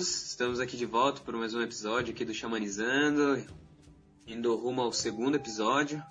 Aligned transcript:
todos, 0.00 0.30
estamos 0.30 0.60
aqui 0.60 0.78
de 0.78 0.86
volta 0.86 1.20
por 1.20 1.36
mais 1.36 1.54
um 1.54 1.60
episódio 1.60 2.14
aqui 2.14 2.24
do 2.24 2.32
Xamanizando, 2.32 3.44
indo 4.26 4.56
rumo 4.56 4.80
ao 4.80 4.92
segundo 4.94 5.34
episódio. 5.34 6.02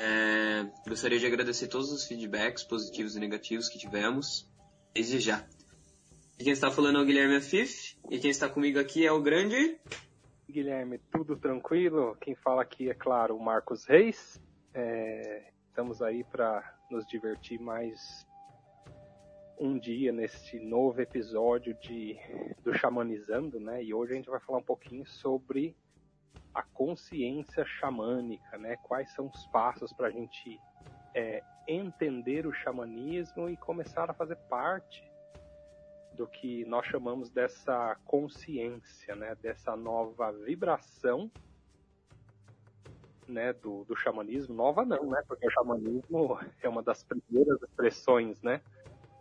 É, 0.00 0.66
gostaria 0.88 1.18
de 1.18 1.26
agradecer 1.26 1.68
todos 1.68 1.92
os 1.92 2.06
feedbacks 2.06 2.64
positivos 2.64 3.14
e 3.14 3.20
negativos 3.20 3.68
que 3.68 3.78
tivemos, 3.78 4.50
desde 4.94 5.20
já. 5.20 5.46
E 6.38 6.44
quem 6.44 6.52
está 6.54 6.70
falando 6.70 6.98
é 6.98 7.02
o 7.02 7.04
Guilherme 7.04 7.36
Afif, 7.36 7.98
e 8.10 8.18
quem 8.18 8.30
está 8.30 8.48
comigo 8.48 8.78
aqui 8.78 9.06
é 9.06 9.12
o 9.12 9.20
grande... 9.20 9.78
Guilherme, 10.48 10.98
tudo 11.12 11.36
tranquilo? 11.36 12.16
Quem 12.22 12.34
fala 12.36 12.62
aqui 12.62 12.88
é, 12.88 12.94
claro, 12.94 13.36
o 13.36 13.44
Marcos 13.44 13.84
Reis. 13.84 14.40
É, 14.72 15.50
estamos 15.68 16.00
aí 16.00 16.24
para 16.24 16.64
nos 16.90 17.06
divertir 17.06 17.60
mais 17.60 18.26
um 19.60 19.78
dia 19.78 20.12
neste 20.12 20.58
novo 20.58 21.00
episódio 21.00 21.74
de 21.74 22.16
do 22.62 22.72
Xamanizando, 22.72 23.58
né? 23.58 23.82
E 23.82 23.92
hoje 23.92 24.12
a 24.12 24.16
gente 24.16 24.30
vai 24.30 24.40
falar 24.40 24.58
um 24.58 24.64
pouquinho 24.64 25.04
sobre 25.06 25.76
a 26.54 26.62
consciência 26.62 27.64
xamânica, 27.64 28.56
né? 28.56 28.76
Quais 28.76 29.12
são 29.14 29.26
os 29.26 29.46
passos 29.48 29.92
para 29.92 30.08
a 30.08 30.10
gente 30.10 30.60
é, 31.14 31.42
entender 31.66 32.46
o 32.46 32.52
xamanismo 32.52 33.48
e 33.48 33.56
começar 33.56 34.08
a 34.10 34.14
fazer 34.14 34.36
parte 34.48 35.02
do 36.14 36.26
que 36.26 36.64
nós 36.64 36.86
chamamos 36.86 37.30
dessa 37.30 37.96
consciência, 38.04 39.16
né? 39.16 39.34
Dessa 39.34 39.76
nova 39.76 40.32
vibração 40.32 41.30
né, 43.28 43.52
do, 43.52 43.84
do 43.84 43.94
xamanismo, 43.94 44.54
nova 44.54 44.84
não, 44.84 45.10
né, 45.10 45.22
porque 45.28 45.46
o 45.46 45.50
xamanismo 45.50 46.38
é 46.62 46.68
uma 46.68 46.82
das 46.82 47.02
primeiras 47.02 47.60
expressões, 47.62 48.40
né, 48.42 48.62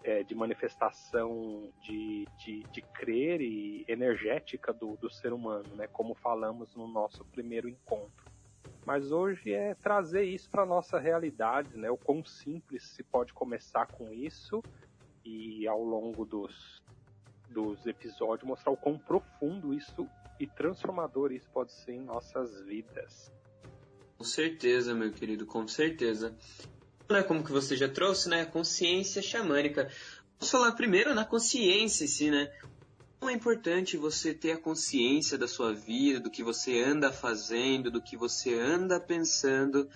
é, 0.08 0.24
de 0.24 0.34
manifestação 0.34 1.70
de, 1.82 2.26
de, 2.38 2.64
de 2.72 2.82
crer 2.82 3.42
e 3.42 3.84
energética 3.90 4.72
do, 4.72 4.96
do 4.96 5.10
ser 5.10 5.34
humano, 5.34 5.68
né? 5.76 5.86
Como 5.86 6.16
falamos 6.16 6.74
no 6.76 6.88
nosso 6.88 7.26
primeiro 7.26 7.68
encontro. 7.68 8.26
Mas 8.86 9.12
hoje 9.12 9.52
é 9.52 9.76
trazer 9.76 10.24
isso 10.24 10.50
para 10.50 10.66
nossa 10.66 10.98
realidade, 10.98 11.78
né? 11.78 11.92
O 11.92 11.98
quão 11.98 12.24
simples 12.24 12.84
se 12.84 13.04
pode 13.04 13.34
começar 13.34 13.86
com 13.88 14.14
isso 14.14 14.64
e 15.26 15.68
ao 15.68 15.84
longo 15.84 16.24
dos, 16.24 16.82
dos 17.50 17.86
episódios 17.86 18.48
mostrar 18.48 18.72
o 18.72 18.78
quão 18.78 18.98
profundo 18.98 19.74
isso 19.74 20.08
e 20.40 20.48
transformador 20.48 21.34
isso 21.34 21.50
pode 21.50 21.74
ser 21.74 21.96
em 21.96 22.02
nossas 22.02 22.62
vidas. 22.62 23.30
Com 24.18 24.24
certeza, 24.24 24.96
meu 24.96 25.12
querido, 25.12 25.46
com 25.46 25.68
certeza 25.68 26.34
né, 27.10 27.24
como 27.24 27.44
que 27.44 27.52
você 27.52 27.76
já 27.76 27.88
trouxe, 27.88 28.30
né, 28.30 28.46
consciência 28.46 29.22
xamânica. 29.22 29.90
Vamos 30.40 30.52
falar 30.52 30.72
primeiro 30.74 31.16
na 31.16 31.26
consciência 31.26 32.04
em 32.04 32.08
si, 32.08 32.30
né? 32.30 32.52
Como 33.20 33.32
é 33.32 33.34
importante 33.34 33.98
você 33.98 34.34
ter 34.34 34.52
a 34.52 34.58
consciência 34.58 35.38
da 35.38 35.48
sua 35.48 35.74
vida, 35.74 36.20
do 36.20 36.30
que 36.30 36.44
você 36.44 36.84
anda 36.84 37.12
fazendo, 37.12 37.90
do 37.90 38.02
que 38.02 38.16
você 38.16 38.54
anda 38.54 39.00
pensando, 39.00 39.90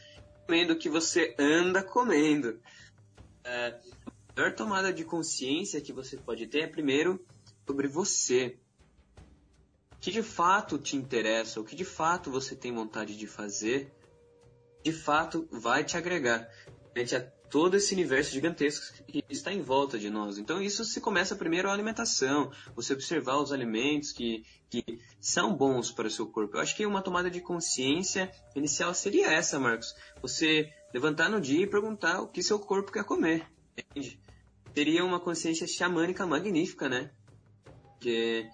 também 0.48 0.66
do 0.66 0.76
que 0.76 0.89
você 0.89 1.36
anda 1.38 1.84
comendo. 1.84 2.59
É, 3.44 3.80
a 4.08 4.34
melhor 4.36 4.56
tomada 4.56 4.92
de 4.92 5.04
consciência 5.04 5.82
que 5.82 5.94
você 5.94 6.17
pode 6.17 6.48
ter 6.48 6.61
é 6.61 6.67
primeiro 6.67 7.23
sobre 7.67 7.88
você. 7.88 8.58
O 9.92 9.98
que 9.99 10.11
de 10.11 10.23
fato 10.23 10.80
te 10.80 10.95
interessa, 10.95 11.61
o 11.61 11.64
que 11.64 11.76
de 11.76 11.86
fato 11.86 12.32
você 12.32 12.55
tem 12.55 12.73
vontade 12.73 13.16
de 13.16 13.28
fazer, 13.28 13.93
de 14.83 14.92
fato 14.92 15.48
vai 15.52 15.83
te 15.83 15.95
agregar 15.95 16.49
a 16.96 17.20
todo 17.50 17.76
esse 17.76 17.94
universo 17.94 18.32
gigantesco 18.32 19.04
que 19.06 19.24
está 19.30 19.52
em 19.52 19.62
volta 19.62 20.00
de 20.00 20.10
nós. 20.10 20.38
Então 20.38 20.62
isso 20.62 20.86
se 20.86 21.02
começa 21.02 21.36
primeiro 21.36 21.70
a 21.70 21.74
alimentação, 21.74 22.52
você 22.76 22.94
observar 22.94 23.38
os 23.38 23.52
alimentos 23.52 24.12
que, 24.12 24.46
que 24.70 24.84
são 25.20 25.54
bons 25.54 25.92
para 25.92 26.08
o 26.08 26.12
seu 26.12 26.28
corpo. 26.28 26.56
Eu 26.56 26.62
acho 26.62 26.76
que 26.76 26.86
uma 26.86 27.02
tomada 27.02 27.30
de 27.30 27.42
consciência 27.42 28.32
inicial 28.56 28.94
seria 28.94 29.28
essa, 29.28 29.60
Marcos. 29.60 29.94
Você 30.22 30.72
levantar 30.94 31.30
no 31.30 31.42
dia 31.42 31.64
e 31.64 31.68
perguntar 31.68 32.22
o 32.22 32.28
que 32.28 32.42
seu 32.42 32.60
corpo 32.60 32.92
quer 32.92 33.04
comer. 33.04 33.46
Entende? 33.78 34.20
Seria 34.73 35.04
uma 35.04 35.20
consciência 35.20 35.68
xamânica 35.68 36.26
magnífica, 36.26 36.88
né? 36.88 37.12
Que 38.00 38.50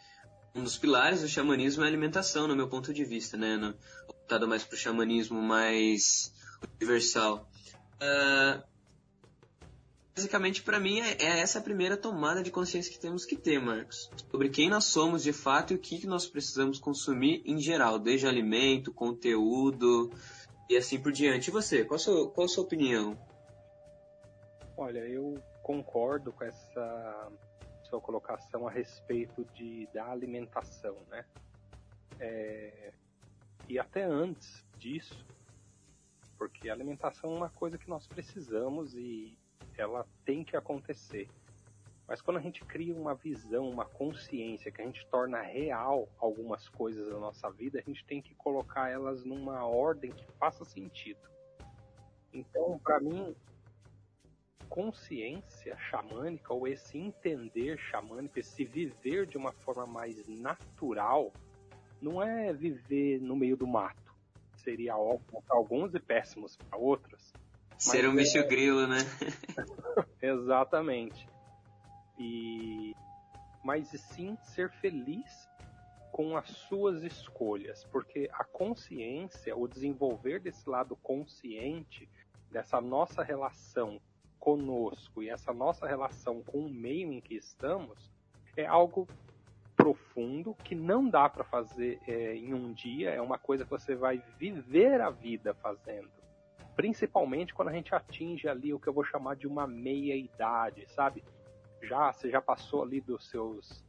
um 0.55 0.63
dos 0.63 0.75
pilares 0.75 1.21
do 1.21 1.27
xamanismo 1.27 1.83
é 1.83 1.85
a 1.85 1.89
alimentação, 1.89 2.47
no 2.47 2.55
meu 2.55 2.67
ponto 2.67 2.91
de 2.91 3.05
vista, 3.05 3.37
né? 3.37 3.75
Voltado 4.07 4.47
mais 4.47 4.63
para 4.63 4.75
o 4.75 4.79
xamanismo 4.79 5.39
mais 5.39 6.33
universal. 6.79 7.47
Uh, 8.01 8.63
basicamente, 10.15 10.63
para 10.63 10.79
mim, 10.79 10.99
é, 10.99 11.17
é, 11.19 11.39
essa 11.39 11.59
a 11.59 11.61
primeira 11.61 11.95
tomada 11.95 12.41
de 12.41 12.51
consciência 12.51 12.91
que 12.91 12.99
temos 12.99 13.25
que 13.25 13.35
ter, 13.35 13.59
Marcos. 13.59 14.09
Sobre 14.31 14.49
quem 14.49 14.69
nós 14.69 14.85
somos 14.85 15.23
de 15.23 15.33
fato 15.33 15.73
e 15.73 15.75
o 15.75 15.79
que, 15.79 15.99
que 15.99 16.07
nós 16.07 16.27
precisamos 16.27 16.79
consumir 16.79 17.41
em 17.45 17.59
geral, 17.59 17.99
desde 17.99 18.27
alimento, 18.27 18.93
conteúdo 18.93 20.11
e 20.69 20.75
assim 20.75 20.99
por 20.99 21.11
diante. 21.11 21.49
E 21.49 21.51
você, 21.51 21.83
qual 21.85 21.95
a 21.95 21.99
sua, 21.99 22.29
qual 22.31 22.45
a 22.45 22.47
sua 22.47 22.63
opinião? 22.63 23.17
Olha, 24.77 24.99
eu 24.99 25.35
concordo 25.63 26.31
com 26.31 26.43
essa 26.43 27.31
sua 27.89 28.01
colocação 28.01 28.67
a 28.67 28.71
respeito 28.71 29.45
de, 29.53 29.87
da 29.93 30.05
alimentação, 30.07 30.97
né? 31.09 31.25
É, 32.19 32.91
e 33.67 33.79
até 33.79 34.03
antes 34.03 34.65
disso, 34.77 35.25
porque 36.37 36.69
a 36.69 36.73
alimentação 36.73 37.33
é 37.33 37.37
uma 37.37 37.49
coisa 37.49 37.77
que 37.77 37.89
nós 37.89 38.07
precisamos 38.07 38.93
e 38.95 39.37
ela 39.77 40.05
tem 40.25 40.43
que 40.43 40.55
acontecer. 40.55 41.27
Mas 42.07 42.21
quando 42.21 42.37
a 42.37 42.41
gente 42.41 42.63
cria 42.63 42.95
uma 42.95 43.13
visão, 43.13 43.69
uma 43.69 43.85
consciência, 43.85 44.71
que 44.71 44.81
a 44.81 44.85
gente 44.85 45.05
torna 45.07 45.41
real 45.41 46.07
algumas 46.17 46.69
coisas 46.69 47.09
da 47.09 47.19
nossa 47.19 47.49
vida, 47.51 47.79
a 47.79 47.81
gente 47.81 48.05
tem 48.05 48.21
que 48.21 48.33
colocar 48.35 48.89
elas 48.89 49.25
numa 49.25 49.65
ordem 49.65 50.11
que 50.11 50.25
faça 50.39 50.63
sentido. 50.63 51.19
Então, 52.31 52.79
para 52.79 53.01
mim, 53.01 53.35
consciência 54.69 55.77
xamânica, 55.77 56.53
ou 56.53 56.65
esse 56.65 56.97
entender 56.97 57.77
xamânico, 57.77 58.39
esse 58.39 58.63
viver 58.63 59.25
de 59.25 59.37
uma 59.37 59.51
forma 59.51 59.85
mais 59.85 60.25
natural, 60.27 61.33
não 62.01 62.23
é 62.23 62.53
viver 62.53 63.19
no 63.19 63.35
meio 63.35 63.57
do 63.57 63.67
mato 63.67 64.06
seria 64.67 64.97
ótimo 64.97 65.41
para 65.43 65.55
alguns 65.55 65.95
e 65.95 65.99
péssimos 65.99 66.57
para 66.57 66.77
outros. 66.77 67.31
Ser 67.77 68.05
um 68.05 68.11
é... 68.11 68.15
bicho 68.17 68.45
grilo, 68.49 68.85
né? 68.85 68.97
Exatamente. 70.21 71.25
E 72.19 72.93
mas 73.63 73.87
sim 73.87 74.37
ser 74.43 74.69
feliz 74.69 75.47
com 76.11 76.35
as 76.35 76.49
suas 76.49 77.03
escolhas, 77.03 77.85
porque 77.85 78.29
a 78.33 78.43
consciência, 78.43 79.55
o 79.55 79.67
desenvolver 79.67 80.39
desse 80.39 80.69
lado 80.69 80.95
consciente, 80.97 82.09
dessa 82.51 82.81
nossa 82.81 83.23
relação 83.23 84.01
conosco 84.39 85.21
e 85.21 85.29
essa 85.29 85.53
nossa 85.53 85.85
relação 85.85 86.41
com 86.43 86.59
o 86.59 86.69
meio 86.69 87.11
em 87.11 87.21
que 87.21 87.35
estamos, 87.35 88.11
é 88.55 88.65
algo 88.65 89.07
profundo 89.87 90.53
que 90.63 90.75
não 90.75 91.07
dá 91.07 91.29
para 91.29 91.43
fazer 91.45 91.99
é, 92.05 92.35
em 92.35 92.53
um 92.53 92.73
dia, 92.73 93.11
é 93.11 93.21
uma 93.21 93.37
coisa 93.37 93.63
que 93.63 93.69
você 93.69 93.95
vai 93.95 94.21
viver 94.37 94.99
a 94.99 95.09
vida 95.09 95.53
fazendo. 95.53 96.09
Principalmente 96.75 97.53
quando 97.53 97.69
a 97.69 97.71
gente 97.71 97.95
atinge 97.95 98.49
ali 98.49 98.73
o 98.73 98.79
que 98.79 98.87
eu 98.87 98.93
vou 98.93 99.05
chamar 99.05 99.35
de 99.35 99.47
uma 99.47 99.65
meia 99.65 100.15
idade, 100.15 100.85
sabe? 100.89 101.23
Já 101.81 102.11
você 102.11 102.29
já 102.29 102.41
passou 102.41 102.83
ali 102.83 102.99
dos 102.99 103.29
seus 103.29 103.83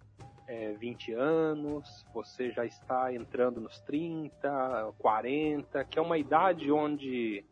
é, 0.46 0.72
20 0.74 1.12
anos, 1.14 2.06
você 2.14 2.52
já 2.52 2.64
está 2.64 3.12
entrando 3.12 3.60
nos 3.60 3.80
30, 3.80 4.94
40, 4.98 5.84
que 5.84 5.98
é 5.98 6.02
uma 6.02 6.16
idade 6.16 6.70
onde 6.70 7.44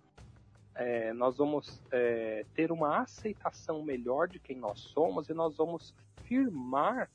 é, 0.76 1.12
nós 1.12 1.37
vamos 1.37 1.82
é, 1.90 2.46
ter 2.54 2.70
uma 2.70 3.00
aceitação 3.00 3.82
melhor 3.82 4.28
de 4.28 4.38
quem 4.38 4.56
nós 4.56 4.81
somos 4.81 5.28
e 5.28 5.34
nós 5.34 5.56
vamos 5.56 5.92
firmar 6.22 7.10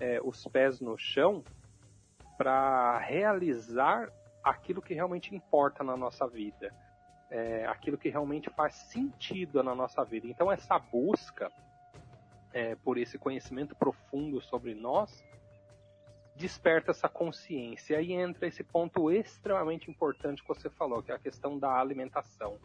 é, 0.00 0.20
os 0.22 0.46
pés 0.46 0.80
no 0.80 0.96
chão 0.96 1.42
para 2.36 2.98
realizar 2.98 4.10
aquilo 4.42 4.82
que 4.82 4.94
realmente 4.94 5.34
importa 5.34 5.82
na 5.82 5.96
nossa 5.96 6.26
vida, 6.26 6.74
é, 7.30 7.66
aquilo 7.66 7.96
que 7.96 8.08
realmente 8.08 8.50
faz 8.50 8.74
sentido 8.74 9.62
na 9.62 9.74
nossa 9.74 10.04
vida. 10.04 10.26
Então, 10.26 10.50
essa 10.50 10.78
busca 10.78 11.50
é, 12.52 12.74
por 12.76 12.98
esse 12.98 13.18
conhecimento 13.18 13.74
profundo 13.74 14.40
sobre 14.40 14.74
nós 14.74 15.24
desperta 16.36 16.90
essa 16.90 17.08
consciência. 17.08 17.94
E 17.94 17.96
aí 17.96 18.12
entra 18.12 18.46
esse 18.46 18.62
ponto 18.62 19.10
extremamente 19.10 19.90
importante 19.90 20.42
que 20.42 20.48
você 20.48 20.68
falou, 20.68 21.02
que 21.02 21.12
é 21.12 21.14
a 21.14 21.18
questão 21.18 21.58
da 21.58 21.78
alimentação. 21.78 22.58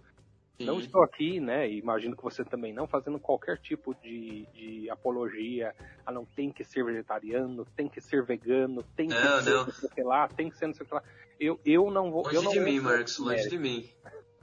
Sim. 0.59 0.65
Não 0.65 0.77
estou 0.77 1.01
aqui, 1.01 1.39
né, 1.39 1.71
imagino 1.71 2.17
que 2.17 2.21
você 2.21 2.43
também 2.43 2.73
não, 2.73 2.85
fazendo 2.85 3.17
qualquer 3.17 3.57
tipo 3.59 3.95
de, 3.95 4.45
de 4.53 4.89
apologia 4.89 5.73
a 6.05 6.11
não 6.11 6.25
tem 6.25 6.51
que 6.51 6.65
ser 6.65 6.83
vegetariano, 6.83 7.65
tem 7.77 7.87
que 7.87 8.01
ser 8.01 8.25
vegano, 8.25 8.83
tem 8.93 9.07
que 9.07 9.15
não, 9.15 9.41
ser 9.41 9.49
não. 9.51 9.65
não 9.65 9.71
sei 9.71 10.03
lá, 10.03 10.27
tem 10.27 10.49
que 10.49 10.57
ser 10.57 10.67
não 10.67 10.73
sei 10.73 10.85
lá. 10.91 11.01
Eu, 11.39 11.57
eu 11.65 11.89
não 11.89 12.11
vou... 12.11 12.23
Longe 12.23 12.35
eu 12.35 12.41
não 12.41 12.51
de 12.51 12.59
mim, 12.59 12.81
Marcos, 12.81 13.17
longe 13.19 13.47
de 13.47 13.57
mim. 13.57 13.89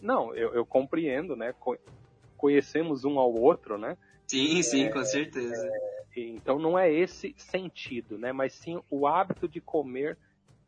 Não, 0.00 0.34
eu, 0.34 0.54
eu 0.54 0.64
compreendo, 0.64 1.36
né, 1.36 1.54
conhecemos 2.38 3.04
um 3.04 3.18
ao 3.18 3.34
outro, 3.34 3.76
né. 3.76 3.98
Sim, 4.26 4.62
sim, 4.62 4.84
é, 4.84 4.88
com 4.88 5.04
certeza. 5.04 5.68
É, 6.16 6.20
Então 6.20 6.58
não 6.58 6.78
é 6.78 6.90
esse 6.90 7.34
sentido, 7.36 8.16
né? 8.16 8.32
Mas 8.32 8.54
sim 8.54 8.80
o 8.88 9.06
hábito 9.06 9.46
de 9.46 9.60
comer 9.60 10.16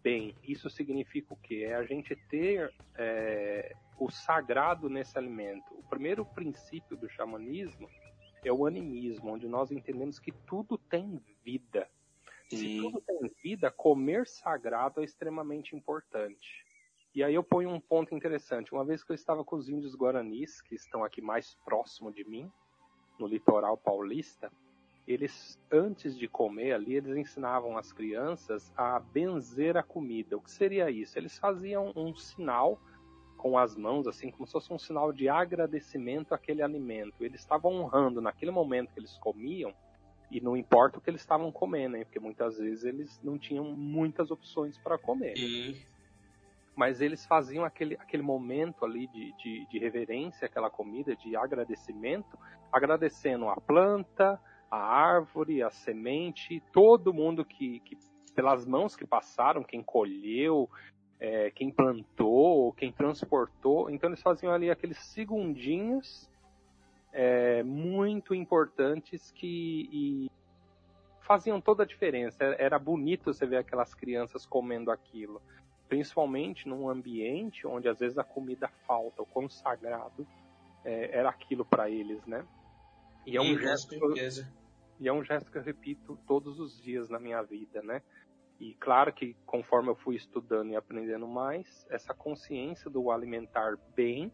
bem. 0.02 0.34
Isso 0.46 0.68
significa 0.68 1.32
o 1.32 1.36
quê? 1.36 1.66
É 1.66 1.74
a 1.74 1.84
gente 1.84 2.14
ter 2.28 2.70
é, 2.96 3.74
o 3.98 4.10
sagrado 4.10 4.88
nesse 4.88 5.18
alimento. 5.18 5.74
O 5.74 5.82
primeiro 5.84 6.24
princípio 6.24 6.96
do 6.96 7.08
xamanismo 7.08 7.88
é 8.44 8.52
o 8.52 8.66
animismo, 8.66 9.32
onde 9.32 9.48
nós 9.48 9.70
entendemos 9.70 10.18
que 10.18 10.32
tudo 10.32 10.78
tem 10.78 11.20
vida. 11.44 11.88
Se 12.48 12.80
tudo 12.80 13.00
tem 13.02 13.30
vida, 13.42 13.70
comer 13.70 14.26
sagrado 14.26 15.00
é 15.00 15.04
extremamente 15.04 15.76
importante. 15.76 16.64
E 17.14 17.22
aí 17.22 17.34
eu 17.34 17.42
ponho 17.42 17.68
um 17.70 17.80
ponto 17.80 18.14
interessante. 18.14 18.72
Uma 18.72 18.84
vez 18.84 19.02
que 19.02 19.10
eu 19.10 19.14
estava 19.14 19.44
com 19.44 19.56
os 19.56 19.68
índios 19.68 19.94
guaranis, 19.94 20.60
que 20.62 20.74
estão 20.74 21.04
aqui 21.04 21.20
mais 21.20 21.54
próximo 21.64 22.12
de 22.12 22.24
mim, 22.24 22.50
no 23.18 23.26
litoral 23.26 23.76
paulista, 23.76 24.50
eles, 25.06 25.58
antes 25.72 26.16
de 26.16 26.28
comer 26.28 26.72
ali, 26.72 26.94
eles 26.94 27.16
ensinavam 27.16 27.76
as 27.76 27.92
crianças 27.92 28.72
a 28.76 29.00
benzer 29.00 29.76
a 29.76 29.82
comida. 29.82 30.36
O 30.36 30.40
que 30.40 30.50
seria 30.50 30.90
isso? 30.90 31.18
Eles 31.18 31.38
faziam 31.38 31.92
um 31.96 32.14
sinal 32.14 32.80
com 33.38 33.56
as 33.56 33.76
mãos, 33.76 34.06
assim, 34.06 34.30
como 34.30 34.46
se 34.46 34.52
fosse 34.52 34.72
um 34.72 34.78
sinal 34.78 35.12
de 35.12 35.28
agradecimento 35.28 36.34
àquele 36.34 36.60
alimento. 36.60 37.24
Eles 37.24 37.40
estavam 37.40 37.72
honrando 37.72 38.20
naquele 38.20 38.50
momento 38.50 38.92
que 38.92 39.00
eles 39.00 39.16
comiam, 39.18 39.72
e 40.30 40.40
não 40.40 40.56
importa 40.56 40.98
o 40.98 41.00
que 41.00 41.08
eles 41.08 41.22
estavam 41.22 41.50
comendo, 41.50 41.96
hein? 41.96 42.04
porque 42.04 42.20
muitas 42.20 42.58
vezes 42.58 42.84
eles 42.84 43.18
não 43.22 43.38
tinham 43.38 43.64
muitas 43.64 44.30
opções 44.30 44.76
para 44.76 44.98
comer. 44.98 45.34
E... 45.38 45.80
Mas 46.76 47.00
eles 47.00 47.24
faziam 47.24 47.64
aquele, 47.64 47.94
aquele 47.94 48.22
momento 48.22 48.84
ali 48.84 49.06
de, 49.08 49.32
de, 49.36 49.66
de 49.66 49.78
reverência 49.78 50.46
àquela 50.46 50.68
comida, 50.68 51.16
de 51.16 51.34
agradecimento, 51.34 52.38
agradecendo 52.70 53.48
a 53.48 53.56
planta, 53.56 54.38
a 54.70 54.76
árvore, 54.76 55.62
a 55.62 55.70
semente, 55.70 56.62
todo 56.72 57.14
mundo 57.14 57.44
que, 57.44 57.80
que 57.80 57.96
pelas 58.34 58.66
mãos 58.66 58.94
que 58.94 59.06
passaram, 59.06 59.64
quem 59.64 59.82
colheu, 59.82 60.70
é, 61.20 61.50
quem 61.50 61.70
plantou, 61.70 62.72
quem 62.72 62.92
transportou. 62.92 63.90
Então 63.90 64.10
eles 64.10 64.22
faziam 64.22 64.52
ali 64.52 64.70
aqueles 64.70 64.98
segundinhos 64.98 66.28
é, 67.12 67.62
muito 67.62 68.34
importantes 68.34 69.32
que 69.32 70.30
faziam 71.22 71.60
toda 71.60 71.82
a 71.82 71.86
diferença. 71.86 72.44
Era 72.58 72.78
bonito 72.78 73.32
você 73.32 73.46
ver 73.46 73.58
aquelas 73.58 73.94
crianças 73.94 74.46
comendo 74.46 74.90
aquilo, 74.90 75.42
principalmente 75.88 76.68
num 76.68 76.88
ambiente 76.88 77.66
onde 77.66 77.88
às 77.88 77.98
vezes 77.98 78.16
a 78.18 78.24
comida 78.24 78.68
falta, 78.86 79.22
o 79.22 79.26
quão 79.26 79.48
sagrado 79.48 80.26
é, 80.84 81.18
era 81.18 81.28
aquilo 81.28 81.64
para 81.64 81.90
eles, 81.90 82.24
né? 82.26 82.44
E 83.26 83.36
é 83.36 83.40
um 83.42 83.58
gesto 83.58 83.94
e 85.00 85.06
é 85.06 85.12
um 85.12 85.22
gesto 85.22 85.50
que 85.52 85.58
eu 85.58 85.62
repito 85.62 86.18
todos 86.26 86.58
os 86.58 86.80
dias 86.82 87.08
na 87.08 87.20
minha 87.20 87.40
vida, 87.42 87.82
né? 87.82 88.02
E 88.58 88.74
claro 88.74 89.12
que 89.12 89.34
conforme 89.46 89.88
eu 89.88 89.94
fui 89.94 90.16
estudando 90.16 90.70
e 90.70 90.76
aprendendo 90.76 91.26
mais, 91.28 91.86
essa 91.90 92.12
consciência 92.12 92.90
do 92.90 93.10
alimentar 93.10 93.76
bem 93.94 94.32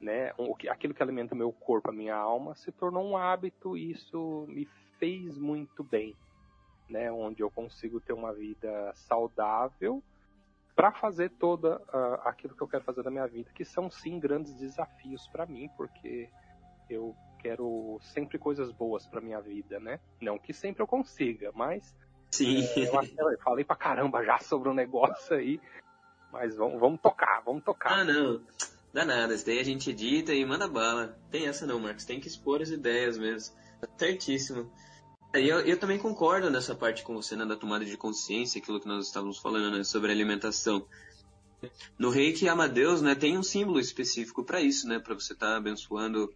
né, 0.00 0.32
aquilo 0.68 0.94
que 0.94 1.02
alimenta 1.02 1.34
meu 1.34 1.52
corpo, 1.52 1.90
a 1.90 1.92
minha 1.92 2.14
alma, 2.14 2.54
se 2.54 2.70
tornou 2.72 3.04
um 3.04 3.16
hábito 3.16 3.76
e 3.76 3.90
isso 3.90 4.46
me 4.48 4.66
fez 4.98 5.36
muito 5.36 5.82
bem, 5.82 6.16
né, 6.88 7.10
onde 7.10 7.42
eu 7.42 7.50
consigo 7.50 8.00
ter 8.00 8.12
uma 8.12 8.32
vida 8.32 8.92
saudável 8.94 10.02
para 10.74 10.92
fazer 10.92 11.30
toda 11.30 11.78
uh, 11.78 12.20
aquilo 12.24 12.54
que 12.54 12.62
eu 12.62 12.68
quero 12.68 12.84
fazer 12.84 13.02
da 13.02 13.10
minha 13.10 13.26
vida, 13.26 13.50
que 13.54 13.64
são 13.64 13.90
sim 13.90 14.20
grandes 14.20 14.54
desafios 14.54 15.26
para 15.28 15.46
mim, 15.46 15.70
porque 15.76 16.28
eu 16.90 17.16
quero 17.38 17.98
sempre 18.02 18.38
coisas 18.38 18.70
boas 18.72 19.06
para 19.06 19.20
minha 19.20 19.40
vida, 19.40 19.80
né? 19.80 19.98
Não 20.20 20.38
que 20.38 20.52
sempre 20.52 20.82
eu 20.82 20.86
consiga, 20.86 21.50
mas 21.54 21.96
sim. 22.30 22.64
É, 22.76 22.88
eu, 22.88 23.38
falei 23.38 23.64
para 23.64 23.76
caramba 23.76 24.24
já 24.24 24.38
sobre 24.38 24.68
o 24.68 24.72
um 24.72 24.74
negócio 24.74 25.36
aí, 25.36 25.60
mas 26.32 26.56
vamos, 26.56 26.80
vamos 26.80 27.00
tocar, 27.00 27.42
vamos 27.44 27.64
tocar. 27.64 28.00
Ah, 28.00 28.04
não. 28.04 28.40
Dá 28.92 29.04
nada, 29.04 29.34
isso 29.34 29.44
daí 29.44 29.58
a 29.58 29.64
gente 29.64 29.90
edita 29.90 30.32
e 30.32 30.44
manda 30.44 30.66
bala. 30.66 31.18
Tem 31.30 31.46
essa 31.46 31.66
não, 31.66 31.78
Marcos, 31.78 32.04
tem 32.04 32.18
que 32.18 32.28
expor 32.28 32.62
as 32.62 32.70
ideias 32.70 33.18
mesmo. 33.18 33.54
Certíssimo. 33.98 34.72
E 35.34 35.48
eu, 35.48 35.60
eu 35.60 35.78
também 35.78 35.98
concordo 35.98 36.50
nessa 36.50 36.74
parte 36.74 37.02
com 37.02 37.14
você, 37.14 37.36
né, 37.36 37.44
da 37.44 37.56
tomada 37.56 37.84
de 37.84 37.96
consciência, 37.96 38.58
aquilo 38.60 38.80
que 38.80 38.88
nós 38.88 39.06
estávamos 39.06 39.38
falando, 39.38 39.76
né, 39.76 39.84
sobre 39.84 40.10
alimentação. 40.10 40.86
No 41.98 42.10
reiki 42.10 42.48
Amadeus, 42.48 43.02
né, 43.02 43.14
tem 43.14 43.36
um 43.36 43.42
símbolo 43.42 43.78
específico 43.78 44.44
para 44.44 44.60
isso, 44.60 44.88
né, 44.88 44.98
para 44.98 45.14
você 45.14 45.34
estar 45.34 45.50
tá 45.50 45.56
abençoando 45.56 46.32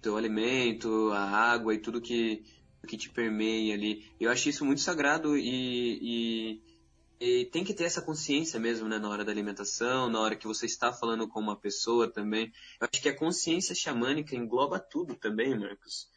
teu 0.00 0.16
alimento, 0.16 1.10
a 1.12 1.24
água 1.24 1.74
e 1.74 1.78
tudo 1.78 2.00
que, 2.00 2.42
que 2.86 2.96
te 2.96 3.10
permeia 3.10 3.74
ali. 3.74 4.04
Eu 4.20 4.30
acho 4.30 4.48
isso 4.48 4.64
muito 4.64 4.80
sagrado 4.80 5.36
e, 5.36 5.98
e 6.02 6.72
e 7.24 7.44
tem 7.44 7.62
que 7.62 7.72
ter 7.72 7.84
essa 7.84 8.02
consciência 8.02 8.58
mesmo, 8.58 8.88
né, 8.88 8.98
na 8.98 9.08
hora 9.08 9.24
da 9.24 9.30
alimentação, 9.30 10.10
na 10.10 10.18
hora 10.18 10.34
que 10.34 10.44
você 10.44 10.66
está 10.66 10.92
falando 10.92 11.28
com 11.28 11.38
uma 11.38 11.56
pessoa 11.56 12.10
também. 12.10 12.52
Eu 12.80 12.88
acho 12.92 13.00
que 13.00 13.08
a 13.08 13.16
consciência 13.16 13.76
xamânica 13.76 14.34
engloba 14.34 14.80
tudo 14.80 15.14
também, 15.14 15.56
Marcos. 15.56 16.08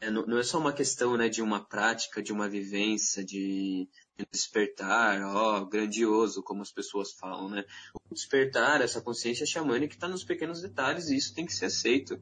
É, 0.00 0.10
não, 0.10 0.24
não, 0.24 0.38
é 0.38 0.42
só 0.42 0.58
uma 0.58 0.72
questão, 0.72 1.14
né, 1.14 1.28
de 1.28 1.42
uma 1.42 1.62
prática, 1.62 2.22
de 2.22 2.32
uma 2.32 2.48
vivência, 2.48 3.22
de, 3.22 3.86
de 4.16 4.26
despertar, 4.32 5.20
ó, 5.22 5.62
grandioso, 5.66 6.42
como 6.42 6.62
as 6.62 6.72
pessoas 6.72 7.12
falam, 7.12 7.50
né? 7.50 7.62
O 8.08 8.14
despertar, 8.14 8.80
essa 8.80 9.02
consciência 9.02 9.44
xamânica 9.44 9.94
está 9.94 10.08
nos 10.08 10.24
pequenos 10.24 10.62
detalhes 10.62 11.08
e 11.08 11.16
isso 11.18 11.34
tem 11.34 11.44
que 11.44 11.52
ser 11.52 11.66
aceito. 11.66 12.18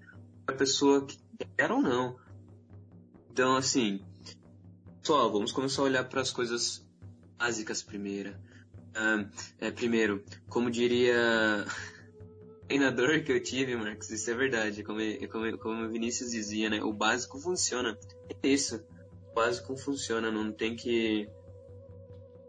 A 0.48 0.52
pessoa 0.52 1.06
que 1.06 1.16
quer 1.56 1.70
ou 1.70 1.80
não. 1.80 2.18
Então, 3.38 3.54
assim, 3.54 4.00
pessoal, 5.00 5.30
vamos 5.30 5.52
começar 5.52 5.82
a 5.82 5.84
olhar 5.84 6.08
para 6.08 6.20
as 6.20 6.32
coisas 6.32 6.84
básicas 7.38 7.80
primeiro. 7.80 8.34
é, 9.60 9.70
primeiro, 9.70 10.24
como 10.48 10.68
diria 10.68 11.64
treinador 12.66 13.22
que 13.22 13.30
eu 13.30 13.40
tive, 13.40 13.76
Marcos, 13.76 14.10
isso 14.10 14.28
é 14.28 14.34
verdade. 14.34 14.82
Como, 14.82 14.98
como, 15.28 15.56
como 15.58 15.84
o 15.84 15.88
Vinícius 15.88 16.32
dizia, 16.32 16.68
né? 16.68 16.82
O 16.82 16.92
básico 16.92 17.38
funciona. 17.38 17.96
É 18.42 18.48
isso. 18.48 18.84
O 19.30 19.34
básico 19.36 19.76
funciona. 19.76 20.32
Não 20.32 20.50
tem 20.50 20.74
que 20.74 21.30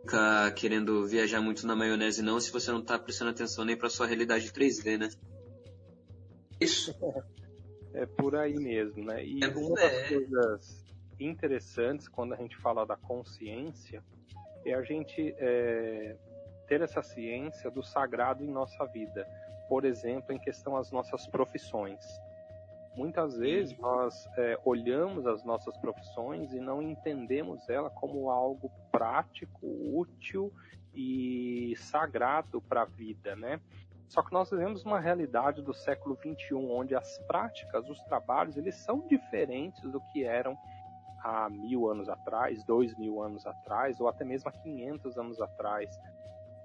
ficar 0.01 0.51
querendo 0.55 1.05
viajar 1.05 1.39
muito 1.39 1.67
na 1.67 1.75
maionese, 1.75 2.23
não, 2.23 2.39
se 2.39 2.49
você 2.49 2.71
não 2.71 2.81
tá 2.81 2.97
prestando 2.97 3.29
atenção 3.29 3.63
nem 3.63 3.77
pra 3.77 3.91
sua 3.91 4.07
realidade 4.07 4.51
3D, 4.51 4.97
né? 4.97 5.09
Isso. 6.59 6.95
É 7.93 8.05
por 8.05 8.35
aí 8.35 8.55
mesmo, 8.55 9.03
né? 9.03 9.23
E 9.23 9.43
é, 9.43 9.47
uma 9.47 9.75
das 9.75 9.93
é. 9.93 10.07
coisas 10.09 10.85
interessantes 11.19 12.07
quando 12.07 12.33
a 12.33 12.37
gente 12.37 12.55
fala 12.57 12.85
da 12.85 12.95
consciência 12.95 14.03
é 14.65 14.73
a 14.73 14.81
gente 14.83 15.35
é, 15.37 16.15
ter 16.67 16.81
essa 16.81 17.01
ciência 17.01 17.71
do 17.71 17.83
sagrado 17.83 18.43
em 18.43 18.51
nossa 18.51 18.85
vida. 18.85 19.27
Por 19.67 19.85
exemplo, 19.85 20.33
em 20.33 20.39
questão 20.39 20.75
às 20.77 20.91
nossas 20.91 21.27
profissões. 21.27 21.99
Muitas 22.95 23.37
vezes 23.37 23.77
nós 23.77 24.27
é, 24.37 24.59
olhamos 24.65 25.25
as 25.25 25.43
nossas 25.43 25.77
profissões 25.77 26.51
e 26.53 26.59
não 26.59 26.81
entendemos 26.81 27.69
ela 27.69 27.89
como 27.89 28.29
algo 28.29 28.71
prático, 28.91 29.67
útil 29.93 30.51
e 30.93 31.75
sagrado 31.77 32.61
para 32.61 32.81
a 32.81 32.85
vida, 32.85 33.35
né? 33.35 33.61
Só 34.09 34.23
que 34.23 34.33
nós 34.33 34.49
vivemos 34.49 34.83
uma 34.83 34.99
realidade 34.99 35.61
do 35.61 35.73
século 35.73 36.15
21 36.15 36.71
onde 36.71 36.95
as 36.95 37.19
práticas, 37.19 37.87
os 37.87 38.01
trabalhos, 38.03 38.57
eles 38.57 38.75
são 38.75 39.07
diferentes 39.07 39.83
do 39.91 40.01
que 40.11 40.23
eram 40.23 40.57
há 41.23 41.47
mil 41.47 41.87
anos 41.87 42.09
atrás, 42.09 42.63
dois 42.63 42.97
mil 42.97 43.21
anos 43.21 43.45
atrás, 43.45 43.99
ou 44.01 44.07
até 44.07 44.25
mesmo 44.25 44.49
há 44.49 44.51
500 44.51 45.17
anos 45.17 45.39
atrás. 45.39 45.95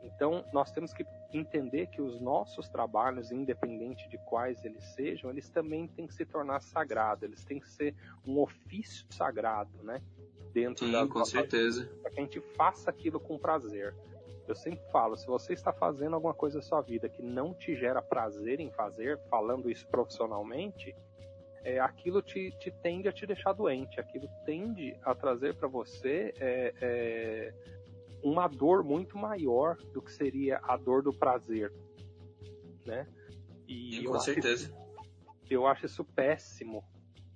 Então, 0.03 0.45
nós 0.53 0.71
temos 0.71 0.93
que 0.93 1.07
entender 1.33 1.87
que 1.89 2.01
os 2.01 2.21
nossos 2.21 2.69
trabalhos, 2.69 3.31
independente 3.31 4.09
de 4.09 4.19
quais 4.19 4.65
eles 4.65 4.85
sejam, 4.95 5.31
eles 5.31 5.49
também 5.51 5.87
têm 5.89 6.07
que 6.07 6.15
se 6.15 6.25
tornar 6.25 6.61
sagrados, 6.61 7.23
eles 7.25 7.45
têm 7.45 7.61
que 7.61 7.69
ser 7.69 7.95
um 8.27 8.39
ofício 8.39 9.07
sagrado, 9.11 9.83
né? 9.83 10.03
Dentro 10.53 10.87
Sim, 10.87 10.93
da 10.93 11.07
com 11.07 11.25
certeza. 11.25 11.91
Para 12.01 12.11
que 12.11 12.21
a 12.21 12.23
gente 12.23 12.41
faça 12.55 12.89
aquilo 12.89 13.19
com 13.19 13.39
prazer. 13.39 13.95
Eu 14.47 14.55
sempre 14.55 14.85
falo, 14.91 15.17
se 15.17 15.27
você 15.27 15.55
está 15.55 15.73
fazendo 15.73 16.15
alguma 16.15 16.35
coisa 16.35 16.59
na 16.59 16.63
sua 16.63 16.81
vida 16.83 17.09
que 17.09 17.23
não 17.23 17.55
te 17.55 17.75
gera 17.75 18.03
prazer 18.03 18.61
em 18.61 18.71
fazer, 18.71 19.19
falando 19.29 19.71
isso 19.71 19.87
profissionalmente, 19.89 20.95
é, 21.65 21.81
aquilo 21.81 22.21
te, 22.21 22.51
te, 22.59 22.71
tende 22.71 23.09
a 23.09 23.13
te 23.13 23.27
deixar 23.27 23.55
doente, 23.55 23.99
aquilo 23.99 24.29
tende 24.45 24.95
a 25.03 25.15
trazer 25.15 25.55
para 25.55 25.67
você 25.67 26.35
é, 26.39 26.75
é, 26.81 27.55
uma 28.23 28.47
dor 28.47 28.85
muito 28.85 29.17
maior 29.17 29.77
do 29.93 30.03
que 30.03 30.13
seria 30.13 30.61
a 30.63 30.77
dor 30.77 31.03
do 31.03 31.13
prazer, 31.13 31.73
né? 32.85 33.07
E 33.67 34.05
com 34.05 34.21
certeza. 34.21 34.67
Acho, 34.67 35.53
eu 35.53 35.67
acho 35.67 35.87
isso 35.87 36.05
péssimo, 36.05 36.85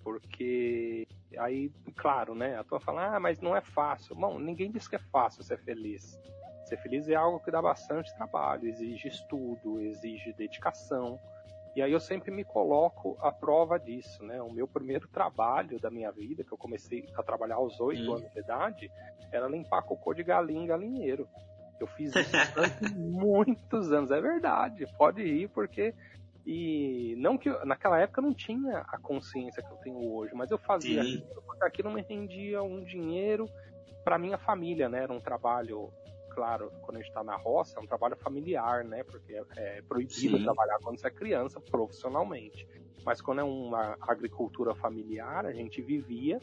porque 0.02 1.06
aí, 1.38 1.70
claro, 1.96 2.34
né? 2.34 2.58
A 2.58 2.64
tua 2.64 2.80
fala, 2.80 3.16
ah, 3.16 3.20
mas 3.20 3.40
não 3.40 3.56
é 3.56 3.62
fácil. 3.62 4.14
Bom, 4.14 4.38
ninguém 4.38 4.70
diz 4.70 4.86
que 4.86 4.96
é 4.96 4.98
fácil 4.98 5.42
ser 5.42 5.58
feliz. 5.58 6.20
Ser 6.68 6.76
feliz 6.76 7.08
é 7.08 7.14
algo 7.14 7.40
que 7.40 7.50
dá 7.50 7.62
bastante 7.62 8.14
trabalho, 8.14 8.68
exige 8.68 9.08
estudo, 9.08 9.80
exige 9.80 10.34
dedicação 10.34 11.18
E 11.74 11.80
aí 11.80 11.92
eu 11.92 12.00
sempre 12.00 12.30
me 12.30 12.44
coloco 12.44 13.16
à 13.22 13.32
prova 13.32 13.78
disso, 13.78 14.22
né? 14.22 14.42
O 14.42 14.52
meu 14.52 14.68
primeiro 14.68 15.08
trabalho 15.08 15.80
da 15.80 15.90
minha 15.90 16.12
vida, 16.12 16.44
que 16.44 16.52
eu 16.52 16.58
comecei 16.58 17.08
a 17.16 17.22
trabalhar 17.22 17.54
aos 17.54 17.80
oito 17.80 18.10
hum. 18.10 18.16
anos 18.16 18.30
de 18.30 18.40
idade, 18.40 18.90
era 19.32 19.48
limpar 19.48 19.82
cocô 19.82 20.12
de 20.12 20.22
galinha 20.22 20.62
em 20.62 20.66
galinheiro. 20.66 21.26
Eu 21.80 21.86
fiz 21.86 22.14
isso 22.14 22.36
durante 22.54 22.84
muitos 22.84 23.90
anos, 23.90 24.10
é 24.10 24.20
verdade. 24.20 24.86
Pode 24.98 25.22
ir, 25.22 25.48
porque 25.48 25.94
e 26.44 27.14
não 27.18 27.38
que 27.38 27.48
eu, 27.48 27.64
naquela 27.64 27.98
época 27.98 28.20
eu 28.20 28.24
não 28.24 28.34
tinha 28.34 28.78
a 28.78 28.98
consciência 28.98 29.62
que 29.62 29.70
eu 29.70 29.76
tenho 29.78 30.12
hoje, 30.12 30.34
mas 30.34 30.50
eu 30.50 30.58
fazia 30.58 31.02
Sim. 31.02 31.16
aquilo 31.16 31.42
porque 31.46 31.64
aquilo 31.64 31.90
me 31.90 32.02
rendia 32.02 32.62
um 32.62 32.84
dinheiro 32.84 33.48
para 34.04 34.18
minha 34.18 34.38
família, 34.38 34.88
né? 34.88 35.02
Era 35.02 35.12
um 35.12 35.20
trabalho, 35.20 35.92
claro, 36.38 36.70
quando 36.82 36.98
a 36.98 37.00
gente 37.00 37.08
está 37.08 37.24
na 37.24 37.34
roça, 37.34 37.80
é 37.80 37.82
um 37.82 37.86
trabalho 37.86 38.16
familiar, 38.16 38.84
né? 38.84 39.02
Porque 39.02 39.32
é, 39.32 39.42
é 39.56 39.82
proibido 39.82 40.38
Sim. 40.38 40.44
trabalhar 40.44 40.78
quando 40.80 40.96
você 40.96 41.08
é 41.08 41.10
criança 41.10 41.60
profissionalmente. 41.60 42.64
Mas 43.04 43.20
quando 43.20 43.40
é 43.40 43.44
uma 43.44 43.96
agricultura 44.00 44.72
familiar, 44.72 45.44
a 45.44 45.52
gente 45.52 45.82
vivia 45.82 46.38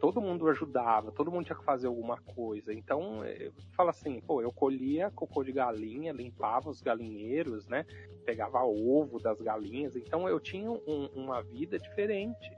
todo 0.00 0.20
mundo 0.20 0.48
ajudava, 0.48 1.12
todo 1.12 1.30
mundo 1.30 1.44
tinha 1.44 1.56
que 1.56 1.64
fazer 1.64 1.86
alguma 1.86 2.16
coisa. 2.34 2.74
Então, 2.74 3.22
eh, 3.22 3.52
fala 3.76 3.90
assim, 3.90 4.20
pô, 4.20 4.42
eu 4.42 4.50
colhia 4.50 5.12
cocô 5.12 5.44
de 5.44 5.52
galinha, 5.52 6.12
limpava 6.12 6.68
os 6.68 6.82
galinheiros, 6.82 7.68
né? 7.68 7.86
Pegava 8.24 8.64
ovo 8.64 9.20
das 9.20 9.40
galinhas. 9.40 9.94
Então, 9.94 10.28
eu 10.28 10.40
tinha 10.40 10.68
um, 10.68 11.08
uma 11.14 11.40
vida 11.40 11.78
diferente. 11.78 12.50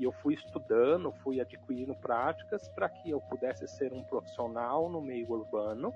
E 0.00 0.04
eu 0.04 0.12
fui 0.12 0.32
estudando, 0.32 1.12
fui 1.22 1.42
adquirindo 1.42 1.94
práticas 1.94 2.66
para 2.70 2.88
que 2.88 3.10
eu 3.10 3.20
pudesse 3.20 3.68
ser 3.68 3.92
um 3.92 4.02
profissional 4.02 4.88
no 4.88 5.02
meio 5.02 5.30
urbano. 5.30 5.92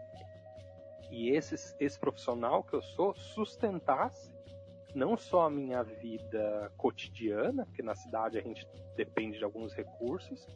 E 1.11 1.31
esse, 1.31 1.75
esse 1.81 1.99
profissional 1.99 2.63
que 2.63 2.75
eu 2.75 2.83
sou 2.83 3.15
sustentasse 3.15 4.31
não 4.95 5.17
só 5.17 5.47
a 5.47 5.51
minha 5.51 5.83
vida 5.83 6.71
cotidiana, 6.77 7.65
porque 7.65 7.83
na 7.83 7.95
cidade 7.95 8.39
a 8.39 8.43
gente 8.43 8.69
depende 8.95 9.39
de 9.39 9.45
alguns 9.45 9.73
recursos, 9.73 10.47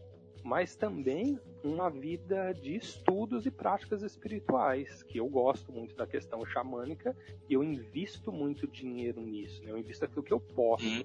mas 0.45 0.77
também 0.77 1.41
uma 1.65 1.91
vida 1.91 2.53
de 2.53 2.77
estudos 2.77 3.47
e 3.47 3.51
práticas 3.51 4.03
espirituais, 4.03 5.03
que 5.03 5.19
eu 5.19 5.29
gosto 5.29 5.73
muito 5.73 5.97
da 5.97 6.07
questão 6.07 6.45
xamânica 6.47 7.17
e 7.49 7.55
eu 7.55 7.65
invisto 7.65 8.31
muito 8.31 8.67
dinheiro 8.67 9.21
nisso, 9.21 9.65
né? 9.65 9.73
eu 9.73 9.79
invisto 9.79 10.05
aquilo 10.05 10.23
que 10.23 10.33
eu 10.33 10.41
posso. 10.41 10.85
Sim. 10.85 11.05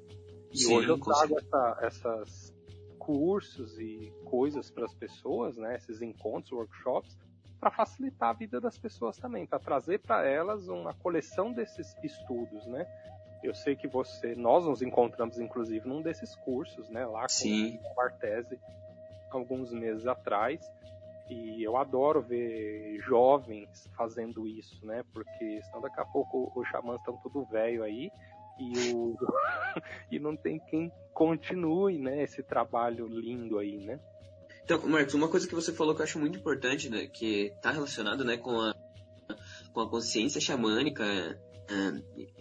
E 0.53 0.57
Sim, 0.57 0.75
hoje 0.75 0.89
eu 0.89 1.00
trago 1.00 1.38
essa, 1.38 1.77
essas 1.81 2.53
cursos 3.00 3.79
e 3.79 4.13
coisas 4.25 4.69
para 4.69 4.86
as 4.86 4.93
pessoas, 4.93 5.57
né? 5.57 5.75
esses 5.75 6.01
encontros, 6.01 6.51
workshops, 6.51 7.17
para 7.60 7.72
facilitar 7.72 8.29
a 8.29 8.33
vida 8.33 8.62
das 8.62 8.77
pessoas 8.77 9.17
também, 9.17 9.48
para 9.48 9.57
trazer 9.57 10.00
para 10.00 10.27
elas 10.27 10.67
uma 10.67 10.93
coleção 10.93 11.51
desses 11.51 11.95
estudos, 12.03 12.65
né? 12.67 12.86
Eu 13.41 13.53
sei 13.53 13.75
que 13.75 13.88
você, 13.88 14.36
nós 14.36 14.65
nos 14.65 14.81
encontramos 14.81 15.39
inclusive 15.39 15.88
num 15.88 16.01
desses 16.01 16.36
cursos, 16.36 16.89
né, 16.89 17.05
lá 17.05 17.22
com 17.24 17.29
Sim. 17.29 17.79
o 17.83 17.95
Bartese, 17.95 18.60
alguns 19.31 19.74
meses 19.74 20.05
atrás. 20.05 20.62
E 21.29 21.63
eu 21.63 21.77
adoro 21.77 22.22
ver 22.22 23.00
jovens 23.00 23.89
fazendo 23.95 24.45
isso, 24.48 24.86
né? 24.86 25.03
Porque 25.13 25.62
senão 25.63 25.81
daqui 25.81 26.00
a 26.00 26.05
pouco 26.05 26.51
os 26.55 26.67
xamãs 26.67 27.00
estão 27.00 27.17
tudo 27.17 27.45
velho 27.45 27.81
aí 27.81 28.12
e, 28.60 28.93
o... 28.93 29.15
e 30.12 30.19
não 30.19 30.36
tem 30.36 30.60
quem 30.60 30.91
continue, 31.13 31.98
né? 31.98 32.24
Esse 32.24 32.43
trabalho 32.43 33.07
lindo 33.07 33.60
aí, 33.60 33.77
né? 33.77 34.00
Então, 34.63 34.81
Marcos, 34.88 35.13
uma 35.13 35.27
coisa 35.27 35.48
que 35.48 35.55
você 35.55 35.74
falou 35.74 35.93
que 35.93 36.01
eu 36.01 36.05
acho 36.05 36.19
muito 36.19 36.39
importante, 36.39 36.89
né? 36.89 37.07
Que 37.07 37.48
está 37.55 37.72
relacionado, 37.72 38.24
né, 38.24 38.38
com 38.38 38.60
a, 38.60 38.74
com 39.74 39.81
a 39.81 39.89
consciência 39.89 40.39
xamânica, 40.39 41.03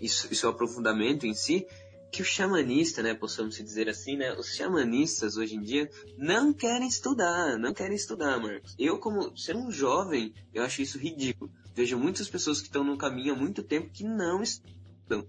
isso, 0.01 0.33
isso 0.33 0.47
é 0.47 0.49
o 0.49 0.53
aprofundamento 0.53 1.27
em 1.27 1.35
si, 1.35 1.67
que 2.11 2.21
o 2.21 2.25
xamanista, 2.25 3.03
né, 3.03 3.15
possamos 3.15 3.57
dizer 3.57 3.89
assim, 3.89 4.17
né, 4.17 4.35
os 4.35 4.55
xamanistas 4.55 5.37
hoje 5.37 5.57
em 5.57 5.63
dia 5.63 5.91
não 6.19 6.53
querem 6.53 6.87
estudar, 6.87 7.59
não 7.59 7.73
querem 7.73 7.97
estudar, 7.97 8.39
Marcos. 8.39 8.75
Eu, 8.79 8.99
como 8.99 9.37
ser 9.37 9.57
um 9.57 9.71
jovem, 9.71 10.35
eu 10.53 10.63
acho 10.63 10.83
isso 10.83 10.99
ridículo. 10.99 11.51
Vejo 11.75 11.99
muitas 11.99 12.29
pessoas 12.29 12.61
que 12.61 12.67
estão 12.67 12.85
no 12.85 12.99
caminho 12.99 13.33
há 13.33 13.37
muito 13.37 13.63
tempo 13.63 13.91
que 13.91 14.05
não 14.05 14.43
estudam. 14.43 15.27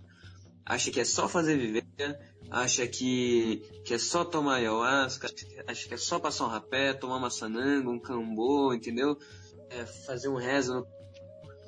Acha 0.66 0.92
que 0.92 1.00
é 1.00 1.06
só 1.06 1.28
fazer 1.28 1.58
viver, 1.58 1.86
acha 2.50 2.88
que, 2.88 3.62
que 3.84 3.94
é 3.94 3.98
só 3.98 4.24
tomar 4.24 4.56
ayahuasca, 4.56 5.28
acha 5.68 5.88
que 5.88 5.94
é 5.94 5.98
só 5.98 6.20
passar 6.20 6.46
um 6.46 6.50
rapé, 6.50 6.94
tomar 6.94 7.18
uma 7.18 7.30
sananga, 7.30 7.90
um 7.90 8.00
cambô, 8.00 8.74
entendeu? 8.74 9.18
É 9.70 9.86
fazer 9.86 10.30
um 10.30 10.38
rezo. 10.38 10.86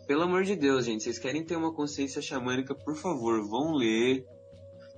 Pelo 0.07 0.21
amor 0.21 0.43
de 0.43 0.55
Deus, 0.55 0.85
gente, 0.85 1.03
vocês 1.03 1.19
querem 1.19 1.43
ter 1.43 1.55
uma 1.55 1.73
consciência 1.73 2.21
xamânica, 2.21 2.75
por 2.75 2.95
favor, 2.95 3.45
vão 3.45 3.73
ler, 3.73 4.25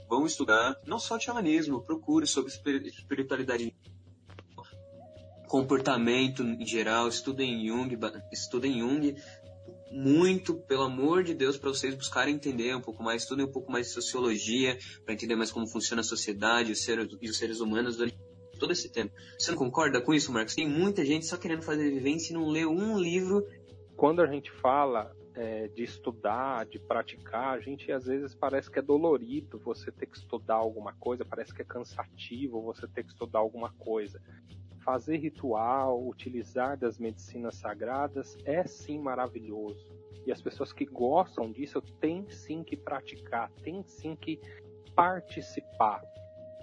vão 0.08 0.26
estudar 0.26 0.80
não 0.86 1.00
só 1.00 1.20
xamanismo, 1.20 1.82
procure 1.82 2.28
sobre 2.28 2.52
espiritualidade, 2.52 3.74
comportamento 5.48 6.44
em 6.44 6.66
geral, 6.66 7.08
estudem 7.08 7.66
Jung, 7.66 7.98
estudem 8.32 8.80
Jung 8.80 9.16
muito, 9.92 10.56
pelo 10.56 10.84
amor 10.84 11.24
de 11.24 11.34
Deus, 11.34 11.58
para 11.58 11.70
vocês 11.70 11.96
buscarem 11.96 12.36
entender 12.36 12.76
um 12.76 12.82
pouco 12.82 13.04
mais, 13.04 13.24
estudem 13.24 13.46
um 13.46 13.52
pouco 13.52 13.72
mais 13.72 13.88
de 13.88 13.94
sociologia, 13.94 14.78
para 15.06 15.14
entender 15.14 15.36
mais 15.36 15.52
como 15.52 15.68
funciona 15.68 16.02
a 16.02 16.04
sociedade 16.04 16.72
os 16.72 16.84
seres, 16.84 17.08
e 17.22 17.30
os 17.30 17.38
seres 17.38 17.60
humanos 17.60 17.98
durante 17.98 18.18
todo 18.60 18.72
esse 18.72 18.92
tempo. 18.92 19.14
Você 19.38 19.52
não 19.52 19.58
concorda 19.58 20.02
com 20.02 20.14
isso, 20.14 20.32
Marcos? 20.32 20.56
Tem 20.56 20.68
muita 20.68 21.06
gente 21.06 21.26
só 21.26 21.38
querendo 21.38 21.62
fazer 21.62 21.90
vivência 21.90 22.32
e 22.32 22.34
não 22.34 22.50
lê 22.50 22.66
um 22.66 23.00
livro. 23.00 23.46
Quando 23.96 24.22
a 24.22 24.28
gente 24.28 24.52
fala 24.52 25.12
é, 25.36 25.68
de 25.68 25.84
estudar, 25.84 26.66
de 26.66 26.80
praticar, 26.80 27.56
a 27.56 27.60
gente 27.60 27.92
às 27.92 28.06
vezes 28.06 28.34
parece 28.34 28.70
que 28.70 28.80
é 28.80 28.82
dolorido 28.82 29.60
você 29.60 29.92
ter 29.92 30.08
que 30.08 30.18
estudar 30.18 30.56
alguma 30.56 30.94
coisa, 30.94 31.24
parece 31.24 31.54
que 31.54 31.62
é 31.62 31.66
cansativo 31.66 32.62
você 32.62 32.88
ter 32.88 33.04
que 33.04 33.12
estudar 33.12 33.40
alguma 33.40 33.72
coisa. 33.74 34.20
Fazer 34.88 35.18
ritual, 35.18 36.02
utilizar 36.08 36.78
das 36.78 36.98
medicinas 36.98 37.56
sagradas 37.56 38.38
é 38.46 38.66
sim 38.66 38.98
maravilhoso. 38.98 39.86
E 40.26 40.32
as 40.32 40.42
pessoas 40.42 40.72
que 40.72 40.86
gostam 40.86 41.52
disso 41.52 41.82
têm 42.00 42.26
sim 42.30 42.64
que 42.64 42.78
praticar, 42.78 43.52
têm 43.62 43.84
sim 43.84 44.16
que 44.16 44.40
participar. 44.96 46.02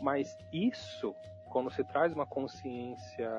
Mas 0.00 0.35
isso, 0.54 1.14
quando 1.50 1.71
se 1.71 1.85
traz 1.85 2.14
uma 2.14 2.25
consciência 2.25 3.31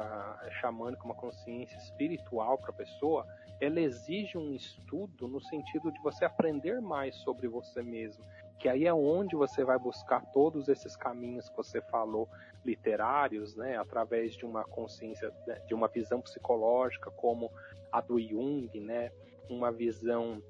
xamânica, 0.61 1.03
uma 1.03 1.15
consciência 1.15 1.77
espiritual 1.77 2.59
para 2.59 2.69
a 2.69 2.73
pessoa, 2.73 3.25
ela 3.59 3.81
exige 3.81 4.37
um 4.37 4.53
estudo 4.53 5.27
no 5.27 5.41
sentido 5.41 5.91
de 5.91 5.99
você 6.03 6.25
aprender 6.25 6.79
mais 6.79 7.15
sobre 7.15 7.47
você 7.47 7.81
mesmo, 7.81 8.23
que 8.59 8.69
aí 8.69 8.85
é 8.85 8.93
onde 8.93 9.35
você 9.35 9.63
vai 9.63 9.77
buscar 9.77 10.21
todos 10.31 10.67
esses 10.67 10.95
caminhos 10.95 11.49
que 11.49 11.57
você 11.57 11.81
falou, 11.81 12.27
literários, 12.65 13.55
né, 13.55 13.77
através 13.77 14.35
de 14.35 14.45
uma 14.45 14.63
consciência, 14.63 15.31
né, 15.45 15.59
de 15.67 15.73
uma 15.73 15.87
visão 15.87 16.21
psicológica 16.21 17.11
como 17.11 17.51
a 17.91 18.01
do 18.01 18.19
Jung, 18.19 18.69
né, 18.79 19.11
uma 19.49 19.71
visão 19.71 20.41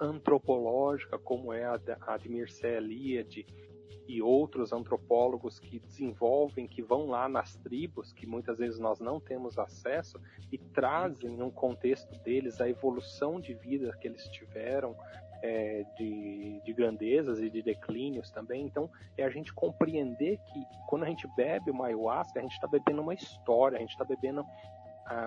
antropológica 0.00 1.18
como 1.18 1.52
é 1.52 1.64
a, 1.64 1.78
a 2.06 2.16
de 2.16 2.28
Mircea 2.28 2.78
Eliade, 2.78 3.46
e 4.10 4.20
outros 4.20 4.72
antropólogos 4.72 5.60
que 5.60 5.78
desenvolvem, 5.78 6.66
que 6.66 6.82
vão 6.82 7.06
lá 7.06 7.28
nas 7.28 7.54
tribos, 7.58 8.12
que 8.12 8.26
muitas 8.26 8.58
vezes 8.58 8.80
nós 8.80 8.98
não 8.98 9.20
temos 9.20 9.56
acesso, 9.56 10.20
e 10.50 10.58
trazem 10.58 11.30
no 11.30 11.52
contexto 11.52 12.18
deles 12.24 12.60
a 12.60 12.68
evolução 12.68 13.40
de 13.40 13.54
vida 13.54 13.96
que 14.00 14.08
eles 14.08 14.24
tiveram, 14.24 14.96
é, 15.42 15.84
de, 15.96 16.60
de 16.64 16.72
grandezas 16.72 17.40
e 17.40 17.50
de 17.50 17.62
declínios 17.62 18.30
também. 18.30 18.64
Então, 18.64 18.90
é 19.16 19.24
a 19.24 19.30
gente 19.30 19.52
compreender 19.52 20.38
que 20.38 20.64
quando 20.88 21.04
a 21.04 21.08
gente 21.08 21.26
bebe 21.36 21.70
uma 21.70 21.86
ayahuasca, 21.86 22.38
a 22.38 22.42
gente 22.42 22.52
está 22.52 22.66
bebendo 22.66 23.02
uma 23.02 23.14
história, 23.14 23.76
a 23.76 23.80
gente 23.80 23.92
está 23.92 24.04
bebendo 24.04 24.44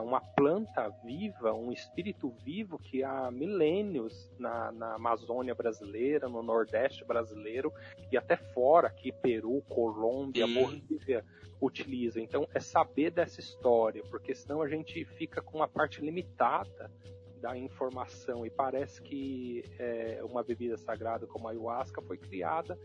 uma 0.02 0.22
planta 0.22 0.90
viva, 1.04 1.54
um 1.54 1.72
espírito 1.72 2.30
vivo 2.44 2.80
que 2.80 3.04
há 3.04 3.30
milênios 3.30 4.32
na, 4.40 4.72
na, 4.72 4.94
Amazônia 4.96 5.54
brasileira, 5.54 6.30
no 6.30 6.42
Nordeste 6.42 7.04
brasileiro 7.04 7.72
e 8.12 8.18
até 8.18 8.38
fora, 8.38 8.88
aqui 8.88 9.12
Peru, 9.12 9.62
Colômbia, 9.68 10.48
Sim. 10.48 10.54
Bolívia 10.54 11.26
utiliza. 11.60 12.22
Então 12.22 12.48
é 12.54 12.60
saber 12.60 13.12
dessa 13.12 13.42
história, 13.42 14.02
porque 14.10 14.34
senão 14.34 14.62
a 14.62 14.70
gente 14.70 15.04
fica 15.04 15.42
com 15.42 15.58
uma 15.58 15.68
parte 15.68 16.00
limitada 16.00 16.90
da 17.44 17.58
informação 17.58 18.46
e 18.46 18.50
parece 18.50 19.02
que 19.02 19.66
é, 19.78 20.22
uma 20.24 20.42
bebida 20.42 20.78
sagrada 20.78 21.28
como 21.28 21.50
a 21.50 21.52
ayahuasca 21.52 22.02
foi 22.02 22.18
criada 22.18 22.80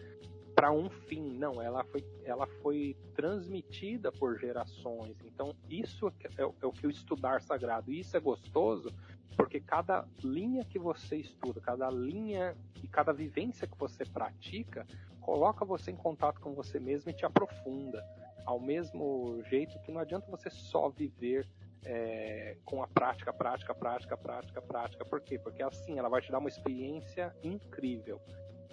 para 0.53 0.73
um 0.73 0.91
fim. 0.91 1.38
Não, 1.38 1.62
ela 1.62 1.85
foi, 1.85 2.05
ela 2.25 2.45
foi 2.61 2.97
transmitida 3.15 4.11
por 4.11 4.37
gerações. 4.37 5.17
Então, 5.25 5.55
isso 5.71 6.09
é, 6.09 6.43
é, 6.43 6.43
é 6.43 6.67
o 6.67 6.73
que 6.73 6.88
o 6.88 6.91
estudar 6.91 7.41
sagrado. 7.41 7.93
E 7.93 8.00
isso 8.00 8.17
é 8.17 8.21
gostoso 8.21 8.93
porque 9.37 9.61
cada 9.61 10.05
linha 10.25 10.65
que 10.65 10.81
você 10.81 11.19
estuda, 11.19 11.61
cada 11.61 11.88
linha 11.88 12.57
e 12.83 12.88
cada 12.88 13.12
vivência 13.12 13.69
que 13.69 13.79
você 13.79 14.05
pratica, 14.05 14.85
coloca 15.21 15.65
você 15.65 15.93
em 15.93 15.97
contato 15.97 16.41
com 16.41 16.53
você 16.53 16.81
mesmo 16.81 17.12
e 17.12 17.15
te 17.15 17.25
aprofunda. 17.25 18.05
Ao 18.45 18.59
mesmo 18.59 19.41
jeito 19.49 19.79
que 19.83 19.93
não 19.93 20.00
adianta 20.00 20.29
você 20.29 20.50
só 20.50 20.88
viver 20.88 21.47
é, 21.85 22.56
com 22.64 22.82
a 22.82 22.87
prática, 22.87 23.32
prática, 23.32 23.75
prática, 23.75 24.16
prática, 24.16 24.62
prática. 24.62 25.04
Por 25.04 25.20
quê? 25.20 25.38
Porque 25.38 25.62
assim 25.62 25.99
ela 25.99 26.08
vai 26.08 26.20
te 26.20 26.30
dar 26.30 26.38
uma 26.38 26.49
experiência 26.49 27.35
incrível 27.42 28.20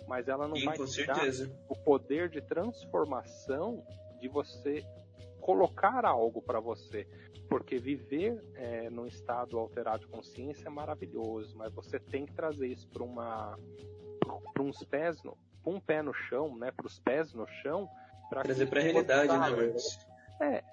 mas 0.08 0.28
ela 0.28 0.48
não 0.48 0.56
Sim, 0.56 0.66
vai 0.66 0.78
te 0.78 1.06
dar 1.06 1.16
certeza. 1.16 1.52
o 1.68 1.76
poder 1.76 2.30
de 2.30 2.42
transformação 2.42 3.84
de 4.20 4.28
você 4.28 4.86
colocar 5.42 6.06
algo 6.06 6.42
para 6.42 6.60
você. 6.60 7.08
Porque 7.50 7.78
viver 7.78 8.44
é, 8.56 8.90
num 8.90 9.06
estado 9.06 9.58
alterado 9.58 10.00
de 10.00 10.08
consciência 10.08 10.68
é 10.68 10.70
maravilhoso, 10.70 11.56
mas 11.56 11.72
você 11.74 12.00
tem 12.00 12.26
que 12.26 12.34
trazer 12.34 12.68
isso 12.68 12.88
para 12.90 13.04
uma 13.04 13.58
para 14.54 14.64
uns 14.64 14.84
pés 14.86 15.22
no, 15.22 15.38
pra 15.62 15.72
um 15.72 15.80
pé 15.80 16.02
no 16.02 16.14
chão, 16.14 16.58
né, 16.58 16.72
para 16.72 16.88
os 16.88 17.00
pés 17.00 17.32
no 17.34 17.46
chão, 17.62 17.88
para 18.30 18.42
Trazer 18.42 18.68
pra 18.68 18.82
realidade, 18.82 19.32
né? 19.32 19.76
É, 20.42 20.64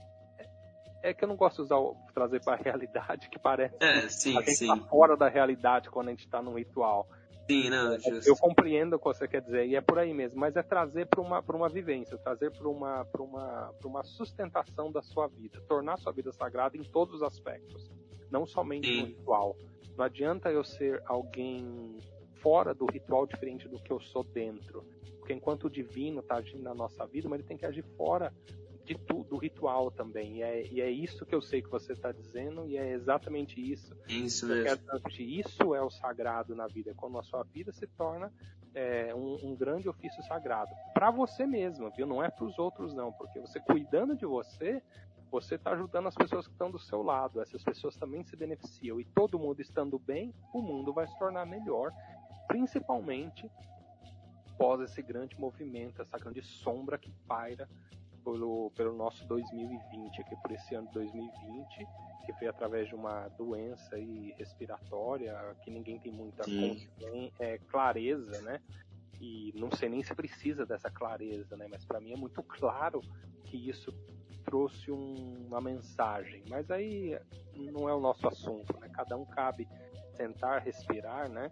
é 1.02 1.12
que 1.12 1.24
eu 1.24 1.28
não 1.28 1.36
gosto 1.36 1.56
de 1.56 1.62
usar 1.62 1.76
trazer 2.14 2.40
para 2.42 2.54
a 2.54 2.62
realidade, 2.62 3.28
que 3.28 3.38
parece 3.38 3.74
É, 3.80 4.08
sim, 4.08 4.36
a 4.36 4.40
gente 4.42 4.58
sim. 4.58 4.66
tá 4.66 4.76
fora 4.88 5.16
da 5.16 5.28
realidade 5.28 5.90
quando 5.90 6.08
a 6.08 6.10
gente 6.10 6.24
está 6.24 6.40
num 6.40 6.54
ritual. 6.54 7.08
Sim, 7.50 7.70
não, 7.70 7.98
justo. 7.98 8.28
Eu 8.28 8.36
compreendo 8.36 8.94
o 8.94 8.98
que 8.98 9.04
você 9.04 9.26
quer 9.26 9.42
dizer, 9.42 9.66
e 9.66 9.74
é 9.74 9.80
por 9.80 9.98
aí 9.98 10.14
mesmo, 10.14 10.38
mas 10.38 10.54
é 10.56 10.62
trazer 10.62 11.06
para 11.06 11.20
uma, 11.20 11.42
pra 11.42 11.56
uma 11.56 11.68
vivência, 11.68 12.16
trazer 12.18 12.52
para 12.52 12.68
uma, 12.68 13.04
pra 13.06 13.22
uma, 13.22 13.72
pra 13.78 13.88
uma 13.88 14.04
sustentação 14.04 14.92
da 14.92 15.02
sua 15.02 15.26
vida, 15.26 15.60
tornar 15.68 15.94
a 15.94 15.96
sua 15.96 16.12
vida 16.12 16.32
sagrada 16.32 16.76
em 16.76 16.84
todos 16.84 17.16
os 17.16 17.22
aspectos, 17.22 17.90
não 18.30 18.46
somente 18.46 18.96
no 18.96 19.04
Sim. 19.04 19.06
ritual. 19.06 19.56
Não 19.96 20.04
adianta 20.04 20.50
eu 20.50 20.64
ser 20.64 21.02
alguém 21.04 21.98
fora 22.36 22.72
do 22.72 22.86
ritual 22.86 23.26
diferente 23.26 23.68
do 23.68 23.78
que 23.78 23.92
eu 23.92 24.00
sou 24.00 24.24
dentro, 24.24 24.84
porque 25.18 25.32
enquanto 25.32 25.64
o 25.64 25.70
divino 25.70 26.20
está 26.20 26.36
agindo 26.36 26.62
na 26.62 26.74
nossa 26.74 27.06
vida, 27.06 27.28
mas 27.28 27.40
ele 27.40 27.48
tem 27.48 27.56
que 27.56 27.66
agir 27.66 27.84
fora 27.96 28.32
de 28.84 28.94
tudo, 28.94 29.30
do 29.30 29.36
ritual 29.36 29.90
também, 29.90 30.38
e 30.38 30.42
é, 30.42 30.66
e 30.66 30.80
é 30.80 30.90
isso 30.90 31.24
que 31.24 31.34
eu 31.34 31.40
sei 31.40 31.62
que 31.62 31.70
você 31.70 31.92
está 31.92 32.12
dizendo, 32.12 32.66
e 32.66 32.76
é 32.76 32.92
exatamente 32.92 33.60
isso 33.60 33.96
Isso 34.08 34.52
eu 34.52 34.64
mesmo. 34.64 34.86
Isso 35.18 35.74
é 35.74 35.82
o 35.82 35.90
sagrado 35.90 36.54
na 36.54 36.66
vida, 36.66 36.92
quando 36.96 37.18
a 37.18 37.22
sua 37.22 37.42
vida 37.44 37.72
se 37.72 37.86
torna 37.86 38.32
é, 38.74 39.14
um, 39.14 39.50
um 39.50 39.56
grande 39.56 39.88
ofício 39.88 40.22
sagrado. 40.24 40.70
Para 40.94 41.10
você 41.10 41.46
mesmo, 41.46 41.90
viu? 41.90 42.06
Não 42.06 42.22
é 42.22 42.30
para 42.30 42.44
os 42.44 42.58
outros, 42.58 42.94
não. 42.94 43.12
Porque 43.12 43.40
você 43.40 43.60
cuidando 43.60 44.16
de 44.16 44.26
você, 44.26 44.82
você 45.30 45.56
está 45.56 45.72
ajudando 45.72 46.08
as 46.08 46.14
pessoas 46.14 46.46
que 46.46 46.52
estão 46.52 46.70
do 46.70 46.78
seu 46.78 47.02
lado. 47.02 47.40
Essas 47.40 47.62
pessoas 47.62 47.96
também 47.96 48.22
se 48.24 48.36
beneficiam. 48.36 49.00
E 49.00 49.04
todo 49.04 49.38
mundo 49.38 49.60
estando 49.60 49.98
bem, 49.98 50.34
o 50.52 50.60
mundo 50.60 50.92
vai 50.92 51.06
se 51.06 51.18
tornar 51.18 51.46
melhor. 51.46 51.92
Principalmente 52.48 53.50
após 54.54 54.80
esse 54.80 55.02
grande 55.02 55.38
movimento, 55.38 56.02
essa 56.02 56.18
grande 56.18 56.42
sombra 56.42 56.98
que 56.98 57.10
paira 57.26 57.68
pelo, 58.24 58.70
pelo 58.76 58.94
nosso 58.94 59.26
2020, 59.26 60.20
aqui 60.20 60.36
por 60.36 60.50
esse 60.52 60.74
ano 60.74 60.86
de 60.88 60.94
2020 60.94 61.88
que 62.24 62.32
veio 62.32 62.50
através 62.50 62.86
de 62.88 62.94
uma 62.94 63.28
doença 63.30 63.96
aí 63.96 64.32
respiratória, 64.38 65.34
que 65.60 65.70
ninguém 65.72 65.98
tem 65.98 66.12
muita 66.12 66.44
consciência, 66.68 67.34
é, 67.40 67.58
clareza, 67.58 68.40
né? 68.42 68.60
E 69.20 69.52
não 69.56 69.70
sei 69.72 69.88
nem 69.88 70.02
se 70.04 70.14
precisa 70.14 70.64
dessa 70.64 70.88
clareza, 70.88 71.56
né? 71.56 71.66
Mas 71.68 71.84
para 71.84 72.00
mim 72.00 72.12
é 72.12 72.16
muito 72.16 72.40
claro 72.46 73.00
que 73.44 73.68
isso 73.68 73.92
trouxe 74.44 74.90
um- 74.92 75.46
uma 75.48 75.60
mensagem. 75.60 76.44
Mas 76.48 76.70
aí 76.70 77.18
não 77.56 77.88
é 77.88 77.94
o 77.94 78.00
nosso 78.00 78.26
assunto, 78.28 78.78
né? 78.78 78.88
Cada 78.92 79.16
um 79.16 79.24
cabe 79.24 79.68
tentar 80.16 80.58
respirar, 80.58 81.28
né? 81.28 81.50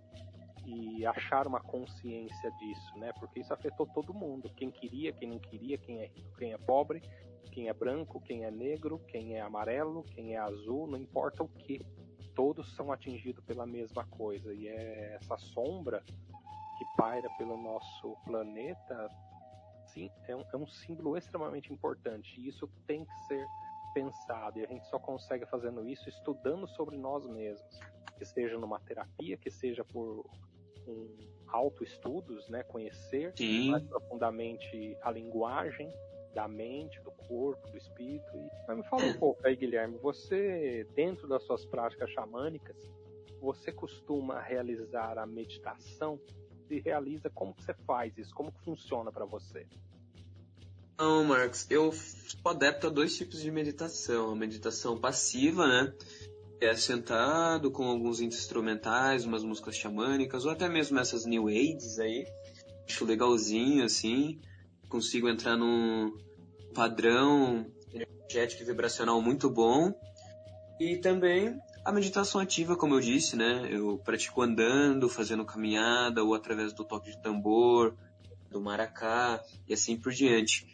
E 0.67 1.05
achar 1.07 1.47
uma 1.47 1.61
consciência 1.61 2.51
disso, 2.53 2.99
né? 2.99 3.13
Porque 3.19 3.41
isso 3.41 3.53
afetou 3.53 3.87
todo 3.87 4.15
mundo. 4.15 4.51
Quem 4.57 4.71
queria, 4.71 5.13
quem 5.13 5.29
não 5.29 5.39
queria, 5.39 5.79
quem 5.79 6.01
é 6.01 6.07
rico, 6.07 6.37
quem 6.39 6.53
é 6.53 6.59
pobre, 6.59 7.03
quem 7.51 7.69
é 7.69 7.73
branco, 7.73 8.21
quem 8.21 8.45
é 8.45 8.51
negro, 8.51 8.99
quem 9.09 9.37
é 9.37 9.41
amarelo, 9.41 10.05
quem 10.05 10.35
é 10.35 10.39
azul, 10.39 10.87
não 10.87 10.99
importa 10.99 11.43
o 11.43 11.49
que. 11.49 11.85
Todos 12.35 12.75
são 12.75 12.93
atingidos 12.93 13.45
pela 13.45 13.67
mesma 13.67 14.05
coisa. 14.07 14.55
E 14.55 14.69
é 14.69 15.17
essa 15.21 15.37
sombra 15.37 16.03
que 16.79 16.85
paira 16.97 17.29
pelo 17.37 17.57
nosso 17.57 18.17
planeta, 18.25 19.09
sim, 19.87 20.11
é 20.29 20.37
um, 20.37 20.45
é 20.53 20.57
um 20.57 20.67
símbolo 20.67 21.17
extremamente 21.17 21.73
importante. 21.73 22.41
E 22.41 22.49
isso 22.49 22.69
tem 22.87 23.05
que 23.05 23.21
ser 23.27 23.47
pensado. 23.93 24.59
E 24.59 24.65
a 24.65 24.67
gente 24.67 24.87
só 24.87 24.99
consegue 24.99 25.45
fazendo 25.47 25.87
isso 25.89 26.09
estudando 26.09 26.67
sobre 26.69 26.97
nós 26.97 27.27
mesmos. 27.27 27.81
Que 28.17 28.25
seja 28.25 28.59
numa 28.59 28.79
terapia, 28.81 29.37
que 29.37 29.51
seja 29.51 29.85
por 29.85 30.25
um 30.91 31.31
autoestudos, 31.49 32.49
né? 32.49 32.63
Conhecer 32.63 33.33
Sim. 33.37 33.71
mais 33.71 33.83
profundamente 33.85 34.97
a 35.03 35.11
linguagem 35.11 35.93
da 36.35 36.47
mente, 36.47 37.01
do 37.01 37.11
corpo, 37.11 37.71
do 37.71 37.77
espírito. 37.77 38.37
E... 38.37 38.51
Mas 38.69 38.77
me 38.77 38.85
fala 38.85 39.05
um 39.05 39.15
pouco 39.15 39.47
aí, 39.47 39.57
Guilherme, 39.57 39.99
você, 39.99 40.87
dentro 40.95 41.27
das 41.27 41.43
suas 41.45 41.65
práticas 41.65 42.11
xamânicas, 42.11 42.77
você 43.41 43.73
costuma 43.73 44.41
realizar 44.41 45.19
a 45.19 45.27
meditação? 45.27 46.21
Se 46.69 46.79
realiza, 46.79 47.29
como 47.31 47.55
que 47.55 47.65
você 47.65 47.75
faz 47.87 48.17
isso? 48.17 48.33
Como 48.33 48.53
que 48.53 48.61
funciona 48.61 49.11
para 49.11 49.25
você? 49.25 49.67
Não, 50.97 51.25
Marcos, 51.25 51.67
eu 51.71 51.91
sou 51.93 52.51
adepto 52.51 52.87
a 52.87 52.91
dois 52.91 53.17
tipos 53.17 53.41
de 53.41 53.51
meditação. 53.51 54.31
A 54.31 54.37
meditação 54.37 55.01
passiva, 55.01 55.67
né? 55.67 55.93
É 56.61 56.77
sentado 56.77 57.71
com 57.71 57.85
alguns 57.85 58.21
instrumentais, 58.21 59.25
umas 59.25 59.43
músicas 59.43 59.77
xamânicas, 59.77 60.45
ou 60.45 60.51
até 60.51 60.69
mesmo 60.69 60.99
essas 60.99 61.25
New 61.25 61.49
Ages 61.49 61.99
aí. 61.99 62.27
Acho 62.87 63.05
legalzinho, 63.05 63.85
assim. 63.85 64.39
Consigo 64.89 65.29
entrar 65.29 65.57
num 65.57 66.13
padrão 66.75 67.67
energético 67.93 68.63
e 68.63 68.67
vibracional 68.67 69.23
muito 69.23 69.49
bom. 69.49 69.93
E 70.79 70.99
também 70.99 71.59
a 71.85 71.93
meditação 71.93 72.41
ativa, 72.41 72.77
como 72.77 72.95
eu 72.95 73.01
disse, 73.01 73.37
né? 73.37 73.67
Eu 73.71 73.99
pratico 73.99 74.43
andando, 74.43 75.09
fazendo 75.09 75.47
caminhada, 75.47 76.23
ou 76.23 76.35
através 76.35 76.75
do 76.75 76.85
toque 76.85 77.11
de 77.11 77.23
tambor, 77.23 77.97
do 78.51 78.61
maracá, 78.61 79.43
e 79.67 79.73
assim 79.73 79.97
por 79.97 80.13
diante. 80.13 80.67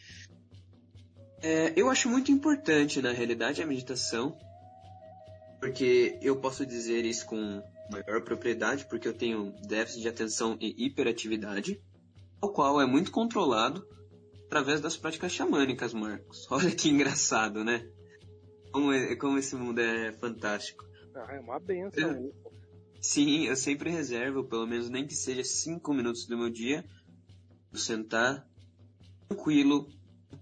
É, 1.40 1.72
eu 1.77 1.88
acho 1.88 2.09
muito 2.09 2.33
importante, 2.33 3.01
na 3.01 3.12
realidade, 3.12 3.62
a 3.62 3.66
meditação, 3.66 4.37
porque 5.61 6.19
eu 6.21 6.37
posso 6.37 6.64
dizer 6.66 7.05
isso 7.05 7.27
com 7.27 7.62
maior 7.90 8.23
propriedade, 8.23 8.85
porque 8.87 9.07
eu 9.09 9.14
tenho 9.14 9.53
déficit 9.66 10.03
de 10.03 10.09
atenção 10.09 10.57
e 10.61 10.87
hiperatividade, 10.87 11.81
o 12.40 12.49
qual 12.49 12.81
é 12.81 12.87
muito 12.87 13.11
controlado 13.11 13.87
através 14.47 14.81
das 14.81 14.97
práticas 14.97 15.33
xamânicas, 15.33 15.92
Marcos. 15.92 16.47
Olha 16.51 16.71
que 16.71 16.88
engraçado, 16.88 17.64
né? 17.64 17.87
Como, 18.73 18.92
é- 18.92 19.16
como 19.16 19.38
esse 19.38 19.57
mundo 19.57 19.81
é 19.81 20.12
fantástico. 20.12 20.85
Ah, 21.14 21.35
é 21.35 21.40
uma 21.40 21.59
benção. 21.59 22.31
Sim, 23.01 23.47
eu 23.47 23.57
sempre 23.57 23.90
reservo, 23.90 24.45
pelo 24.45 24.66
menos 24.66 24.90
nem 24.90 25.07
que 25.07 25.14
seja 25.14 25.45
cinco 25.45 25.95
minutos 25.95 26.27
do 26.27 26.37
meu 26.37 26.51
dia, 26.51 26.85
eu 27.73 27.79
sentar 27.79 28.45
tranquilo, 29.29 29.88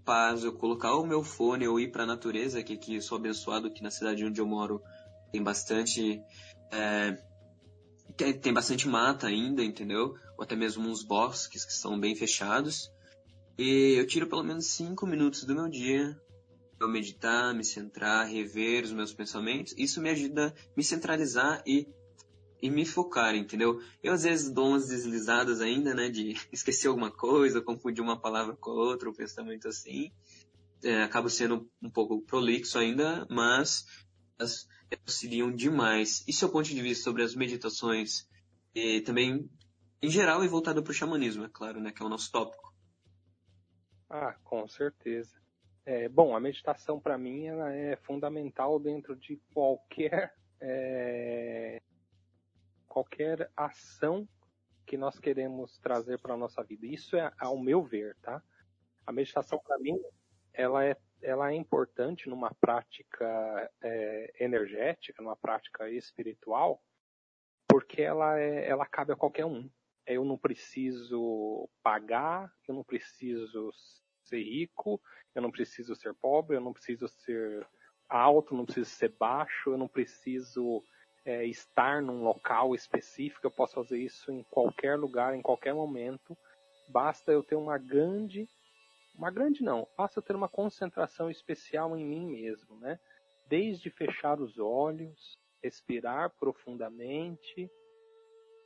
paz, 0.04 0.44
eu 0.44 0.52
colocar 0.52 0.94
o 0.96 1.06
meu 1.06 1.22
fone 1.22 1.68
ou 1.68 1.78
ir 1.78 1.90
para 1.90 2.04
a 2.04 2.06
natureza, 2.06 2.62
que 2.62 2.72
aqui 2.72 2.94
eu 2.96 3.02
sou 3.02 3.16
abençoado, 3.18 3.70
que 3.70 3.82
na 3.82 3.90
cidade 3.90 4.24
onde 4.24 4.40
eu 4.40 4.46
moro 4.46 4.82
tem 5.34 5.42
bastante 5.42 6.22
é, 6.70 7.18
tem, 8.16 8.32
tem 8.38 8.52
bastante 8.52 8.86
mata 8.86 9.26
ainda, 9.26 9.64
entendeu? 9.64 10.14
Ou 10.38 10.44
até 10.44 10.54
mesmo 10.54 10.88
uns 10.88 11.02
bosques 11.02 11.64
que 11.64 11.72
são 11.72 11.98
bem 11.98 12.14
fechados. 12.14 12.88
E 13.58 13.94
eu 13.98 14.06
tiro 14.06 14.28
pelo 14.28 14.44
menos 14.44 14.68
cinco 14.68 15.04
minutos 15.06 15.42
do 15.42 15.54
meu 15.56 15.68
dia 15.68 16.16
para 16.78 16.86
meditar, 16.86 17.52
me 17.52 17.64
centrar, 17.64 18.28
rever 18.28 18.84
os 18.84 18.92
meus 18.92 19.12
pensamentos. 19.12 19.74
Isso 19.76 20.00
me 20.00 20.10
ajuda 20.10 20.54
a 20.56 20.72
me 20.76 20.84
centralizar 20.84 21.62
e 21.66 21.88
e 22.62 22.70
me 22.70 22.86
focar, 22.86 23.34
entendeu? 23.34 23.78
Eu 24.02 24.14
às 24.14 24.22
vezes 24.22 24.50
dou 24.50 24.68
umas 24.68 24.88
deslizadas 24.88 25.60
ainda, 25.60 25.92
né, 25.92 26.08
de 26.08 26.34
esquecer 26.50 26.88
alguma 26.88 27.10
coisa, 27.10 27.60
confundir 27.60 28.02
uma 28.02 28.18
palavra 28.18 28.56
com 28.56 28.70
outra, 28.70 29.10
um 29.10 29.12
pensamento 29.12 29.68
assim. 29.68 30.10
É, 30.82 31.02
acabo 31.02 31.28
sendo 31.28 31.68
um 31.82 31.90
pouco 31.90 32.22
prolixo 32.22 32.78
ainda, 32.78 33.26
mas 33.28 33.84
elas 34.38 34.66
auxiliam 35.06 35.50
demais. 35.50 36.24
E 36.26 36.32
seu 36.32 36.50
ponto 36.50 36.68
de 36.68 36.80
vista 36.80 37.04
sobre 37.04 37.22
as 37.22 37.34
meditações, 37.34 38.28
e 38.74 39.00
também 39.00 39.48
em 40.02 40.10
geral 40.10 40.44
e 40.44 40.48
voltado 40.48 40.82
para 40.82 40.90
o 40.90 40.94
xamanismo, 40.94 41.44
é 41.44 41.48
claro, 41.48 41.80
né, 41.80 41.90
que 41.90 42.02
é 42.02 42.06
o 42.06 42.08
nosso 42.08 42.30
tópico. 42.30 42.74
Ah, 44.10 44.36
com 44.44 44.68
certeza. 44.68 45.34
É, 45.86 46.08
bom, 46.08 46.36
a 46.36 46.40
meditação 46.40 47.00
para 47.00 47.18
mim 47.18 47.46
ela 47.46 47.72
é 47.74 47.96
fundamental 47.96 48.78
dentro 48.78 49.16
de 49.16 49.36
qualquer 49.52 50.34
é, 50.60 51.82
qualquer 52.88 53.50
ação 53.56 54.26
que 54.86 54.96
nós 54.96 55.18
queremos 55.18 55.78
trazer 55.78 56.18
para 56.18 56.34
a 56.34 56.36
nossa 56.36 56.62
vida. 56.62 56.86
Isso 56.86 57.16
é 57.16 57.32
ao 57.38 57.58
meu 57.58 57.82
ver, 57.82 58.16
tá? 58.22 58.42
A 59.06 59.12
meditação 59.12 59.58
para 59.58 59.78
mim 59.78 59.98
ela 60.52 60.84
é 60.84 60.96
ela 61.24 61.50
é 61.50 61.54
importante 61.54 62.28
numa 62.28 62.54
prática 62.54 63.70
é, 63.82 64.34
energética, 64.38 65.22
numa 65.22 65.36
prática 65.36 65.88
espiritual, 65.90 66.82
porque 67.66 68.02
ela 68.02 68.38
é, 68.38 68.68
ela 68.68 68.86
cabe 68.86 69.12
a 69.12 69.16
qualquer 69.16 69.46
um. 69.46 69.68
Eu 70.06 70.24
não 70.24 70.36
preciso 70.36 71.68
pagar, 71.82 72.52
eu 72.68 72.74
não 72.74 72.84
preciso 72.84 73.72
ser 74.22 74.42
rico, 74.42 75.00
eu 75.34 75.40
não 75.40 75.50
preciso 75.50 75.96
ser 75.96 76.14
pobre, 76.14 76.56
eu 76.56 76.60
não 76.60 76.72
preciso 76.72 77.08
ser 77.08 77.66
alto, 78.08 78.54
não 78.54 78.66
preciso 78.66 78.90
ser 78.90 79.08
baixo, 79.18 79.70
eu 79.70 79.78
não 79.78 79.88
preciso 79.88 80.84
é, 81.24 81.46
estar 81.46 82.02
num 82.02 82.22
local 82.22 82.74
específico, 82.74 83.46
eu 83.46 83.50
posso 83.50 83.74
fazer 83.74 83.98
isso 83.98 84.30
em 84.30 84.42
qualquer 84.44 84.96
lugar, 84.98 85.34
em 85.34 85.42
qualquer 85.42 85.74
momento. 85.74 86.36
Basta 86.88 87.32
eu 87.32 87.42
ter 87.42 87.56
uma 87.56 87.78
grande, 87.78 88.46
uma 89.14 89.30
grande 89.30 89.62
não, 89.62 89.86
basta 89.96 90.18
eu 90.18 90.22
ter 90.22 90.34
uma 90.34 90.48
concentração 90.48 91.30
especial 91.30 91.96
em 91.96 92.04
mim 92.04 92.26
mesmo, 92.26 92.76
né? 92.78 92.98
Desde 93.48 93.90
fechar 93.90 94.40
os 94.40 94.58
olhos, 94.58 95.38
respirar 95.62 96.30
profundamente 96.38 97.70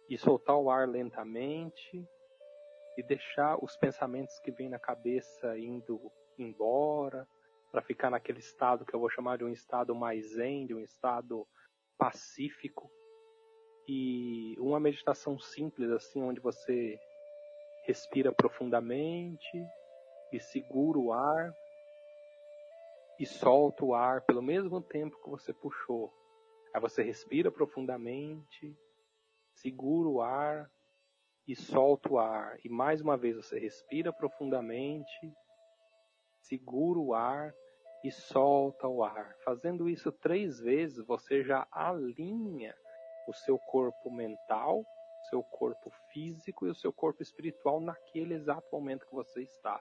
e 0.09 0.17
soltar 0.17 0.57
o 0.57 0.71
ar 0.71 0.89
lentamente 0.89 2.09
e 2.97 3.03
deixar 3.03 3.63
os 3.63 3.77
pensamentos 3.77 4.39
que 4.41 4.51
vêm 4.51 4.69
na 4.69 4.79
cabeça 4.79 5.59
indo 5.59 6.01
embora, 6.39 7.27
para 7.71 7.83
ficar 7.83 8.11
naquele 8.11 8.39
estado 8.39 8.85
que 8.85 8.95
eu 8.95 9.01
vou 9.01 9.11
chamar 9.11 9.39
de 9.39 9.45
um 9.45 9.53
estado 9.53 9.95
mais 9.95 10.35
zen, 10.35 10.67
de 10.67 10.75
um 10.75 10.81
estado 10.81 11.47
pacífico. 11.99 12.91
E 13.87 14.57
uma 14.59 14.81
meditação 14.81 15.39
simples 15.39 15.91
assim, 15.91 16.23
onde 16.23 16.41
você 16.41 16.99
respira 17.87 18.33
profundamente 18.33 19.67
e 20.33 20.41
segura 20.41 20.99
o 20.99 21.13
ar 21.13 21.55
e 23.19 23.27
solta 23.27 23.85
o 23.85 23.95
ar 23.95 24.23
pelo 24.23 24.43
mesmo 24.43 24.81
tempo 24.81 25.21
que 25.23 25.29
você 25.29 25.53
puxou. 25.53 26.13
Aí 26.73 26.81
você 26.81 27.03
respira 27.03 27.51
profundamente, 27.51 28.77
segura 29.55 30.09
o 30.09 30.21
ar 30.21 30.71
e 31.47 31.57
solta 31.57 32.09
o 32.11 32.19
ar. 32.19 32.59
E 32.65 32.69
mais 32.69 33.01
uma 33.01 33.17
vez 33.17 33.37
você 33.37 33.59
respira 33.59 34.13
profundamente, 34.13 35.33
segura 36.41 36.99
o 36.99 37.15
ar 37.15 37.53
e 38.05 38.13
solta 38.13 38.87
o 38.87 39.03
ar. 39.03 39.35
Fazendo 39.45 39.89
isso 39.89 40.13
três 40.13 40.61
vezes, 40.61 41.05
você 41.05 41.43
já 41.43 41.67
alinha 41.73 42.75
o 43.27 43.33
seu 43.33 43.59
corpo 43.59 44.11
mental, 44.11 44.85
seu 45.29 45.43
corpo 45.43 45.91
físico 46.13 46.67
e 46.67 46.71
o 46.71 46.75
seu 46.75 46.93
corpo 46.93 47.23
espiritual 47.23 47.81
naquele 47.81 48.35
exato 48.35 48.67
momento 48.73 49.07
que 49.07 49.15
você 49.15 49.43
está. 49.43 49.81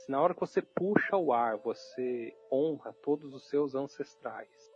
Se 0.00 0.10
na 0.10 0.20
hora 0.20 0.32
que 0.32 0.40
você 0.40 0.62
puxa 0.62 1.14
o 1.14 1.30
ar, 1.30 1.58
você 1.58 2.34
honra 2.50 2.90
todos 3.02 3.34
os 3.34 3.46
seus 3.50 3.74
ancestrais. 3.74 4.72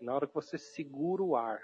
Na 0.00 0.14
hora 0.14 0.26
que 0.26 0.32
você 0.32 0.56
segura 0.56 1.22
o 1.22 1.36
ar, 1.36 1.60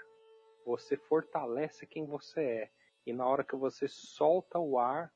você 0.63 0.95
fortalece 0.95 1.87
quem 1.87 2.05
você 2.05 2.41
é. 2.41 2.71
E 3.03 3.11
na 3.11 3.27
hora 3.27 3.43
que 3.43 3.55
você 3.55 3.87
solta 3.87 4.59
o 4.59 4.77
ar, 4.77 5.11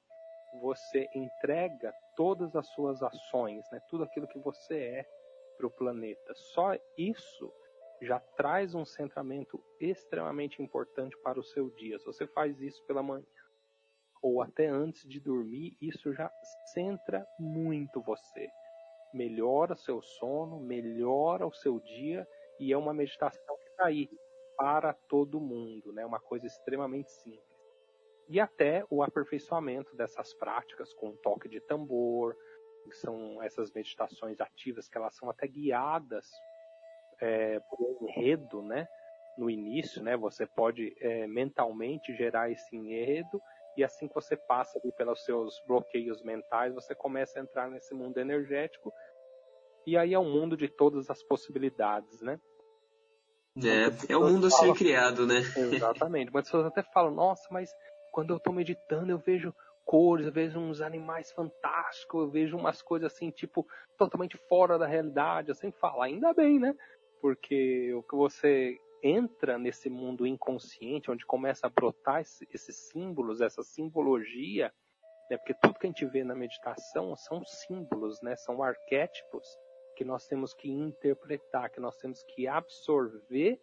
você 0.62 1.08
entrega 1.14 1.94
todas 2.16 2.56
as 2.56 2.68
suas 2.70 3.04
ações, 3.04 3.64
né? 3.72 3.80
tudo 3.88 4.04
aquilo 4.04 4.28
que 4.28 4.40
você 4.40 4.76
é 4.76 5.10
para 5.56 5.68
o 5.68 5.72
planeta. 5.72 6.34
Só 6.34 6.72
isso 6.98 7.54
já 8.02 8.20
traz 8.20 8.74
um 8.74 8.84
centramento 8.84 9.64
extremamente 9.80 10.60
importante 10.60 11.16
para 11.18 11.40
o 11.40 11.44
seu 11.44 11.70
dia. 11.70 12.00
Se 12.00 12.06
você 12.06 12.26
faz 12.26 12.60
isso 12.60 12.84
pela 12.86 13.04
manhã 13.04 13.26
ou 14.24 14.42
até 14.42 14.66
antes 14.66 15.08
de 15.08 15.20
dormir, 15.20 15.78
isso 15.80 16.12
já 16.12 16.32
centra 16.76 17.26
muito 17.40 18.02
você. 18.02 18.48
Melhora 19.12 19.76
seu 19.76 20.02
sono, 20.02 20.60
melhora 20.60 21.48
o 21.48 21.54
seu 21.54 21.80
dia 21.80 22.28
e 22.60 22.72
é 22.72 22.78
uma 22.78 22.94
meditação 22.94 23.58
que 23.64 23.70
está 23.70 23.86
aí 23.86 24.08
para 24.56 24.94
todo 24.94 25.40
mundo, 25.40 25.92
né? 25.94 26.06
Uma 26.06 26.20
coisa 26.20 26.46
extremamente 26.46 27.10
simples 27.12 27.56
e 28.28 28.40
até 28.40 28.84
o 28.90 29.04
aperfeiçoamento 29.04 29.96
dessas 29.96 30.34
práticas 30.34 30.94
com 30.94 31.10
um 31.10 31.18
toque 31.18 31.48
de 31.48 31.60
tambor, 31.62 32.36
que 32.84 32.96
são 32.96 33.42
essas 33.42 33.72
meditações 33.72 34.40
ativas 34.40 34.88
que 34.88 34.98
elas 34.98 35.16
são 35.16 35.30
até 35.30 35.48
guiadas 35.48 36.30
é, 37.20 37.60
por 37.60 37.80
um 37.82 38.08
enredo, 38.08 38.62
né? 38.62 38.88
No 39.38 39.50
início, 39.50 40.02
né? 40.02 40.16
Você 40.18 40.46
pode 40.46 40.96
é, 41.00 41.28
mentalmente 41.28 42.16
gerar 42.16 42.50
esse 42.50 42.76
enredo 42.76 43.42
e 43.78 43.84
assim 43.84 44.08
que 44.08 44.16
você 44.16 44.36
passa 44.36 44.80
ali 44.80 44.92
pelos 44.92 45.24
seus 45.24 45.62
bloqueios 45.68 46.22
mentais, 46.24 46.74
você 46.74 46.96
começa 46.96 47.40
a 47.40 47.42
entrar 47.44 47.70
nesse 47.70 47.94
mundo 47.94 48.18
energético 48.18 48.94
e 49.86 49.98
aí 49.98 50.14
é 50.14 50.20
um 50.20 50.32
mundo 50.32 50.58
de 50.58 50.68
todas 50.68 51.10
as 51.10 51.22
possibilidades, 51.24 52.22
né? 52.22 52.40
É, 53.58 54.14
é 54.14 54.18
o 54.18 54.22
mundo 54.22 54.48
a 54.48 54.50
ser 54.50 54.74
criado, 54.74 55.26
né? 55.26 55.40
Exatamente. 55.56 56.32
Muitas 56.32 56.50
pessoas 56.50 56.66
até 56.66 56.84
falam, 56.84 57.12
nossa, 57.12 57.48
mas 57.52 57.70
quando 58.12 58.32
eu 58.32 58.38
estou 58.38 58.52
meditando, 58.52 59.12
eu 59.12 59.18
vejo 59.18 59.54
cores, 59.86 60.26
eu 60.26 60.32
vejo 60.32 60.60
uns 60.60 60.82
animais 60.82 61.32
fantásticos, 61.32 62.22
eu 62.22 62.30
vejo 62.30 62.58
umas 62.58 62.82
coisas 62.82 63.14
assim, 63.14 63.30
tipo, 63.30 63.66
totalmente 63.98 64.38
fora 64.50 64.78
da 64.78 64.88
realidade. 64.88 65.50
Eu 65.50 65.56
sempre 65.56 65.80
falo, 65.80 66.02
ainda 66.02 66.34
bem, 66.34 66.60
né? 66.60 66.76
Porque 67.22 67.94
o 67.94 68.04
que 68.04 68.16
você 68.16 68.78
entra 69.06 69.60
nesse 69.60 69.88
mundo 69.88 70.26
inconsciente, 70.26 71.12
onde 71.12 71.24
começa 71.28 71.68
a 71.68 71.70
brotar 71.70 72.22
esses 72.22 72.90
símbolos, 72.90 73.40
essa 73.40 73.62
simbologia, 73.62 74.74
né? 75.30 75.38
Porque 75.38 75.54
tudo 75.54 75.78
que 75.78 75.86
a 75.86 75.90
gente 75.90 76.06
vê 76.08 76.24
na 76.24 76.34
meditação 76.34 77.16
são 77.16 77.46
símbolos, 77.46 78.20
né? 78.24 78.36
São 78.36 78.64
arquétipos 78.64 79.48
que 79.96 80.04
nós 80.04 80.26
temos 80.28 80.56
que 80.56 80.72
interpretar, 80.72 81.70
que 81.70 81.80
nós 81.80 81.96
temos 81.98 82.24
que 82.24 82.48
absorver 82.48 83.62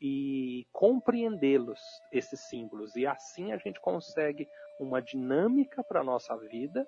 e 0.00 0.64
compreendê-los, 0.72 1.80
esses 2.12 2.48
símbolos. 2.48 2.94
E 2.94 3.04
assim 3.04 3.52
a 3.52 3.56
gente 3.56 3.80
consegue 3.80 4.48
uma 4.78 5.02
dinâmica 5.02 5.82
para 5.82 6.00
a 6.00 6.04
nossa 6.04 6.36
vida 6.36 6.86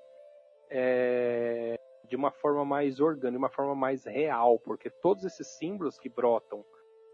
é, 0.71 1.79
de 2.09 2.15
uma 2.15 2.31
forma 2.31 2.65
mais 2.65 3.01
orgânica, 3.01 3.33
de 3.33 3.37
uma 3.37 3.51
forma 3.51 3.75
mais 3.75 4.05
real, 4.05 4.61
porque 4.61 4.91
todos 4.91 5.25
esses 5.25 5.59
símbolos 5.59 5.99
que 5.99 6.09
brotam 6.09 6.65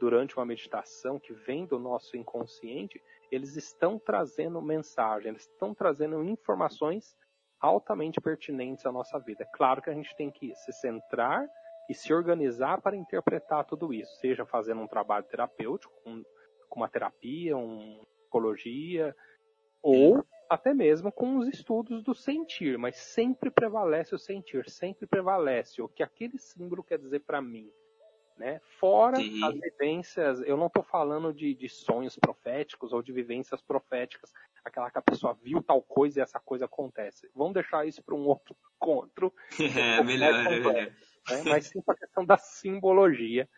durante 0.03 0.37
uma 0.37 0.45
meditação, 0.45 1.21
que 1.21 1.33
vêm 1.33 1.65
do 1.65 1.79
nosso 1.79 2.17
inconsciente, 2.17 3.01
eles 3.31 3.55
estão 3.55 4.01
trazendo 4.01 4.61
mensagem, 4.61 5.29
eles 5.29 5.43
estão 5.43 5.73
trazendo 5.73 6.21
informações 6.25 7.17
altamente 7.61 8.21
pertinentes 8.21 8.85
à 8.85 8.91
nossa 8.91 9.17
vida. 9.21 9.47
Claro 9.55 9.81
que 9.81 9.89
a 9.89 9.95
gente 9.95 10.13
tem 10.17 10.29
que 10.29 10.53
se 10.57 10.73
centrar 10.73 11.49
e 11.89 11.95
se 11.95 12.13
organizar 12.13 12.81
para 12.81 12.97
interpretar 12.97 13.65
tudo 13.65 13.95
isso, 13.95 14.13
seja 14.17 14.45
fazendo 14.45 14.81
um 14.81 14.89
trabalho 14.89 15.25
terapêutico, 15.25 15.95
com 16.03 16.25
uma 16.75 16.89
terapia, 16.89 17.57
uma 17.57 18.05
psicologia, 18.23 19.15
ou 19.81 20.27
até 20.51 20.75
mesmo 20.75 21.13
com 21.13 21.37
os 21.37 21.47
estudos 21.47 22.03
do 22.03 22.13
sentir, 22.13 22.77
mas 22.77 22.97
sempre 22.97 23.53
prevalece 23.53 24.17
o 24.17 24.19
sentir, 24.19 24.69
sempre 24.69 25.07
prevalece 25.07 25.81
o 25.81 25.89
que 25.89 26.03
aquele 26.03 26.39
símbolo 26.39 26.83
quer 26.83 26.99
dizer 26.99 27.21
para 27.21 27.41
mim. 27.41 27.71
Né? 28.37 28.61
Fora 28.81 29.17
Sim. 29.17 29.45
as 29.45 29.55
vivências, 29.55 30.41
eu 30.43 30.57
não 30.57 30.67
estou 30.67 30.83
falando 30.83 31.33
de, 31.33 31.55
de, 31.55 31.69
sonhos 31.69 32.17
proféticos 32.17 32.93
ou 32.93 33.03
de 33.03 33.13
vivências 33.13 33.61
proféticas, 33.63 34.33
aquela 34.65 34.91
que 34.91 34.99
a 34.99 35.03
pessoa 35.03 35.35
viu 35.35 35.63
tal 35.63 35.83
coisa 35.83 36.19
e 36.19 36.23
essa 36.23 36.41
coisa 36.41 36.65
acontece. 36.65 37.31
Vamos 37.35 37.55
deixar 37.55 37.87
isso 37.87 38.03
para 38.03 38.15
um 38.15 38.27
outro 38.27 38.57
encontro. 38.77 39.33
É, 39.99 40.03
melhor, 40.03 40.35
é 40.35 40.49
melhor 40.51 40.75
né? 41.31 41.43
mas 41.47 41.67
sim 41.67 41.83
a 41.87 41.95
questão 41.95 42.25
da 42.25 42.37
simbologia, 42.37 43.49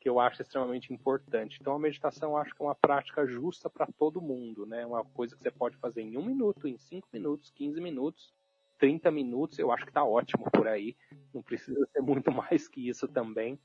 que 0.00 0.08
eu 0.08 0.20
acho 0.20 0.42
extremamente 0.42 0.92
importante. 0.92 1.58
Então 1.60 1.74
a 1.74 1.78
meditação 1.78 2.30
eu 2.30 2.36
acho 2.36 2.54
que 2.54 2.62
é 2.62 2.66
uma 2.66 2.74
prática 2.74 3.26
justa 3.26 3.68
para 3.68 3.86
todo 3.86 4.20
mundo, 4.20 4.64
né? 4.64 4.86
Uma 4.86 5.04
coisa 5.04 5.36
que 5.36 5.42
você 5.42 5.50
pode 5.50 5.76
fazer 5.78 6.02
em 6.02 6.16
um 6.16 6.24
minuto, 6.24 6.68
em 6.68 6.78
cinco 6.78 7.08
minutos, 7.12 7.50
15 7.50 7.80
minutos, 7.80 8.32
30 8.78 9.10
minutos, 9.10 9.58
eu 9.58 9.72
acho 9.72 9.84
que 9.84 9.90
está 9.90 10.04
ótimo 10.04 10.48
por 10.52 10.68
aí. 10.68 10.96
Não 11.34 11.42
precisa 11.42 11.84
ser 11.92 12.00
muito 12.00 12.30
mais 12.32 12.68
que 12.68 12.88
isso 12.88 13.08
também. 13.08 13.58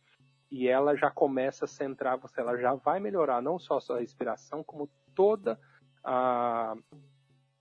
E 0.53 0.67
ela 0.67 0.95
já 0.95 1.09
começa 1.09 1.65
a 1.65 1.67
centrar 1.67 2.17
você, 2.17 2.39
ela 2.39 2.55
já 2.57 2.75
vai 2.75 2.99
melhorar 2.99 3.41
não 3.41 3.57
só 3.57 3.77
a 3.77 3.81
sua 3.81 3.99
respiração, 3.99 4.63
como 4.63 4.87
toda 5.15 5.59
a, 6.03 6.75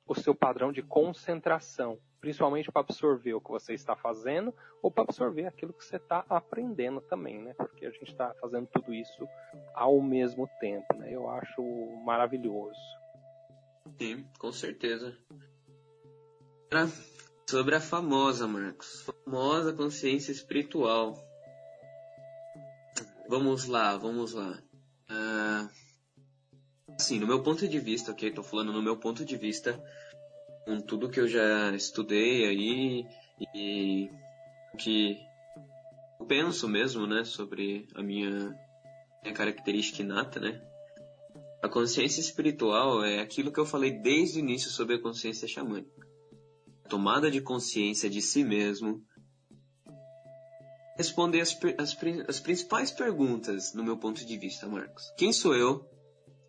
o 0.07 0.15
seu 0.15 0.35
padrão 0.35 0.71
de 0.71 0.83
concentração 0.83 1.99
principalmente 2.23 2.71
para 2.71 2.83
absorver 2.83 3.35
o 3.35 3.41
que 3.41 3.51
você 3.51 3.75
está 3.75 3.97
fazendo 3.97 4.55
ou 4.81 4.93
para 4.93 5.03
absorver 5.03 5.45
aquilo 5.45 5.73
que 5.73 5.85
você 5.85 5.97
está 5.97 6.25
aprendendo 6.31 7.01
também, 7.01 7.43
né? 7.43 7.53
Porque 7.55 7.85
a 7.85 7.91
gente 7.91 8.11
está 8.11 8.33
fazendo 8.41 8.69
tudo 8.69 8.95
isso 8.95 9.27
ao 9.75 10.01
mesmo 10.01 10.49
tempo, 10.61 10.87
né? 10.95 11.13
Eu 11.13 11.29
acho 11.29 11.61
maravilhoso. 12.05 12.79
Sim, 13.99 14.25
com 14.39 14.53
certeza. 14.53 15.19
Sobre 17.51 17.75
a 17.75 17.81
famosa, 17.81 18.47
Marcos, 18.47 19.03
famosa 19.03 19.73
consciência 19.73 20.31
espiritual. 20.31 21.17
Vamos 23.33 23.65
lá, 23.65 23.97
vamos 23.97 24.35
lá. 24.35 24.63
Ah, 25.09 25.67
assim, 27.01 27.19
no 27.19 27.27
meu 27.27 27.43
ponto 27.43 27.67
de 27.67 27.79
vista, 27.79 28.13
ok? 28.13 28.31
Tô 28.31 28.43
falando 28.43 28.75
no 28.75 28.83
meu 28.83 28.95
ponto 28.95 29.25
de 29.25 29.39
vista 29.39 29.83
com 30.67 30.79
tudo 30.83 31.09
que 31.09 31.19
eu 31.19 31.27
já 31.27 31.75
estudei 31.75 32.45
aí 32.45 33.07
e 33.55 34.11
que 34.77 35.17
eu 36.21 36.27
penso 36.27 36.69
mesmo, 36.69 37.07
né, 37.07 37.25
sobre 37.25 37.89
a 37.95 38.03
minha, 38.03 38.55
minha 39.23 39.35
característica 39.35 40.03
inata, 40.03 40.39
né? 40.39 40.61
A 41.63 41.71
consciência 41.71 42.21
espiritual 42.21 43.03
é 43.03 43.21
aquilo 43.21 43.51
que 43.51 43.59
eu 43.59 43.65
falei 43.65 43.93
desde 43.93 44.41
o 44.41 44.41
início 44.41 44.69
sobre 44.69 44.97
a 44.97 45.01
consciência 45.01 45.49
xamânica. 45.49 46.07
A 46.85 46.89
tomada 46.91 47.31
de 47.31 47.41
consciência 47.41 48.11
de 48.11 48.21
si 48.21 48.45
mesmo. 48.45 49.03
Responder 50.97 51.41
as, 51.41 51.59
as, 51.79 51.97
as 52.29 52.41
principais 52.41 52.91
perguntas, 52.91 53.73
no 53.75 53.83
meu 53.83 53.97
ponto 53.97 54.25
de 54.25 54.37
vista, 54.37 54.67
Marcos. 54.69 55.13
Quem 55.17 55.33
sou 55.33 55.55
eu? 55.55 55.91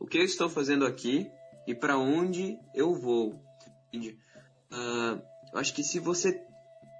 o 0.04 0.06
que 0.06 0.18
eu 0.18 0.26
estou 0.26 0.50
fazendo 0.50 0.86
aqui 0.86 1.32
e 1.66 1.74
para 1.74 1.98
onde 1.98 2.60
eu 2.76 2.94
vou. 2.94 3.42
Uh, 3.94 5.22
eu 5.54 5.60
acho 5.60 5.74
que 5.74 5.82
se 5.82 5.98
você 5.98 6.46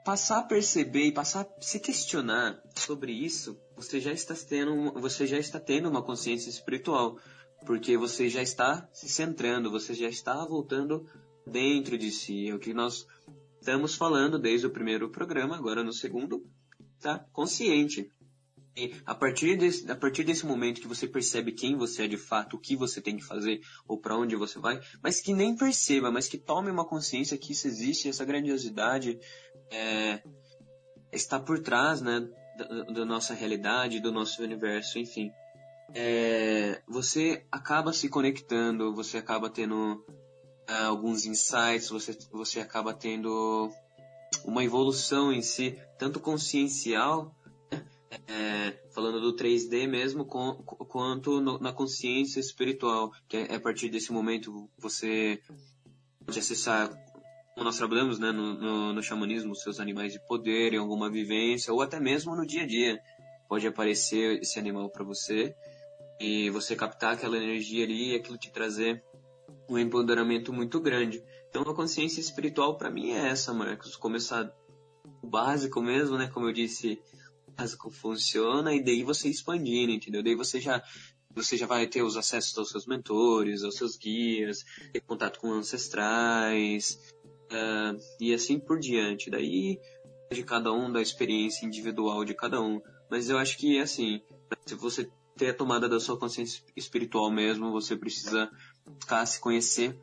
passar 0.06 0.40
a 0.40 0.44
perceber 0.44 1.08
e 1.08 1.12
passar 1.12 1.42
a 1.42 1.62
se 1.62 1.82
questionar 1.82 2.58
sobre 2.74 3.12
isso, 3.12 3.60
você 3.76 4.00
já 4.00 4.14
está 4.14 4.34
tendo, 4.34 4.94
você 4.94 5.28
já 5.28 5.38
está 5.38 5.60
tendo 5.60 5.90
uma 5.90 6.02
consciência 6.02 6.50
espiritual, 6.50 7.20
porque 7.66 7.98
você 7.98 8.30
já 8.30 8.42
está 8.42 8.88
se 8.94 9.10
centrando, 9.10 9.70
você 9.70 9.94
já 9.94 10.08
está 10.08 10.46
voltando 10.46 11.06
dentro 11.46 11.98
de 11.98 12.10
si. 12.10 12.48
É 12.48 12.56
o 12.56 12.60
que 12.60 12.74
nós 12.74 13.06
estamos 13.60 13.96
falando 13.96 14.40
desde 14.40 14.66
o 14.66 14.72
primeiro 14.72 15.10
programa, 15.10 15.58
agora 15.58 15.84
no 15.84 15.92
segundo, 15.92 16.42
tá? 17.04 17.20
Consciente. 17.32 18.10
E 18.76 18.96
a 19.06 19.14
partir, 19.14 19.56
desse, 19.56 19.92
a 19.92 19.96
partir 19.96 20.24
desse 20.24 20.48
momento 20.48 20.82
que 20.82 20.88
você 20.88 21.06
percebe 21.06 21.52
quem 21.52 21.76
você 21.76 22.06
é 22.06 22.08
de 22.08 22.18
fato, 22.18 22.56
o 22.56 22.60
que 22.60 22.76
você 22.76 23.00
tem 23.00 23.18
que 23.18 23.24
fazer 23.24 23.62
ou 23.88 24.00
para 24.00 24.18
onde 24.18 24.36
você 24.36 24.58
vai, 24.58 24.82
mas 25.04 25.22
que 25.22 25.32
nem 25.32 25.56
perceba, 25.56 26.10
mas 26.10 26.28
que 26.28 26.40
tome 26.40 26.72
uma 26.72 26.84
consciência 26.88 27.38
que 27.38 27.52
isso 27.52 27.68
existe, 27.68 28.10
essa 28.10 28.26
grandiosidade 28.26 29.20
é, 29.70 30.24
está 31.12 31.40
por 31.40 31.60
trás 31.60 32.02
né, 32.02 32.28
da, 32.58 32.84
da, 32.86 33.06
nossa 33.06 33.36
realidade, 33.36 34.00
do 34.00 34.12
nosso 34.12 34.42
universo, 34.42 34.98
enfim. 34.98 35.32
É, 35.94 36.82
você 36.88 37.46
acaba 37.52 37.94
se 37.94 38.10
conectando, 38.10 38.96
você 38.96 39.20
acaba 39.20 39.52
tendo 39.52 40.04
é, 40.68 40.74
alguns 40.86 41.28
insights, 41.28 41.90
você, 41.90 42.18
você 42.32 42.60
acaba 42.60 42.92
tendo 42.92 43.72
uma 44.46 44.64
evolução 44.64 45.32
em 45.32 45.42
si, 45.42 45.78
tanto 45.98 46.20
consciencial 46.20 47.36
é, 48.28 48.80
falando 48.94 49.20
do 49.20 49.36
3D 49.36 49.88
mesmo, 49.88 50.26
com, 50.26 50.54
quanto 50.64 51.42
no, 51.42 51.60
na 51.60 51.74
consciência 51.74 52.40
espiritual, 52.40 53.12
que 53.28 53.38
é, 53.38 53.52
é, 53.52 53.56
a 53.56 53.60
partir 53.60 53.90
desse 53.90 54.12
momento 54.12 54.70
você 54.78 55.40
pode 56.26 56.40
acessar, 56.40 56.90
como 57.54 57.66
nós 57.66 57.78
trabalhamos 57.78 58.20
né, 58.20 58.32
no, 58.32 58.54
no, 58.54 58.94
no 58.94 59.04
xamanismo, 59.04 59.56
seus 59.56 59.80
animais 59.80 60.14
de 60.14 60.20
poder, 60.28 60.74
em 60.74 60.78
alguma 60.78 61.10
vivência, 61.10 61.74
ou 61.74 61.82
até 61.82 62.00
mesmo 62.00 62.36
no 62.36 62.46
dia 62.46 62.64
a 62.64 62.68
dia. 62.68 63.00
Pode 63.48 63.68
aparecer 63.68 64.40
esse 64.42 64.58
animal 64.58 64.90
para 64.90 65.04
você 65.04 65.56
e 66.20 66.50
você 66.50 66.76
captar 66.76 67.14
aquela 67.14 67.38
energia 67.38 67.84
ali 67.84 68.12
e 68.12 68.16
aquilo 68.16 68.38
te 68.38 68.52
trazer 68.52 69.04
um 69.70 69.78
empoderamento 69.78 70.52
muito 70.54 70.80
grande. 70.80 71.24
Então 71.54 71.72
a 71.72 71.76
consciência 71.76 72.20
espiritual 72.20 72.80
para 72.80 72.90
mim 72.90 73.12
é 73.12 73.28
essa, 73.28 73.54
Marcos. 73.54 73.96
Começar 73.96 74.52
o 75.22 75.28
básico 75.28 75.84
mesmo, 75.84 76.18
né? 76.18 76.28
Como 76.28 76.48
eu 76.48 76.52
disse, 76.52 77.00
básico 77.56 77.92
funciona 77.92 78.74
e 78.74 78.84
daí 78.84 79.04
você 79.04 79.30
expandindo, 79.30 79.92
entendeu? 79.92 80.24
Daí 80.24 80.34
você 80.34 80.60
já 80.60 80.82
você 81.30 81.56
já 81.56 81.68
vai 81.68 81.86
ter 81.86 82.02
os 82.02 82.18
acessos 82.18 82.58
aos 82.58 82.72
seus 82.72 82.88
mentores, 82.88 83.64
aos 83.64 83.76
seus 83.76 83.96
guias, 83.96 84.66
ter 84.92 85.02
contato 85.02 85.40
com 85.40 85.52
ancestrais 85.52 87.00
uh, 87.52 88.00
e 88.20 88.34
assim 88.34 88.60
por 88.60 88.80
diante. 88.80 89.30
Daí 89.30 89.80
de 90.32 90.42
cada 90.42 90.74
um, 90.74 90.92
da 90.92 91.04
experiência 91.04 91.68
individual 91.68 92.26
de 92.26 92.34
cada 92.34 92.60
um. 92.60 92.82
Mas 93.12 93.30
eu 93.30 93.38
acho 93.38 93.60
que 93.60 93.80
assim, 93.80 94.24
se 94.66 94.74
você 94.74 95.08
ter 95.38 95.50
a 95.50 95.54
tomada 95.54 95.88
da 95.88 96.00
sua 96.00 96.18
consciência 96.18 96.64
espiritual 96.76 97.30
mesmo, 97.30 97.72
você 97.72 97.96
precisa 97.96 98.50
buscar 98.88 99.24
se 99.28 99.40
conhecer 99.40 99.96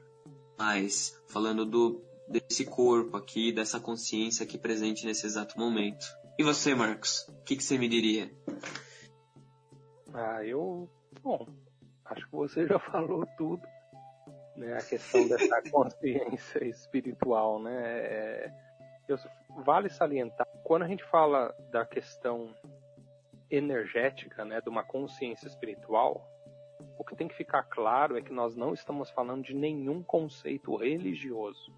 mais, 0.61 1.19
falando 1.27 1.65
do 1.65 2.05
desse 2.29 2.65
corpo 2.65 3.17
aqui, 3.17 3.51
dessa 3.51 3.81
consciência 3.81 4.45
aqui 4.45 4.57
presente 4.57 5.05
nesse 5.05 5.27
exato 5.27 5.59
momento. 5.59 6.07
E 6.39 6.45
você, 6.45 6.75
Marcos? 6.75 7.27
O 7.29 7.43
que, 7.43 7.57
que 7.57 7.65
você 7.65 7.77
me 7.77 7.89
diria? 7.89 8.31
Ah, 10.15 10.45
eu. 10.45 10.89
Bom, 11.23 11.49
acho 12.05 12.25
que 12.27 12.37
você 12.37 12.67
já 12.67 12.79
falou 12.93 13.27
tudo. 13.37 13.63
Né? 14.57 14.75
A 14.75 14.83
questão 14.83 15.27
dessa 15.27 15.63
consciência 15.73 16.65
espiritual, 16.65 17.61
né? 17.61 17.81
É, 17.83 18.53
eu, 19.09 19.19
vale 19.65 19.89
salientar, 19.89 20.47
quando 20.63 20.83
a 20.83 20.89
gente 20.89 21.03
fala 21.05 21.53
da 21.73 21.85
questão 21.85 22.55
energética, 23.51 24.45
né, 24.45 24.61
de 24.61 24.69
uma 24.69 24.85
consciência 24.85 25.49
espiritual, 25.49 26.25
o 26.99 27.05
que 27.05 27.17
tem 27.17 27.29
que 27.29 27.35
ficar 27.35 27.63
claro 27.65 28.17
é 28.17 28.23
que 28.23 28.33
nós 28.33 28.57
não 28.57 28.73
estamos 28.73 29.11
falando 29.11 29.45
de 29.45 29.55
nenhum 29.55 30.03
conceito 30.03 30.77
religioso. 30.77 31.73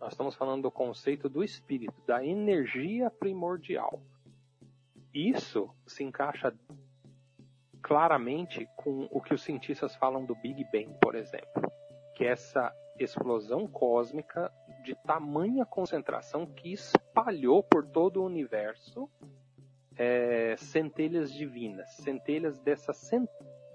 Nós 0.00 0.12
estamos 0.12 0.34
falando 0.34 0.62
do 0.62 0.70
conceito 0.70 1.28
do 1.28 1.42
espírito, 1.42 1.94
da 2.06 2.24
energia 2.24 3.10
primordial. 3.10 4.02
Isso 5.12 5.70
se 5.86 6.02
encaixa 6.02 6.52
claramente 7.82 8.68
com 8.76 9.08
o 9.10 9.20
que 9.20 9.34
os 9.34 9.42
cientistas 9.42 9.94
falam 9.96 10.24
do 10.24 10.34
Big 10.34 10.64
Bang, 10.64 10.96
por 11.00 11.14
exemplo, 11.14 11.70
que 12.14 12.24
é 12.24 12.28
essa 12.28 12.74
explosão 12.98 13.66
cósmica 13.66 14.52
de 14.84 14.94
tamanha 14.94 15.64
concentração 15.66 16.46
que 16.46 16.72
espalhou 16.72 17.62
por 17.62 17.86
todo 17.86 18.20
o 18.22 18.26
universo 18.26 19.10
é, 19.96 20.56
centelhas 20.56 21.32
divinas, 21.32 21.90
centelhas 21.96 22.58
dessa, 22.60 22.92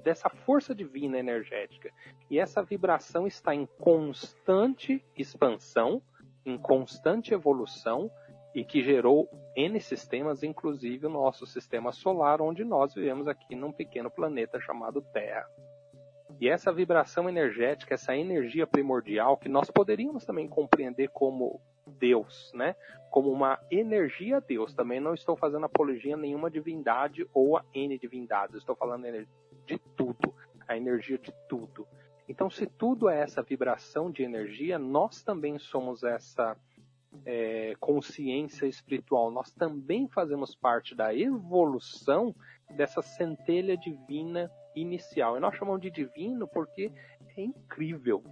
dessa 0.04 0.30
força 0.30 0.74
divina 0.74 1.18
energética. 1.18 1.92
E 2.30 2.40
essa 2.40 2.64
vibração 2.64 3.28
está 3.28 3.54
em 3.54 3.66
constante 3.80 5.04
expansão 5.16 6.02
em 6.46 6.58
constante 6.58 7.34
evolução 7.34 8.12
e 8.54 8.64
que 8.64 8.82
gerou 8.82 9.30
N 9.56 9.80
sistemas, 9.80 10.42
inclusive 10.42 11.06
o 11.06 11.10
nosso 11.10 11.46
sistema 11.46 11.92
solar, 11.92 12.42
onde 12.42 12.64
nós 12.64 12.94
vivemos 12.94 13.28
aqui 13.28 13.56
num 13.56 13.72
pequeno 13.72 14.10
planeta 14.10 14.60
chamado 14.60 15.02
Terra. 15.14 15.46
E 16.40 16.48
essa 16.48 16.72
vibração 16.72 17.28
energética, 17.28 17.94
essa 17.94 18.16
energia 18.16 18.66
primordial, 18.66 19.38
que 19.38 19.50
nós 19.50 19.70
poderíamos 19.70 20.26
também 20.26 20.48
compreender 20.48 21.10
como 21.10 21.62
Deus, 21.86 22.52
né? 22.54 22.76
Como 23.12 23.30
uma 23.32 23.60
energia 23.70 24.40
Deus. 24.40 24.74
Também 24.74 25.00
não 25.00 25.14
estou 25.14 25.36
fazendo 25.36 25.66
apologia 25.66 26.14
a 26.14 26.18
nenhuma 26.18 26.50
divindade 26.50 27.28
ou 27.34 27.58
a 27.58 27.66
N 27.74 27.98
divindades. 27.98 28.58
Estou 28.58 28.76
falando 28.76 29.06
de 29.70 29.78
tudo, 29.96 30.34
a 30.68 30.76
energia 30.76 31.18
de 31.18 31.32
tudo. 31.48 31.88
Então, 32.28 32.50
se 32.50 32.66
tudo 32.66 33.10
é 33.10 33.22
essa 33.22 33.42
vibração 33.42 34.12
de 34.12 34.24
energia, 34.24 34.78
nós 34.80 35.24
também 35.24 35.58
somos 35.60 36.04
essa 36.04 36.58
é, 37.26 37.76
consciência 37.80 38.66
espiritual. 38.66 39.32
Nós 39.32 39.52
também 39.52 40.08
fazemos 40.08 40.56
parte 40.56 40.96
da 40.96 41.14
evolução 41.14 42.36
dessa 42.76 43.02
centelha 43.02 43.78
divina 43.78 44.52
inicial. 44.76 45.38
E 45.38 45.40
nós 45.40 45.56
chamamos 45.56 45.82
de 45.82 45.90
divino 45.90 46.48
porque 46.48 46.92
é 47.38 47.42
incrível. 47.42 48.24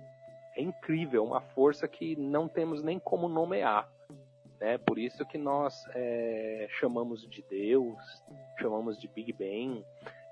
É 0.56 0.62
incrível, 0.62 1.24
uma 1.24 1.42
força 1.42 1.88
que 1.88 2.16
não 2.16 2.48
temos 2.48 2.84
nem 2.84 3.00
como 3.00 3.28
nomear. 3.28 3.88
Né? 4.60 4.78
Por 4.78 4.98
isso 4.98 5.26
que 5.26 5.38
nós 5.38 5.86
é, 5.94 6.68
chamamos 6.80 7.28
de 7.28 7.44
Deus, 7.50 7.98
chamamos 8.60 9.00
de 9.00 9.08
Big 9.08 9.34
Bang, 9.34 9.84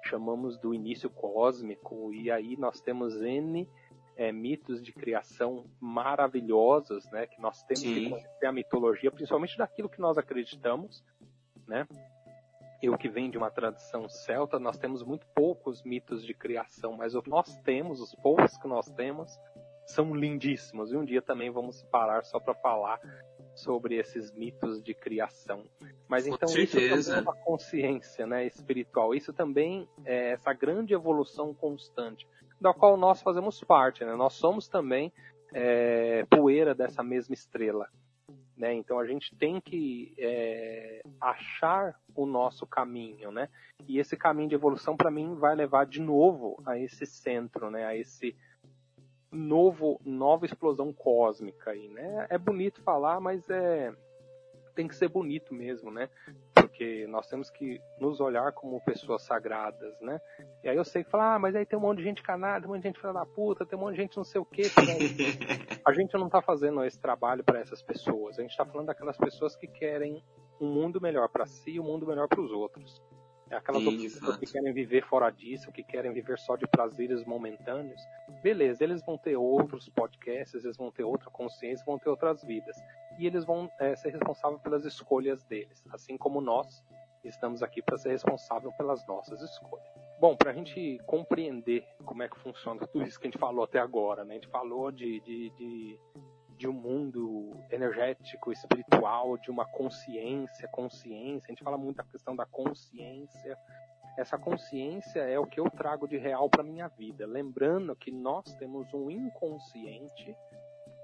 chamamos 0.08 0.58
do 0.58 0.74
início 0.74 1.10
cósmico, 1.10 2.14
e 2.14 2.32
aí 2.32 2.56
nós 2.58 2.82
temos 2.82 3.22
N 3.22 3.70
é, 4.16 4.32
mitos 4.32 4.82
de 4.82 4.94
criação 4.94 5.66
maravilhosos, 5.80 7.06
né? 7.12 7.28
Que 7.28 7.42
nós 7.42 7.64
temos 7.64 7.82
Sim. 7.82 7.94
que 7.96 8.10
conhecer 8.10 8.46
a 8.46 8.52
mitologia, 8.52 9.12
principalmente 9.12 9.58
daquilo 9.58 9.90
que 9.90 10.00
nós 10.00 10.18
acreditamos, 10.18 11.04
né? 11.68 11.88
Eu 12.82 12.98
que 12.98 13.10
venho 13.10 13.32
de 13.32 13.38
uma 13.38 13.50
tradição 13.50 14.08
celta, 14.08 14.60
nós 14.60 14.78
temos 14.78 15.04
muito 15.04 15.26
poucos 15.28 15.84
mitos 15.84 16.24
de 16.24 16.34
criação, 16.34 16.94
mas 16.94 17.16
o 17.16 17.22
que 17.22 17.30
nós 17.30 17.58
temos, 17.62 18.00
os 18.00 18.14
poucos 18.16 18.58
que 18.58 18.68
nós 18.68 18.86
temos, 18.92 19.38
são 19.86 20.14
lindíssimos. 20.14 20.92
E 20.92 20.98
um 20.98 21.06
dia 21.06 21.22
também 21.22 21.50
vamos 21.50 21.84
parar 21.84 22.24
só 22.24 22.40
para 22.40 22.54
falar 22.54 23.00
sobre 23.56 23.96
esses 23.96 24.32
mitos 24.32 24.84
de 24.84 24.94
criação. 24.94 25.64
Mas 26.08 26.28
então 26.28 26.50
isso 26.58 26.78
também 26.78 27.18
é 27.18 27.22
uma 27.22 27.36
consciência 27.36 28.28
né, 28.28 28.46
espiritual. 28.46 29.16
Isso 29.16 29.34
também 29.34 29.88
é 30.04 30.32
essa 30.32 30.54
grande 30.54 30.94
evolução 30.94 31.54
constante, 31.54 32.28
da 32.60 32.74
qual 32.74 32.98
nós 32.98 33.22
fazemos 33.22 33.64
parte. 33.64 34.04
Né? 34.04 34.14
Nós 34.16 34.34
somos 34.34 34.68
também 34.68 35.12
é, 35.54 36.26
poeira 36.30 36.76
dessa 36.76 37.02
mesma 37.02 37.34
estrela. 37.34 37.90
Né? 38.58 38.74
Então 38.74 39.00
a 39.00 39.06
gente 39.06 39.36
tem 39.36 39.60
que 39.60 40.14
é, 40.18 41.02
achar 41.20 42.00
o 42.16 42.26
nosso 42.26 42.66
caminho, 42.66 43.30
né? 43.30 43.50
E 43.86 44.00
esse 44.00 44.16
caminho 44.16 44.48
de 44.48 44.56
evolução 44.56 44.96
para 44.96 45.12
mim 45.12 45.36
vai 45.36 45.54
levar 45.54 45.86
de 45.86 46.00
novo 46.00 46.62
a 46.66 46.80
esse 46.80 47.06
centro, 47.06 47.70
né? 47.70 47.86
A 47.86 47.96
esse 47.96 48.34
novo, 49.36 50.00
nova 50.04 50.46
explosão 50.46 50.94
cósmica 50.94 51.72
aí, 51.72 51.88
né? 51.90 52.28
É 52.30 52.38
bonito 52.38 52.82
falar, 52.82 53.20
mas 53.20 53.50
é 53.50 53.94
tem 54.76 54.88
que 54.88 54.96
ser 54.96 55.08
bonito 55.08 55.54
mesmo, 55.54 55.90
né? 55.90 56.10
Porque 56.54 57.08
nós 57.08 57.28
temos 57.28 57.50
que 57.50 57.80
nos 58.00 58.20
olhar 58.20 58.52
como 58.52 58.84
pessoas 58.84 59.24
sagradas, 59.24 60.00
né? 60.02 60.20
E 60.64 60.70
aí 60.70 60.76
eu 60.76 60.84
sei 60.84 61.04
falar, 61.04 61.36
ah, 61.36 61.40
mas 61.40 61.56
aí 61.56 61.66
tem 61.66 61.80
um 61.80 61.82
monte 61.82 62.00
de 62.00 62.04
gente 62.04 62.22
canada, 62.22 62.62
tem 62.62 62.70
um 62.70 62.74
monte 62.74 62.82
de 62.82 62.90
gente 62.90 63.00
filha 63.00 63.14
da 63.14 63.26
puta, 63.26 63.66
tem 63.66 63.80
um 63.80 63.82
monte 63.82 63.96
de 63.96 64.02
gente 64.02 64.18
não 64.18 64.26
sei 64.26 64.42
o 64.42 64.46
quê. 64.46 64.64
a 65.88 65.94
gente 65.94 66.14
não 66.16 66.30
tá 66.30 66.42
fazendo 66.42 66.84
esse 66.84 67.00
trabalho 67.00 67.44
para 67.44 67.60
essas 67.60 67.82
pessoas. 67.82 68.38
A 68.38 68.42
gente 68.42 68.56
tá 68.56 68.66
falando 68.66 68.88
daquelas 68.88 69.18
pessoas 69.18 69.56
que 69.56 69.68
querem 69.68 70.22
um 70.60 70.68
mundo 70.68 71.00
melhor 71.00 71.30
para 71.30 71.46
si 71.46 71.72
e 71.72 71.80
um 71.80 71.84
mundo 71.84 72.06
melhor 72.06 72.28
para 72.28 72.42
os 72.42 72.52
outros. 72.52 73.02
É 73.50 73.56
aquelas 73.56 73.84
Sim, 73.84 74.02
pessoas 74.02 74.38
que 74.38 74.46
querem 74.48 74.74
viver 74.74 75.06
fora 75.06 75.30
disso, 75.30 75.72
que 75.72 75.84
querem 75.84 76.12
viver 76.12 76.38
só 76.40 76.56
de 76.56 76.66
prazeres 76.66 77.24
momentâneos. 77.26 78.02
Beleza, 78.42 78.84
eles 78.84 79.04
vão 79.06 79.18
ter 79.18 79.36
outros 79.36 79.88
podcasts, 79.90 80.64
eles 80.64 80.76
vão 80.76 80.92
ter 80.92 81.04
outra 81.04 81.30
consciência, 81.30 81.86
vão 81.86 82.00
ter 82.00 82.10
outras 82.10 82.44
vidas. 82.44 82.76
E 83.20 83.28
eles 83.28 83.46
vão 83.46 83.70
é, 83.80 83.96
ser 83.96 84.10
responsáveis 84.10 84.62
pelas 84.62 84.84
escolhas 84.84 85.44
deles, 85.44 85.84
assim 85.92 86.18
como 86.18 86.42
nós 86.42 86.84
estamos 87.24 87.64
aqui 87.64 87.82
para 87.82 87.98
ser 87.98 88.10
responsável 88.10 88.72
pelas 88.74 89.06
nossas 89.08 89.42
escolhas. 89.42 89.86
Bom, 90.20 90.36
para 90.36 90.52
a 90.52 90.54
gente 90.54 91.00
compreender 91.06 91.86
como 92.06 92.24
é 92.24 92.30
que 92.30 92.40
funciona 92.40 92.86
tudo 92.88 93.06
isso 93.06 93.20
que 93.20 93.28
a 93.28 93.30
gente 93.30 93.40
falou 93.40 93.66
até 93.66 93.80
agora, 93.80 94.24
né? 94.24 94.36
A 94.36 94.38
gente 94.38 94.50
falou 94.50 94.92
de, 94.92 95.20
de, 95.22 95.50
de, 95.52 96.00
de 96.58 96.68
um 96.68 96.74
mundo 96.74 97.58
energético, 97.72 98.52
espiritual, 98.52 99.38
de 99.38 99.52
uma 99.52 99.66
consciência, 99.66 100.68
consciência. 100.70 101.48
A 101.48 101.52
gente 101.52 101.64
fala 101.64 101.78
muito 101.78 101.98
da 101.98 102.04
questão 102.04 102.36
da 102.36 102.46
consciência. 102.46 103.58
Essa 104.18 104.38
consciência 104.38 105.20
é 105.20 105.38
o 105.38 105.46
que 105.46 105.60
eu 105.60 105.70
trago 105.70 106.08
de 106.08 106.18
real 106.18 106.50
para 106.50 106.64
minha 106.64 106.88
vida. 106.88 107.28
Lembrando 107.28 107.96
que 107.96 108.12
nós 108.12 108.56
temos 108.56 108.94
um 108.94 109.12
inconsciente 109.12 110.36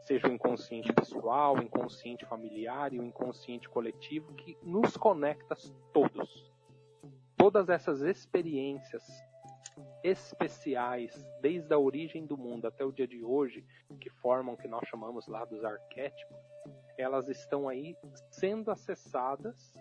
seja 0.02 0.28
o 0.28 0.32
inconsciente 0.32 0.92
pessoal, 0.94 1.56
o 1.56 1.62
inconsciente 1.62 2.26
familiar 2.26 2.94
e 2.94 3.00
o 3.00 3.04
inconsciente 3.04 3.70
coletivo, 3.70 4.34
que 4.34 4.58
nos 4.64 4.98
conecta 4.98 5.56
todos. 5.94 6.52
Todas 7.38 7.70
essas 7.70 8.02
experiências 8.02 9.04
especiais, 10.04 11.26
desde 11.42 11.74
a 11.74 11.78
origem 11.78 12.26
do 12.26 12.38
mundo 12.38 12.68
até 12.68 12.84
o 12.84 12.92
dia 12.92 13.08
de 13.08 13.24
hoje, 13.24 13.66
que 14.00 14.10
formam 14.10 14.56
o 14.56 14.58
que 14.58 14.68
nós 14.68 14.88
chamamos 14.88 15.28
lá 15.28 15.46
dos 15.46 15.64
arquétipos, 15.64 16.38
elas 16.98 17.28
estão 17.28 17.68
aí 17.68 17.96
sendo 18.30 18.72
acessadas 18.72 19.76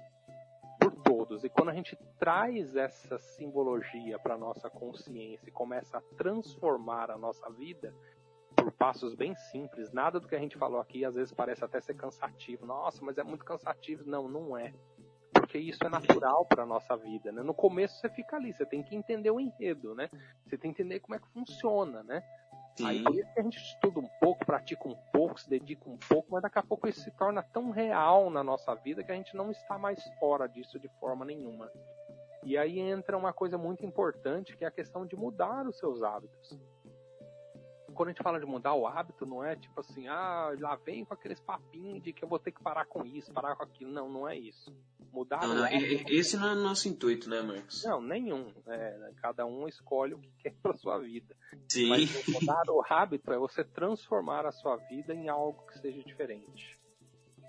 por 0.80 0.92
todos. 1.02 1.44
E 1.44 1.48
quando 1.48 1.70
a 1.70 1.74
gente 1.74 1.96
traz 2.18 2.74
essa 2.76 3.18
simbologia 3.18 4.18
para 4.18 4.34
a 4.34 4.38
nossa 4.38 4.70
consciência 4.70 5.48
e 5.48 5.52
começa 5.52 5.98
a 5.98 6.02
transformar 6.16 7.10
a 7.10 7.18
nossa 7.18 7.48
vida, 7.50 7.94
por 8.56 8.72
passos 8.72 9.14
bem 9.14 9.34
simples. 9.34 9.90
Nada 9.92 10.20
do 10.20 10.28
que 10.28 10.34
a 10.34 10.38
gente 10.38 10.58
falou 10.58 10.80
aqui 10.80 11.04
às 11.04 11.14
vezes 11.14 11.32
parece 11.32 11.64
até 11.64 11.80
ser 11.80 11.94
cansativo. 11.94 12.66
Nossa, 12.66 13.04
mas 13.04 13.18
é 13.18 13.22
muito 13.22 13.44
cansativo. 13.44 14.04
Não, 14.06 14.28
não 14.28 14.56
é. 14.56 14.74
Porque 15.50 15.58
isso 15.58 15.84
é 15.84 15.88
natural 15.88 16.46
para 16.46 16.64
nossa 16.64 16.96
vida, 16.96 17.32
né? 17.32 17.42
No 17.42 17.52
começo 17.52 17.98
você 17.98 18.08
fica 18.08 18.36
ali, 18.36 18.52
você 18.52 18.64
tem 18.64 18.84
que 18.84 18.94
entender 18.94 19.32
o 19.32 19.40
enredo, 19.40 19.96
né? 19.96 20.08
Você 20.46 20.56
tem 20.56 20.72
que 20.72 20.80
entender 20.80 21.00
como 21.00 21.16
é 21.16 21.18
que 21.18 21.26
funciona, 21.30 22.04
né? 22.04 22.22
Sim. 22.76 22.86
Aí 22.86 23.04
a 23.36 23.42
gente 23.42 23.58
estuda 23.58 23.98
um 23.98 24.08
pouco, 24.20 24.46
pratica 24.46 24.86
um 24.86 24.94
pouco, 25.12 25.40
se 25.40 25.50
dedica 25.50 25.90
um 25.90 25.98
pouco, 26.08 26.28
mas 26.30 26.42
daqui 26.42 26.60
a 26.60 26.62
pouco 26.62 26.86
isso 26.86 27.00
se 27.00 27.10
torna 27.10 27.42
tão 27.42 27.70
real 27.70 28.30
na 28.30 28.44
nossa 28.44 28.76
vida 28.76 29.02
que 29.02 29.10
a 29.10 29.14
gente 29.16 29.36
não 29.36 29.50
está 29.50 29.76
mais 29.76 30.00
fora 30.20 30.46
disso 30.46 30.78
de 30.78 30.88
forma 31.00 31.24
nenhuma. 31.24 31.68
E 32.44 32.56
aí 32.56 32.78
entra 32.78 33.18
uma 33.18 33.32
coisa 33.32 33.58
muito 33.58 33.84
importante, 33.84 34.56
que 34.56 34.64
é 34.64 34.68
a 34.68 34.70
questão 34.70 35.04
de 35.04 35.16
mudar 35.16 35.66
os 35.66 35.76
seus 35.78 36.00
hábitos 36.00 36.56
quando 38.00 38.08
a 38.08 38.12
gente 38.12 38.22
fala 38.22 38.40
de 38.40 38.46
mudar 38.46 38.72
o 38.72 38.86
hábito, 38.86 39.26
não 39.26 39.44
é 39.44 39.54
tipo 39.54 39.78
assim, 39.78 40.08
ah, 40.08 40.56
lá 40.58 40.74
vem 40.74 41.04
com 41.04 41.12
aqueles 41.12 41.38
papinhos 41.38 42.02
de 42.02 42.14
que 42.14 42.24
eu 42.24 42.28
vou 42.30 42.38
ter 42.38 42.50
que 42.50 42.62
parar 42.62 42.86
com 42.86 43.04
isso, 43.04 43.30
parar 43.30 43.54
com 43.56 43.62
aquilo. 43.62 43.92
Não, 43.92 44.08
não 44.08 44.26
é 44.26 44.38
isso. 44.38 44.74
Mudar 45.12 45.46
não, 45.46 45.56
não, 45.56 45.64
hábito, 45.64 46.10
Esse 46.10 46.38
não 46.38 46.48
é 46.48 46.52
o 46.54 46.62
nosso 46.62 46.88
intuito, 46.88 47.28
né, 47.28 47.42
Marcos? 47.42 47.84
Não, 47.84 48.00
nenhum. 48.00 48.54
É, 48.68 49.12
cada 49.20 49.44
um 49.44 49.68
escolhe 49.68 50.14
o 50.14 50.18
que 50.18 50.30
quer 50.38 50.54
para 50.62 50.74
sua 50.78 50.98
vida. 50.98 51.36
Sim. 51.68 51.90
Mas 51.90 52.26
mudar 52.26 52.62
o 52.70 52.82
hábito 52.88 53.30
é 53.34 53.36
você 53.36 53.62
transformar 53.62 54.46
a 54.46 54.52
sua 54.52 54.76
vida 54.76 55.12
em 55.12 55.28
algo 55.28 55.66
que 55.66 55.78
seja 55.78 56.02
diferente. 56.02 56.80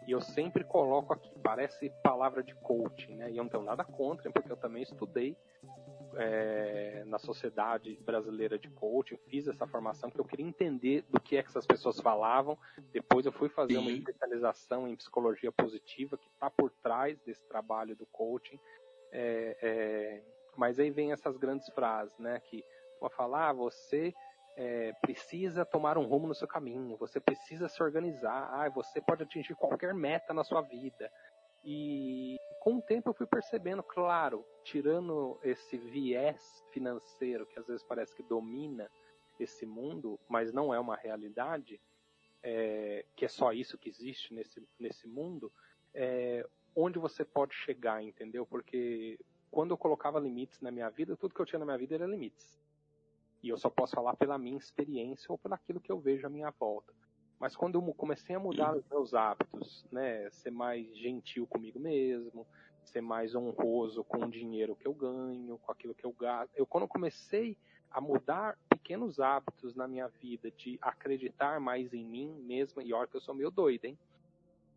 E 0.06 0.12
eu 0.12 0.20
sempre 0.20 0.66
coloco 0.66 1.14
aqui, 1.14 1.32
parece 1.42 1.90
palavra 2.04 2.44
de 2.44 2.54
coaching, 2.56 3.16
né? 3.16 3.32
E 3.32 3.38
eu 3.38 3.44
não 3.44 3.50
tenho 3.50 3.64
nada 3.64 3.86
contra, 3.86 4.30
porque 4.30 4.52
eu 4.52 4.58
também 4.58 4.84
estudei 4.84 5.38
é, 6.16 7.04
na 7.06 7.18
Sociedade 7.18 7.98
Brasileira 8.02 8.58
de 8.58 8.70
Coaching, 8.70 9.18
fiz 9.28 9.48
essa 9.48 9.68
formação 9.68 10.10
porque 10.10 10.22
eu 10.22 10.26
queria 10.26 10.46
entender 10.46 11.04
do 11.10 11.20
que 11.20 11.38
é 11.38 11.44
que 11.44 11.50
essas 11.50 11.66
pessoas 11.66 12.00
falavam. 12.00 12.58
Depois 12.92 13.26
eu 13.26 13.32
fui 13.32 13.50
fazer 13.50 13.76
Sim. 13.76 13.80
uma 13.80 13.92
especialização 13.92 14.88
em 14.88 14.96
psicologia 14.96 15.52
positiva 15.52 16.18
que 16.18 16.28
está 16.28 16.50
por 16.50 16.72
trás 16.84 17.20
desse 17.22 17.46
trabalho 17.48 17.96
do 17.96 18.06
coaching. 18.08 18.60
É, 19.12 19.58
é, 19.62 20.24
mas 20.56 20.80
aí 20.80 20.90
vem 20.90 21.12
essas 21.12 21.38
grandes 21.38 21.68
frases, 21.70 22.18
né? 22.18 22.40
Que 22.40 22.64
vou 23.00 23.10
falar, 23.10 23.50
ah, 23.50 23.54
você 23.54 24.14
é, 24.56 24.94
precisa 25.02 25.66
tomar 25.66 25.98
um 25.98 26.06
rumo 26.06 26.28
no 26.28 26.36
seu 26.36 26.48
caminho, 26.48 26.98
você 26.98 27.20
precisa 27.20 27.68
se 27.68 27.82
organizar, 27.82 28.50
ah, 28.54 28.70
você 28.70 29.02
pode 29.02 29.24
atingir 29.24 29.56
qualquer 29.56 29.94
meta 29.94 30.34
na 30.34 30.44
sua 30.44 30.62
vida. 30.62 31.12
E 31.64 32.38
com 32.60 32.78
o 32.78 32.82
tempo 32.82 33.10
eu 33.10 33.14
fui 33.14 33.26
percebendo, 33.26 33.84
claro, 33.84 34.46
tirando 34.64 35.40
esse 35.44 35.78
viés 35.78 36.64
financeiro 36.72 37.46
que 37.46 37.60
às 37.60 37.68
vezes 37.68 37.84
parece 37.84 38.16
que 38.16 38.24
domina 38.24 38.90
esse 39.40 39.66
mundo, 39.66 40.20
mas 40.30 40.52
não 40.54 40.74
é 40.74 40.80
uma 40.80 40.96
realidade, 40.96 41.80
é, 42.44 43.06
que 43.16 43.26
é 43.26 43.28
só 43.28 43.52
isso 43.54 43.78
que 43.78 43.90
existe 43.90 44.34
nesse, 44.34 44.64
nesse 44.80 45.08
mundo, 45.08 45.52
é, 45.94 46.48
onde 46.76 47.00
você 47.00 47.26
pode 47.26 47.54
chegar, 47.54 48.04
entendeu? 48.04 48.46
Porque 48.46 49.20
quando 49.50 49.72
eu 49.72 49.78
colocava 49.78 50.20
limites 50.20 50.62
na 50.62 50.72
minha 50.72 50.90
vida, 50.90 51.18
tudo 51.18 51.34
que 51.34 51.42
eu 51.42 51.46
tinha 51.46 51.60
na 51.60 51.66
minha 51.66 51.78
vida 51.78 51.96
era 51.96 52.06
limites. 52.06 52.60
E 53.44 53.50
eu 53.50 53.58
só 53.58 53.70
posso 53.70 53.96
falar 53.96 54.16
pela 54.16 54.38
minha 54.38 54.58
experiência 54.58 55.28
ou 55.30 55.38
por 55.38 55.52
aquilo 55.52 55.82
que 55.82 55.92
eu 55.92 56.00
vejo 56.00 56.26
à 56.26 56.30
minha 56.30 56.52
volta. 56.52 56.94
Mas 57.42 57.56
quando 57.56 57.80
eu 57.80 57.94
comecei 57.96 58.36
a 58.36 58.40
mudar 58.40 58.76
os 58.76 58.88
meus 58.88 59.16
hábitos, 59.16 59.84
né, 59.92 60.30
ser 60.30 60.52
mais 60.52 60.86
gentil 60.96 61.48
comigo 61.48 61.80
mesmo, 61.80 62.46
ser 62.84 63.02
mais 63.02 63.34
honroso 63.34 64.04
com 64.04 64.20
o 64.26 64.30
dinheiro 64.30 64.76
que 64.76 64.88
eu 64.88 64.94
ganho, 64.94 65.58
com 65.58 65.72
aquilo 65.72 65.96
que 65.96 66.06
eu 66.06 66.14
gasto, 66.14 66.52
eu 66.56 66.68
quando 66.68 66.84
eu 66.84 66.88
comecei 66.88 67.58
a 67.90 68.00
mudar 68.00 68.60
pequenos 68.70 69.20
hábitos 69.20 69.74
na 69.74 69.88
minha 69.88 70.08
vida, 70.08 70.52
de 70.52 70.78
acreditar 70.80 71.60
mais 71.60 71.92
em 71.96 72.06
mim 72.06 72.32
mesmo, 72.44 72.80
e 72.80 72.94
olha 72.94 73.08
que 73.08 73.18
eu 73.18 73.22
sou 73.22 73.34
meio 73.34 73.50
doido, 73.50 73.86
hein? 73.86 73.98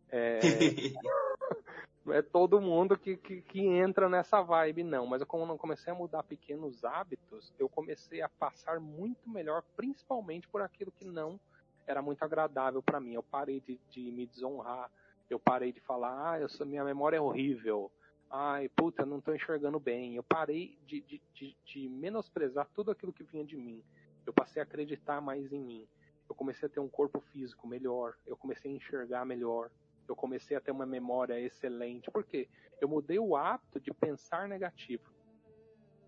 É, 0.09 0.39
não 2.03 2.15
é 2.15 2.23
todo 2.23 2.59
mundo 2.59 2.97
que, 2.97 3.15
que, 3.15 3.43
que, 3.43 3.61
entra 3.63 4.09
nessa 4.09 4.41
vibe, 4.41 4.83
não. 4.83 5.05
Mas 5.05 5.21
eu, 5.21 5.27
quando 5.27 5.47
eu 5.51 5.57
comecei 5.57 5.93
a 5.93 5.95
mudar 5.95 6.23
pequenos 6.23 6.83
hábitos, 6.83 7.53
eu 7.59 7.69
comecei 7.69 8.23
a 8.23 8.29
passar 8.29 8.79
muito 8.79 9.29
melhor, 9.29 9.61
principalmente 9.77 10.47
por 10.47 10.63
aquilo 10.63 10.91
que 10.91 11.05
não 11.05 11.39
era 11.87 12.01
muito 12.01 12.23
agradável 12.23 12.81
para 12.81 12.99
mim. 12.99 13.13
Eu 13.13 13.23
parei 13.23 13.59
de, 13.59 13.79
de, 13.89 14.11
me 14.11 14.25
desonrar, 14.25 14.91
eu 15.29 15.39
parei 15.39 15.71
de 15.71 15.79
falar, 15.79 16.31
ah, 16.31 16.39
eu 16.39 16.49
sou, 16.49 16.65
minha 16.65 16.83
memória 16.83 17.17
é 17.17 17.21
horrível, 17.21 17.91
ai, 18.29 18.69
puta, 18.69 19.05
não 19.05 19.19
estou 19.19 19.35
enxergando 19.35 19.79
bem. 19.79 20.15
Eu 20.15 20.23
parei 20.23 20.77
de, 20.85 21.01
de, 21.01 21.21
de, 21.33 21.57
de 21.65 21.89
menosprezar 21.89 22.67
tudo 22.73 22.91
aquilo 22.91 23.13
que 23.13 23.23
vinha 23.23 23.43
de 23.43 23.55
mim. 23.55 23.83
Eu 24.25 24.33
passei 24.33 24.61
a 24.61 24.63
acreditar 24.63 25.21
mais 25.21 25.51
em 25.51 25.61
mim. 25.61 25.87
Eu 26.27 26.35
comecei 26.35 26.67
a 26.67 26.69
ter 26.69 26.79
um 26.79 26.89
corpo 26.89 27.19
físico 27.31 27.67
melhor, 27.67 28.15
eu 28.25 28.35
comecei 28.35 28.71
a 28.71 28.75
enxergar 28.75 29.25
melhor, 29.25 29.69
eu 30.07 30.15
comecei 30.15 30.57
a 30.57 30.61
ter 30.61 30.71
uma 30.71 30.85
memória 30.85 31.39
excelente. 31.39 32.09
Por 32.09 32.23
quê? 32.23 32.47
Eu 32.81 32.87
mudei 32.87 33.19
o 33.19 33.35
hábito 33.35 33.79
de 33.79 33.93
pensar 33.93 34.47
negativo. 34.47 35.13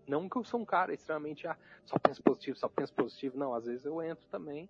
Não 0.08 0.28
que 0.28 0.36
eu 0.36 0.44
sou 0.44 0.60
um 0.60 0.64
cara 0.64 0.92
extremamente, 0.92 1.46
ah, 1.46 1.56
só 1.84 1.98
penso 1.98 2.22
positivo, 2.22 2.58
só 2.58 2.68
penso 2.68 2.92
positivo. 2.94 3.38
Não, 3.38 3.54
às 3.54 3.66
vezes 3.66 3.84
eu 3.84 4.02
entro 4.02 4.26
também 4.28 4.68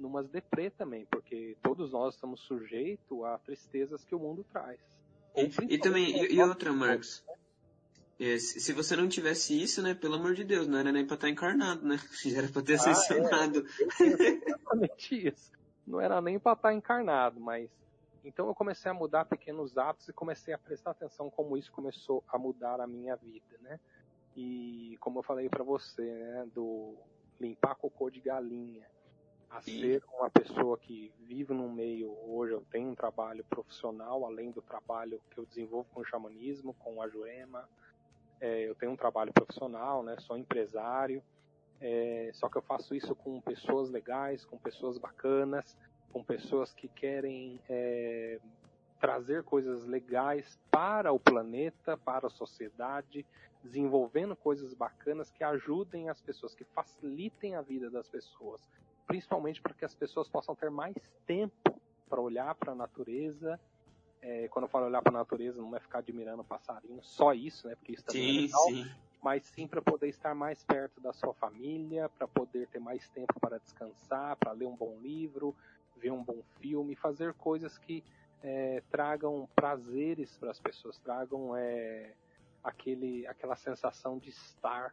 numas 0.00 0.28
deprê 0.28 0.70
também, 0.70 1.06
porque 1.06 1.56
todos 1.62 1.92
nós 1.92 2.14
estamos 2.14 2.40
sujeitos 2.40 3.24
a 3.24 3.38
tristezas 3.38 4.04
que 4.04 4.14
o 4.14 4.18
mundo 4.18 4.44
traz. 4.52 4.80
E, 5.36 5.74
e 5.74 5.78
também, 5.78 6.10
e, 6.10 6.34
e 6.34 6.42
outra, 6.42 6.72
Marcos, 6.72 7.24
é, 8.20 8.38
se 8.38 8.72
você 8.74 8.94
não 8.94 9.08
tivesse 9.08 9.60
isso, 9.60 9.80
né, 9.80 9.94
pelo 9.94 10.16
amor 10.16 10.34
de 10.34 10.44
Deus, 10.44 10.66
não 10.66 10.78
era 10.78 10.92
nem 10.92 11.06
pra 11.06 11.14
estar 11.14 11.30
encarnado, 11.30 11.86
né? 11.86 11.96
Já 12.22 12.38
era 12.38 12.48
pra 12.48 12.60
ter 12.60 12.74
ah, 12.74 12.76
ascensionado. 12.76 13.64
É, 13.98 14.04
exatamente 14.04 15.14
isso. 15.28 15.52
Não 15.86 16.00
era 16.00 16.20
nem 16.20 16.38
pra 16.38 16.52
estar 16.52 16.74
encarnado, 16.74 17.40
mas... 17.40 17.70
Então 18.22 18.46
eu 18.48 18.54
comecei 18.54 18.90
a 18.90 18.94
mudar 18.94 19.24
pequenos 19.24 19.78
hábitos 19.78 20.08
e 20.08 20.12
comecei 20.12 20.52
a 20.52 20.58
prestar 20.58 20.90
atenção 20.90 21.30
como 21.30 21.56
isso 21.56 21.72
começou 21.72 22.22
a 22.28 22.36
mudar 22.36 22.78
a 22.78 22.86
minha 22.86 23.16
vida, 23.16 23.56
né? 23.62 23.80
E 24.36 24.98
como 25.00 25.20
eu 25.20 25.22
falei 25.22 25.48
para 25.48 25.64
você, 25.64 26.02
né, 26.02 26.46
do 26.54 26.96
limpar 27.40 27.74
cocô 27.76 28.10
de 28.10 28.20
galinha, 28.20 28.86
a 29.50 29.60
ser 29.60 30.02
uma 30.16 30.30
pessoa 30.30 30.78
que 30.78 31.12
vive 31.26 31.52
num 31.52 31.70
meio, 31.70 32.16
hoje 32.24 32.52
eu 32.52 32.64
tenho 32.70 32.90
um 32.90 32.94
trabalho 32.94 33.44
profissional, 33.44 34.24
além 34.24 34.52
do 34.52 34.62
trabalho 34.62 35.20
que 35.28 35.38
eu 35.38 35.44
desenvolvo 35.44 35.88
com 35.92 36.00
o 36.00 36.04
xamanismo, 36.04 36.72
com 36.74 37.02
a 37.02 37.08
Joema, 37.08 37.68
é, 38.40 38.68
eu 38.68 38.76
tenho 38.76 38.92
um 38.92 38.96
trabalho 38.96 39.32
profissional, 39.32 40.04
né, 40.04 40.16
sou 40.20 40.38
empresário, 40.38 41.20
é, 41.80 42.30
só 42.32 42.48
que 42.48 42.58
eu 42.58 42.62
faço 42.62 42.94
isso 42.94 43.14
com 43.14 43.40
pessoas 43.40 43.90
legais, 43.90 44.44
com 44.44 44.56
pessoas 44.56 44.98
bacanas, 44.98 45.76
com 46.12 46.22
pessoas 46.22 46.72
que 46.72 46.86
querem 46.86 47.60
é, 47.68 48.38
trazer 49.00 49.42
coisas 49.42 49.84
legais 49.84 50.60
para 50.70 51.12
o 51.12 51.18
planeta, 51.18 51.96
para 51.96 52.28
a 52.28 52.30
sociedade, 52.30 53.26
desenvolvendo 53.64 54.36
coisas 54.36 54.74
bacanas 54.74 55.30
que 55.30 55.42
ajudem 55.42 56.08
as 56.08 56.20
pessoas, 56.20 56.54
que 56.54 56.64
facilitem 56.64 57.56
a 57.56 57.62
vida 57.62 57.90
das 57.90 58.08
pessoas 58.08 58.60
principalmente 59.10 59.60
para 59.60 59.74
que 59.74 59.84
as 59.84 59.94
pessoas 59.94 60.28
possam 60.28 60.54
ter 60.54 60.70
mais 60.70 60.94
tempo 61.26 61.80
para 62.08 62.20
olhar 62.20 62.54
para 62.54 62.70
a 62.72 62.74
natureza 62.76 63.58
É, 64.22 64.48
quando 64.48 64.66
eu 64.66 64.68
falo 64.68 64.84
olhar 64.84 65.00
para 65.02 65.16
a 65.16 65.18
natureza, 65.18 65.62
não 65.62 65.74
é 65.74 65.80
ficar 65.80 66.00
admirando 66.00 66.42
o 66.42 66.44
passarinho, 66.44 67.02
só 67.02 67.32
isso, 67.32 67.66
né? 67.66 67.74
Porque 67.74 67.92
isso 67.92 68.04
também 68.04 68.22
sim, 68.22 68.38
é 68.38 68.40
legal, 68.42 68.66
sim. 68.68 68.90
mas 69.22 69.44
sim 69.46 69.66
para 69.66 69.80
poder 69.80 70.08
estar 70.08 70.34
mais 70.34 70.62
perto 70.62 71.00
da 71.00 71.10
sua 71.12 71.32
família, 71.32 72.06
para 72.10 72.28
poder 72.28 72.68
ter 72.68 72.78
mais 72.78 73.08
tempo 73.08 73.32
para 73.40 73.58
descansar, 73.58 74.36
para 74.36 74.52
ler 74.52 74.66
um 74.66 74.76
bom 74.76 74.98
livro, 75.00 75.56
ver 75.96 76.12
um 76.12 76.22
bom 76.22 76.42
filme, 76.60 76.94
fazer 76.94 77.32
coisas 77.32 77.78
que 77.78 78.04
é, 78.42 78.82
tragam 78.90 79.48
prazeres 79.56 80.36
para 80.36 80.50
as 80.50 80.60
pessoas, 80.60 80.98
tragam 80.98 81.56
é, 81.56 82.12
aquele, 82.62 83.26
aquela 83.26 83.56
sensação 83.56 84.18
de 84.18 84.28
estar 84.28 84.92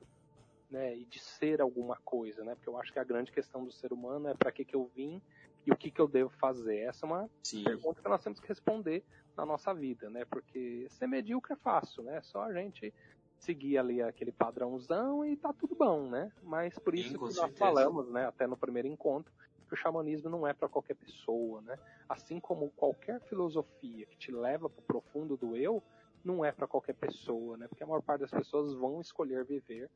né, 0.69 0.95
e 0.97 1.05
de 1.05 1.19
ser 1.19 1.61
alguma 1.61 1.95
coisa, 2.03 2.43
né? 2.43 2.55
Porque 2.55 2.69
eu 2.69 2.77
acho 2.77 2.91
que 2.91 2.99
a 2.99 3.03
grande 3.03 3.31
questão 3.31 3.63
do 3.63 3.71
ser 3.71 3.93
humano 3.93 4.27
é 4.27 4.33
para 4.33 4.51
que, 4.51 4.65
que 4.65 4.75
eu 4.75 4.91
vim 4.95 5.21
e 5.65 5.71
o 5.71 5.77
que, 5.77 5.91
que 5.91 5.99
eu 5.99 6.07
devo 6.07 6.29
fazer. 6.29 6.77
Essa 6.79 7.05
é 7.05 7.07
uma 7.07 7.29
Sim. 7.43 7.63
pergunta 7.63 8.01
que 8.01 8.09
nós 8.09 8.23
temos 8.23 8.39
que 8.39 8.47
responder 8.47 9.03
na 9.35 9.45
nossa 9.45 9.73
vida, 9.73 10.09
né? 10.09 10.25
Porque 10.25 10.87
ser 10.89 11.07
medíocre 11.07 11.53
é 11.53 11.57
fácil, 11.57 12.03
né? 12.03 12.17
É 12.17 12.21
só 12.21 12.43
a 12.43 12.53
gente 12.53 12.93
seguir 13.39 13.77
ali 13.77 14.01
aquele 14.01 14.31
padrãozão 14.31 15.23
e 15.23 15.37
tá 15.37 15.53
tudo 15.53 15.75
bom, 15.75 16.09
né? 16.09 16.31
Mas 16.41 16.77
por 16.79 16.95
isso 16.95 17.11
Sim, 17.11 17.17
que 17.17 17.23
nós 17.23 17.35
certeza. 17.35 17.59
falamos, 17.59 18.09
né? 18.09 18.25
Até 18.25 18.47
no 18.47 18.57
primeiro 18.57 18.87
encontro, 18.87 19.31
que 19.67 19.73
o 19.73 19.77
xamanismo 19.77 20.29
não 20.29 20.47
é 20.47 20.53
para 20.53 20.69
qualquer 20.69 20.95
pessoa, 20.95 21.61
né? 21.61 21.77
Assim 22.09 22.39
como 22.39 22.71
qualquer 22.71 23.21
filosofia 23.21 24.05
que 24.05 24.17
te 24.17 24.31
leva 24.31 24.69
para 24.69 24.79
o 24.79 24.85
profundo 24.85 25.37
do 25.37 25.55
eu, 25.55 25.83
não 26.23 26.43
é 26.43 26.51
para 26.51 26.67
qualquer 26.67 26.95
pessoa, 26.95 27.57
né? 27.57 27.67
Porque 27.67 27.83
a 27.83 27.87
maior 27.87 28.01
parte 28.01 28.21
das 28.21 28.31
pessoas 28.31 28.73
vão 28.73 28.99
escolher 29.01 29.45
viver 29.45 29.89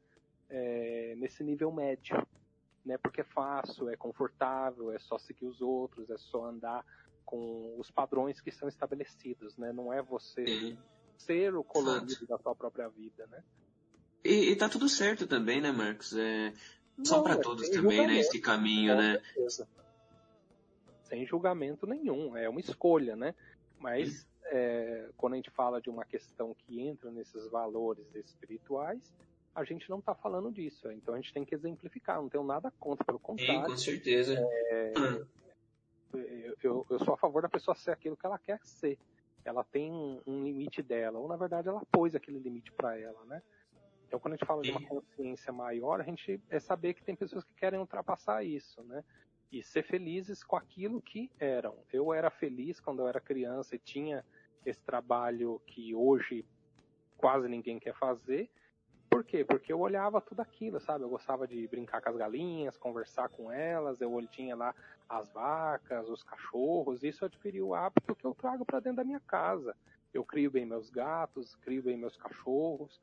é, 0.52 1.16
nesse 1.18 1.43
nível 1.43 1.72
médio, 1.72 2.16
né? 2.86 2.97
Porque 2.97 3.22
é 3.22 3.24
fácil, 3.24 3.89
é 3.89 3.95
confortável, 3.95 4.91
é 4.91 4.99
só 4.99 5.18
seguir 5.18 5.45
os 5.45 5.62
outros, 5.62 6.10
é 6.10 6.18
só 6.18 6.45
andar 6.45 6.86
com 7.26 7.76
os 7.80 7.89
padrões 7.89 8.41
que 8.41 8.52
são 8.52 8.68
estabelecidos, 8.68 9.58
né? 9.58 9.72
Não 9.72 9.91
é 9.91 10.02
você 10.02 10.78
ser 11.18 11.56
o 11.56 11.64
colorido 11.64 12.28
da 12.28 12.38
sua 12.38 12.54
própria 12.54 12.89
vida, 12.89 13.26
né? 13.28 13.41
E, 14.24 14.52
e 14.52 14.56
tá 14.56 14.68
tudo 14.68 14.89
certo 14.89 15.26
também, 15.26 15.62
né, 15.62 15.72
Marcos? 15.72 16.14
É, 16.14 16.54
só 17.04 17.18
Não, 17.18 17.24
para 17.24 17.36
é 17.36 17.38
todos 17.38 17.70
também, 17.70 18.06
né, 18.06 18.20
esse 18.20 18.39
caminho, 18.39 18.95
né? 18.95 19.20
certeza. 19.20 19.68
Sem 21.04 21.26
julgamento 21.26 21.88
nenhum, 21.88 22.36
é 22.38 22.47
uma 22.47 22.60
escolha, 22.60 23.16
né? 23.16 23.34
Mas 23.80 24.28
é, 24.45 25.10
quando 25.18 25.34
a 25.34 25.36
gente 25.38 25.49
fala 25.49 25.82
de 25.82 25.89
uma 25.89 26.06
questão 26.06 26.54
que 26.54 26.82
entra 26.82 27.10
nesses 27.10 27.49
valores 27.49 28.14
espirituais, 28.16 29.14
a 29.54 29.64
gente 29.64 29.89
não 29.89 29.99
está 29.99 30.16
falando 30.16 30.52
disso. 30.52 30.91
Então 30.91 31.14
a 31.14 31.18
gente 31.18 31.34
tem 31.34 31.43
que 31.43 31.54
exemplificar. 31.54 32.22
Não 32.22 32.30
tenho 32.30 32.43
nada 32.43 32.72
contra, 32.80 33.06
pelo 33.06 33.18
Sim, 33.18 33.24
contrário. 33.24 33.72
com 33.72 33.78
certeza. 33.78 34.36
É, 34.70 34.93
eu, 36.14 36.56
eu, 36.62 36.86
eu 36.89 36.99
sou 36.99 37.14
a 37.14 37.18
favor 37.18 37.41
da 37.41 37.49
pessoa 37.49 37.76
ser 37.76 37.91
aquilo 37.91 38.18
que 38.18 38.26
ela 38.26 38.39
quer 38.39 38.60
ser. 38.64 38.97
Ela 39.43 39.64
tem 39.64 39.91
um, 39.91 40.22
um 40.26 40.43
limite 40.43 40.82
dela, 40.82 41.18
ou 41.18 41.28
na 41.28 41.36
verdade 41.36 41.68
ela 41.68 41.82
pôs 41.91 42.16
aquele 42.16 42.39
limite 42.39 42.72
para 42.72 42.97
ela, 42.97 43.26
né? 43.26 43.41
Então 44.08 44.20
quando 44.20 44.34
a 44.34 44.38
gente 44.38 44.45
fala 44.45 44.62
de 44.62 44.72
uma 44.72 44.80
Sim. 44.80 44.86
consciência 44.86 45.52
maior, 45.52 45.99
a 45.99 46.04
gente 46.04 46.39
é 46.49 46.60
saber 46.60 46.93
que 46.93 47.04
tem 47.04 47.16
pessoas 47.16 47.43
que 47.43 47.54
querem 47.56 47.80
ultrapassar 47.80 48.43
isso, 48.43 48.84
né? 48.84 49.04
E 49.52 49.64
ser 49.64 49.84
felizes 49.84 50.43
com 50.43 50.56
aquilo 50.56 51.02
que 51.02 51.30
eram. 51.39 51.76
Eu 51.91 52.14
era 52.14 52.30
feliz 52.30 52.80
quando 52.80 52.99
eu 52.99 53.08
era 53.08 53.20
criança 53.20 53.76
e 53.76 53.80
tinha 53.80 54.24
esse 54.66 54.82
trabalho 54.84 55.62
que 55.66 55.93
hoje 55.95 56.45
quase 57.18 57.47
ninguém 57.47 57.80
quer 57.80 57.95
fazer. 57.95 58.49
Por 59.12 59.26
quê? 59.26 59.43
Porque 59.43 59.74
eu 59.74 59.80
olhava 59.82 60.22
tudo 60.22 60.39
aquilo, 60.39 60.80
sabe? 60.80 61.03
Eu 61.03 61.09
gostava 61.09 61.45
de 61.45 61.68
brincar 61.68 62.01
com 62.01 62.09
as 62.09 62.16
galinhas, 62.16 62.78
conversar 62.78 63.28
com 63.28 63.51
elas, 63.51 63.99
eu 63.99 64.26
tinha 64.28 64.55
lá 64.55 64.74
as 65.09 65.30
vacas, 65.34 66.07
os 66.07 66.24
cachorros, 66.24 67.03
isso 67.03 67.26
eu 67.26 67.28
adquiri 67.28 67.62
o 67.62 67.76
hábito 67.76 68.16
que 68.16 68.24
eu 68.24 68.34
trago 68.34 68.64
para 68.64 68.80
dentro 68.80 68.95
da 68.95 69.03
minha 69.03 69.20
casa. 69.20 69.76
Eu 70.14 70.24
crio 70.24 70.49
bem 70.49 70.66
meus 70.66 70.89
gatos, 70.89 71.55
crio 71.55 71.84
bem 71.84 71.97
meus 71.97 72.16
cachorros, 72.16 73.01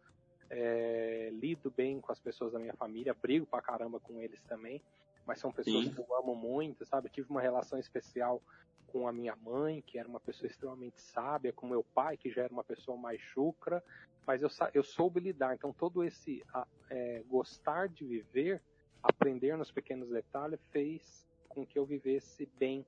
é, 0.48 1.28
lido 1.34 1.70
bem 1.70 2.00
com 2.00 2.11
as 2.11 2.18
pessoas 2.18 2.52
da 2.52 2.59
minha 2.59 2.74
família, 2.74 3.12
brigo 3.12 3.44
pra 3.44 3.61
caramba 3.61 4.00
com 4.00 4.18
eles 4.18 4.40
também, 4.44 4.82
mas 5.26 5.38
são 5.38 5.52
pessoas 5.52 5.84
Sim. 5.84 5.92
que 5.92 6.00
eu 6.00 6.16
amo 6.16 6.34
muito, 6.34 6.86
sabe? 6.86 7.09
Eu 7.09 7.12
tive 7.12 7.28
uma 7.28 7.42
relação 7.42 7.78
especial 7.78 8.40
com 8.89 9.07
a 9.07 9.12
minha 9.12 9.36
mãe, 9.36 9.82
que 9.86 9.99
era 9.99 10.09
uma 10.09 10.20
pessoa 10.20 10.51
extremamente 10.51 11.01
sábia, 11.01 11.53
com 11.53 11.68
meu 11.68 11.84
pai, 11.95 12.16
que 12.16 12.30
já 12.30 12.43
era 12.43 12.53
uma 12.53 12.64
pessoa 12.64 12.97
mais 12.97 13.20
chucra, 13.20 13.82
mas 14.26 14.43
eu, 14.43 14.49
eu 14.74 14.82
soube 14.82 15.20
lidar. 15.20 15.55
Então, 15.55 15.72
todo 15.72 16.03
esse 16.03 16.45
a- 16.53 16.66
é, 16.91 17.22
gostar 17.26 17.89
de 17.89 18.05
viver, 18.05 18.62
aprender 19.03 19.57
nos 19.57 19.70
pequenos 19.70 20.09
detalhes, 20.09 20.61
fez 20.70 21.26
com 21.49 21.66
que 21.66 21.78
eu 21.78 21.84
vivesse 21.84 22.47
bem. 22.59 22.84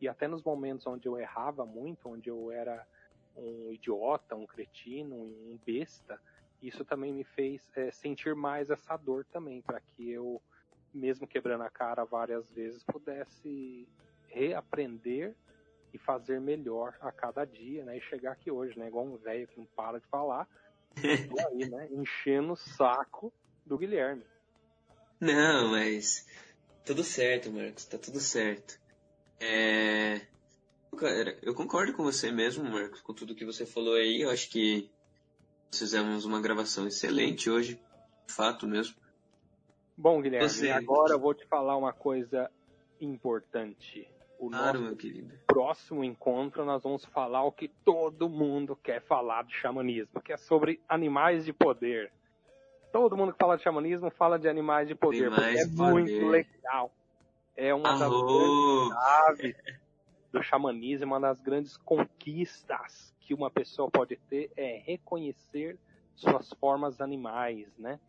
E 0.00 0.08
até 0.08 0.26
nos 0.26 0.42
momentos 0.42 0.86
onde 0.86 1.06
eu 1.06 1.18
errava 1.18 1.64
muito, 1.64 2.08
onde 2.08 2.28
eu 2.28 2.50
era 2.50 2.86
um 3.36 3.72
idiota, 3.72 4.36
um 4.36 4.46
cretino, 4.46 5.14
um 5.14 5.58
besta, 5.64 6.20
isso 6.60 6.84
também 6.84 7.12
me 7.12 7.24
fez 7.24 7.68
é, 7.76 7.90
sentir 7.90 8.34
mais 8.34 8.70
essa 8.70 8.96
dor 8.96 9.24
também, 9.24 9.60
para 9.62 9.80
que 9.80 10.10
eu, 10.10 10.40
mesmo 10.94 11.26
quebrando 11.26 11.62
a 11.62 11.70
cara 11.70 12.04
várias 12.04 12.48
vezes, 12.50 12.84
pudesse 12.84 13.88
reaprender 14.32 15.36
e 15.92 15.98
fazer 15.98 16.40
melhor 16.40 16.96
a 17.00 17.12
cada 17.12 17.44
dia, 17.44 17.84
né? 17.84 17.98
E 17.98 18.00
chegar 18.02 18.32
aqui 18.32 18.50
hoje, 18.50 18.78
né? 18.78 18.88
Igual 18.88 19.04
um 19.06 19.16
velho 19.18 19.46
que 19.48 19.58
não 19.58 19.66
para 19.76 20.00
de 20.00 20.06
falar, 20.08 20.48
aí, 21.52 21.70
né? 21.70 21.88
Enchendo 21.92 22.52
o 22.52 22.56
saco 22.56 23.32
do 23.64 23.78
Guilherme. 23.78 24.24
Não, 25.20 25.70
mas 25.70 26.26
tudo 26.84 27.04
certo, 27.04 27.52
Marcos, 27.52 27.84
tá 27.84 27.98
tudo 27.98 28.18
certo. 28.18 28.80
É... 29.40 30.20
Cara, 30.96 31.38
eu 31.42 31.54
concordo 31.54 31.92
com 31.94 32.02
você 32.02 32.30
mesmo, 32.30 32.64
Marcos, 32.64 33.00
com 33.00 33.14
tudo 33.14 33.34
que 33.34 33.44
você 33.44 33.64
falou 33.64 33.94
aí. 33.94 34.22
Eu 34.22 34.30
acho 34.30 34.50
que 34.50 34.90
fizemos 35.74 36.24
uma 36.24 36.40
gravação 36.40 36.86
excelente 36.86 37.48
hoje, 37.48 37.74
de 38.26 38.34
fato 38.34 38.66
mesmo. 38.66 38.94
Bom, 39.96 40.20
Guilherme, 40.20 40.48
Você- 40.48 40.70
agora 40.70 41.14
eu 41.14 41.20
vou 41.20 41.34
te 41.34 41.46
falar 41.46 41.76
uma 41.76 41.92
coisa 41.92 42.50
importante. 43.00 44.08
O 44.42 44.50
Claro, 44.50 44.72
nosso 44.72 44.82
meu 44.82 44.96
querido. 44.96 45.32
próximo 45.46 46.02
encontro 46.02 46.64
nós 46.64 46.82
vamos 46.82 47.04
falar 47.04 47.44
o 47.44 47.52
que 47.52 47.68
todo 47.68 48.28
mundo 48.28 48.74
quer 48.74 49.00
falar 49.00 49.44
de 49.44 49.54
xamanismo, 49.54 50.20
que 50.20 50.32
é 50.32 50.36
sobre 50.36 50.80
animais 50.88 51.44
de 51.44 51.52
poder. 51.52 52.12
Todo 52.92 53.16
mundo 53.16 53.32
que 53.32 53.38
fala 53.38 53.56
de 53.56 53.62
xamanismo 53.62 54.10
fala 54.10 54.40
de 54.40 54.48
animais 54.48 54.88
de 54.88 54.96
poder, 54.96 55.30
porque 55.30 55.44
é 55.58 55.64
de 55.64 55.76
poder. 55.76 55.92
muito 55.92 56.26
legal. 56.26 56.90
É 57.56 57.72
uma 57.72 57.90
das 57.96 58.00
grandes 58.00 58.16
Alô! 58.16 58.92
chaves 58.92 59.56
do 60.32 60.42
xamanismo, 60.42 61.06
uma 61.06 61.20
das 61.20 61.40
grandes 61.40 61.76
conquistas 61.76 63.14
que 63.20 63.32
uma 63.32 63.48
pessoa 63.48 63.88
pode 63.88 64.16
ter 64.28 64.50
é 64.56 64.82
reconhecer 64.84 65.78
suas 66.16 66.52
formas 66.54 67.00
animais, 67.00 67.68
né? 67.78 68.00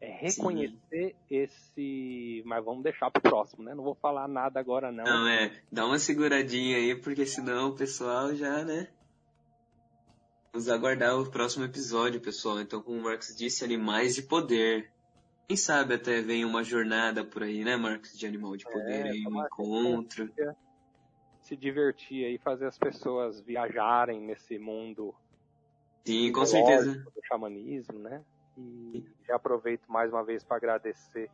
É 0.00 0.10
reconhecer 0.12 1.14
esse. 1.30 2.42
Mas 2.46 2.64
vamos 2.64 2.82
deixar 2.82 3.10
pro 3.10 3.20
próximo, 3.20 3.62
né? 3.62 3.74
Não 3.74 3.84
vou 3.84 3.94
falar 3.94 4.26
nada 4.26 4.58
agora, 4.58 4.90
não. 4.90 5.04
Não, 5.04 5.28
é, 5.28 5.52
dá 5.70 5.84
uma 5.84 5.98
seguradinha 5.98 6.78
aí, 6.78 6.94
porque 6.94 7.26
senão 7.26 7.68
o 7.68 7.74
pessoal 7.74 8.34
já, 8.34 8.64
né? 8.64 8.88
Vamos 10.52 10.68
aguardar 10.70 11.18
o 11.18 11.30
próximo 11.30 11.64
episódio, 11.64 12.20
pessoal. 12.20 12.60
Então, 12.60 12.82
como 12.82 12.98
o 12.98 13.02
Marcos 13.02 13.36
disse, 13.36 13.62
animais 13.62 14.14
de 14.14 14.22
poder. 14.22 14.90
Quem 15.46 15.56
sabe 15.56 15.94
até 15.94 16.22
vem 16.22 16.44
uma 16.44 16.64
jornada 16.64 17.24
por 17.24 17.42
aí, 17.42 17.62
né, 17.62 17.76
Marcos, 17.76 18.16
de 18.16 18.26
animal 18.26 18.56
de 18.56 18.64
poder 18.64 19.06
aí, 19.06 19.26
um 19.26 19.44
encontro. 19.44 20.32
Se 21.42 21.56
divertir 21.56 22.24
aí, 22.24 22.38
fazer 22.38 22.66
as 22.66 22.78
pessoas 22.78 23.40
viajarem 23.40 24.20
nesse 24.20 24.58
mundo 24.58 25.14
Sim, 26.04 26.32
com 26.32 26.46
certeza. 26.46 26.94
do 26.94 27.26
xamanismo, 27.26 27.98
né? 27.98 28.22
E 28.92 29.04
já 29.26 29.36
aproveito 29.36 29.86
mais 29.88 30.12
uma 30.12 30.22
vez 30.22 30.44
para 30.44 30.56
agradecer 30.56 31.30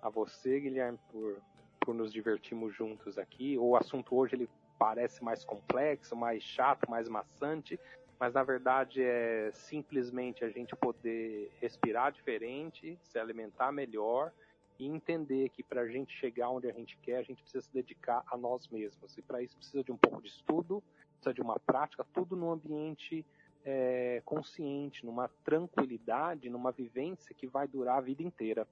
a 0.00 0.08
você, 0.08 0.60
Guilherme, 0.60 0.98
por, 1.10 1.38
por 1.80 1.94
nos 1.94 2.12
divertirmos 2.12 2.74
juntos 2.74 3.18
aqui. 3.18 3.58
O 3.58 3.76
assunto 3.76 4.14
hoje 4.14 4.36
ele 4.36 4.48
parece 4.78 5.24
mais 5.24 5.44
complexo, 5.44 6.14
mais 6.14 6.42
chato, 6.42 6.88
mais 6.88 7.08
maçante, 7.08 7.80
mas 8.18 8.34
na 8.34 8.42
verdade 8.42 9.02
é 9.02 9.50
simplesmente 9.52 10.44
a 10.44 10.48
gente 10.48 10.76
poder 10.76 11.50
respirar 11.60 12.12
diferente, 12.12 12.98
se 13.02 13.18
alimentar 13.18 13.72
melhor 13.72 14.32
e 14.78 14.86
entender 14.86 15.48
que 15.48 15.62
para 15.62 15.82
a 15.82 15.88
gente 15.88 16.12
chegar 16.12 16.50
onde 16.50 16.68
a 16.68 16.72
gente 16.72 16.96
quer, 16.98 17.16
a 17.16 17.22
gente 17.22 17.42
precisa 17.42 17.64
se 17.64 17.72
dedicar 17.72 18.22
a 18.30 18.36
nós 18.36 18.68
mesmos. 18.68 19.16
E 19.16 19.22
para 19.22 19.42
isso 19.42 19.56
precisa 19.56 19.82
de 19.82 19.90
um 19.90 19.96
pouco 19.96 20.20
de 20.20 20.28
estudo, 20.28 20.82
precisa 21.14 21.34
de 21.34 21.40
uma 21.40 21.58
prática, 21.58 22.06
tudo 22.12 22.36
num 22.36 22.50
ambiente 22.50 23.24
é, 23.66 24.22
consciente, 24.24 25.04
numa 25.04 25.28
tranquilidade, 25.44 26.48
numa 26.48 26.70
vivência 26.70 27.34
que 27.34 27.48
vai 27.48 27.66
durar 27.66 27.98
a 27.98 28.00
vida 28.00 28.22
inteira. 28.22 28.66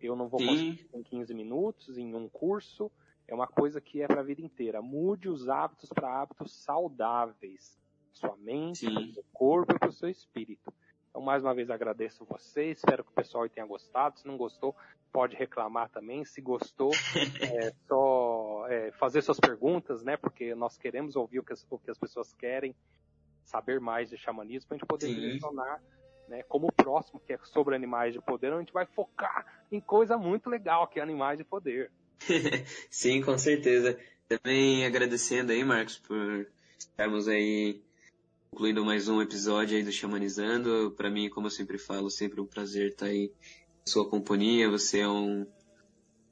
Eu 0.00 0.16
não 0.16 0.26
vou 0.26 0.40
Sim. 0.40 0.46
conseguir 0.46 0.88
em 0.94 1.02
15 1.02 1.34
minutos, 1.34 1.98
em 1.98 2.14
um 2.14 2.28
curso, 2.28 2.90
é 3.28 3.34
uma 3.34 3.46
coisa 3.46 3.80
que 3.80 4.00
é 4.00 4.06
para 4.06 4.20
a 4.20 4.24
vida 4.24 4.40
inteira. 4.40 4.80
Mude 4.80 5.28
os 5.28 5.50
hábitos 5.50 5.90
para 5.90 6.22
hábitos 6.22 6.52
saudáveis. 6.52 7.78
Sua 8.10 8.34
mente, 8.36 8.86
Sim. 8.86 8.96
o 8.96 9.12
seu 9.12 9.24
corpo 9.32 9.74
e 9.74 9.78
para 9.78 9.90
o 9.90 9.92
seu 9.92 10.08
espírito. 10.08 10.72
Então, 11.10 11.20
mais 11.20 11.44
uma 11.44 11.54
vez 11.54 11.68
agradeço 11.68 12.24
vocês, 12.24 12.78
espero 12.78 13.04
que 13.04 13.10
o 13.10 13.14
pessoal 13.14 13.46
tenha 13.50 13.66
gostado. 13.66 14.18
Se 14.18 14.26
não 14.26 14.38
gostou, 14.38 14.74
pode 15.12 15.36
reclamar 15.36 15.90
também. 15.90 16.24
Se 16.24 16.40
gostou, 16.40 16.90
é 17.68 17.70
só 17.86 18.66
é, 18.68 18.90
fazer 18.92 19.20
suas 19.20 19.38
perguntas, 19.38 20.02
né? 20.02 20.16
Porque 20.16 20.54
nós 20.54 20.78
queremos 20.78 21.16
ouvir 21.16 21.38
o 21.38 21.44
que 21.44 21.52
as, 21.52 21.66
o 21.70 21.78
que 21.78 21.90
as 21.90 21.98
pessoas 21.98 22.32
querem, 22.32 22.74
saber 23.44 23.80
mais 23.80 24.10
de 24.10 24.16
xamanismo, 24.16 24.68
para 24.68 24.76
a 24.76 24.78
gente 24.78 24.86
poder 24.86 25.06
Sim. 25.06 25.14
direcionar 25.14 25.82
né, 26.28 26.42
como 26.44 26.68
o 26.68 26.72
próximo, 26.72 27.20
que 27.20 27.32
é 27.32 27.38
sobre 27.44 27.74
animais 27.74 28.14
de 28.14 28.20
poder, 28.20 28.52
a 28.52 28.58
gente 28.58 28.72
vai 28.72 28.86
focar 28.86 29.64
em 29.70 29.80
coisa 29.80 30.16
muito 30.16 30.48
legal, 30.48 30.86
que 30.86 30.98
é 30.98 31.02
animais 31.02 31.38
de 31.38 31.44
poder. 31.44 31.90
Sim, 32.90 33.22
com 33.22 33.36
certeza. 33.36 33.98
Também 34.28 34.86
agradecendo 34.86 35.52
aí, 35.52 35.64
Marcos, 35.64 35.98
por 35.98 36.48
estarmos 36.78 37.28
aí 37.28 37.82
concluindo 38.50 38.84
mais 38.84 39.08
um 39.08 39.20
episódio 39.20 39.76
aí 39.76 39.82
do 39.82 39.92
Xamanizando. 39.92 40.92
Para 40.96 41.10
mim, 41.10 41.28
como 41.28 41.46
eu 41.46 41.50
sempre 41.50 41.78
falo, 41.78 42.10
sempre 42.10 42.40
um 42.40 42.46
prazer 42.46 42.90
estar 42.90 43.06
aí 43.06 43.32
em 43.86 43.90
sua 43.90 44.08
companhia. 44.08 44.70
Você 44.70 45.00
é 45.00 45.08
um 45.08 45.46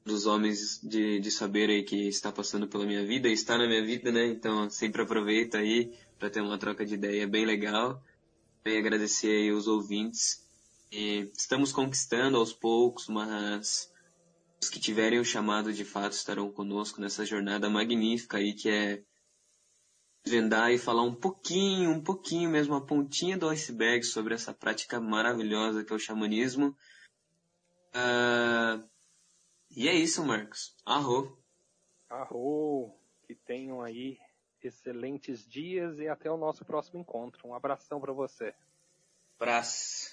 dos 0.05 0.25
homens 0.25 0.79
de, 0.81 1.19
de 1.19 1.31
saber 1.31 1.69
aí 1.69 1.83
que 1.83 2.07
está 2.07 2.31
passando 2.31 2.67
pela 2.67 2.85
minha 2.85 3.05
vida 3.05 3.27
e 3.27 3.33
está 3.33 3.57
na 3.57 3.67
minha 3.67 3.83
vida, 3.83 4.11
né? 4.11 4.25
Então, 4.27 4.69
sempre 4.69 5.01
aproveita 5.01 5.59
aí 5.59 5.93
para 6.21 6.29
ter 6.29 6.39
uma 6.39 6.59
troca 6.59 6.85
de 6.85 6.93
ideia 6.93 7.27
bem 7.27 7.47
legal. 7.47 7.99
Também 8.63 8.79
agradecer 8.79 9.27
aí 9.27 9.51
os 9.51 9.67
ouvintes. 9.67 10.47
E 10.91 11.31
estamos 11.35 11.71
conquistando 11.71 12.37
aos 12.37 12.53
poucos, 12.53 13.07
mas 13.07 13.91
os 14.61 14.69
que 14.69 14.79
tiverem 14.79 15.19
o 15.19 15.25
chamado 15.25 15.73
de 15.73 15.83
fato 15.83 16.11
estarão 16.11 16.51
conosco 16.51 17.01
nessa 17.01 17.25
jornada 17.25 17.71
magnífica 17.71 18.37
aí 18.37 18.53
que 18.53 18.69
é 18.69 19.01
desvendar 20.23 20.71
e 20.71 20.77
falar 20.77 21.01
um 21.01 21.15
pouquinho, 21.15 21.89
um 21.89 22.03
pouquinho 22.03 22.51
mesmo, 22.51 22.75
a 22.75 22.85
pontinha 22.85 23.35
do 23.35 23.49
iceberg 23.49 24.03
sobre 24.03 24.35
essa 24.35 24.53
prática 24.53 24.99
maravilhosa 24.99 25.83
que 25.83 25.91
é 25.91 25.95
o 25.95 25.99
xamanismo. 25.99 26.77
Uh, 27.95 28.87
e 29.75 29.89
é 29.89 29.95
isso, 29.95 30.23
Marcos. 30.23 30.75
Arro. 30.85 31.35
Arro. 32.07 32.95
Que 33.25 33.33
tenham 33.33 33.81
aí 33.81 34.19
excelentes 34.67 35.47
dias 35.47 35.99
e 35.99 36.07
até 36.07 36.29
o 36.29 36.37
nosso 36.37 36.63
próximo 36.65 36.99
encontro. 36.99 37.47
Um 37.47 37.55
abração 37.55 37.99
para 37.99 38.13
você. 38.13 38.53
Abraço. 39.39 40.11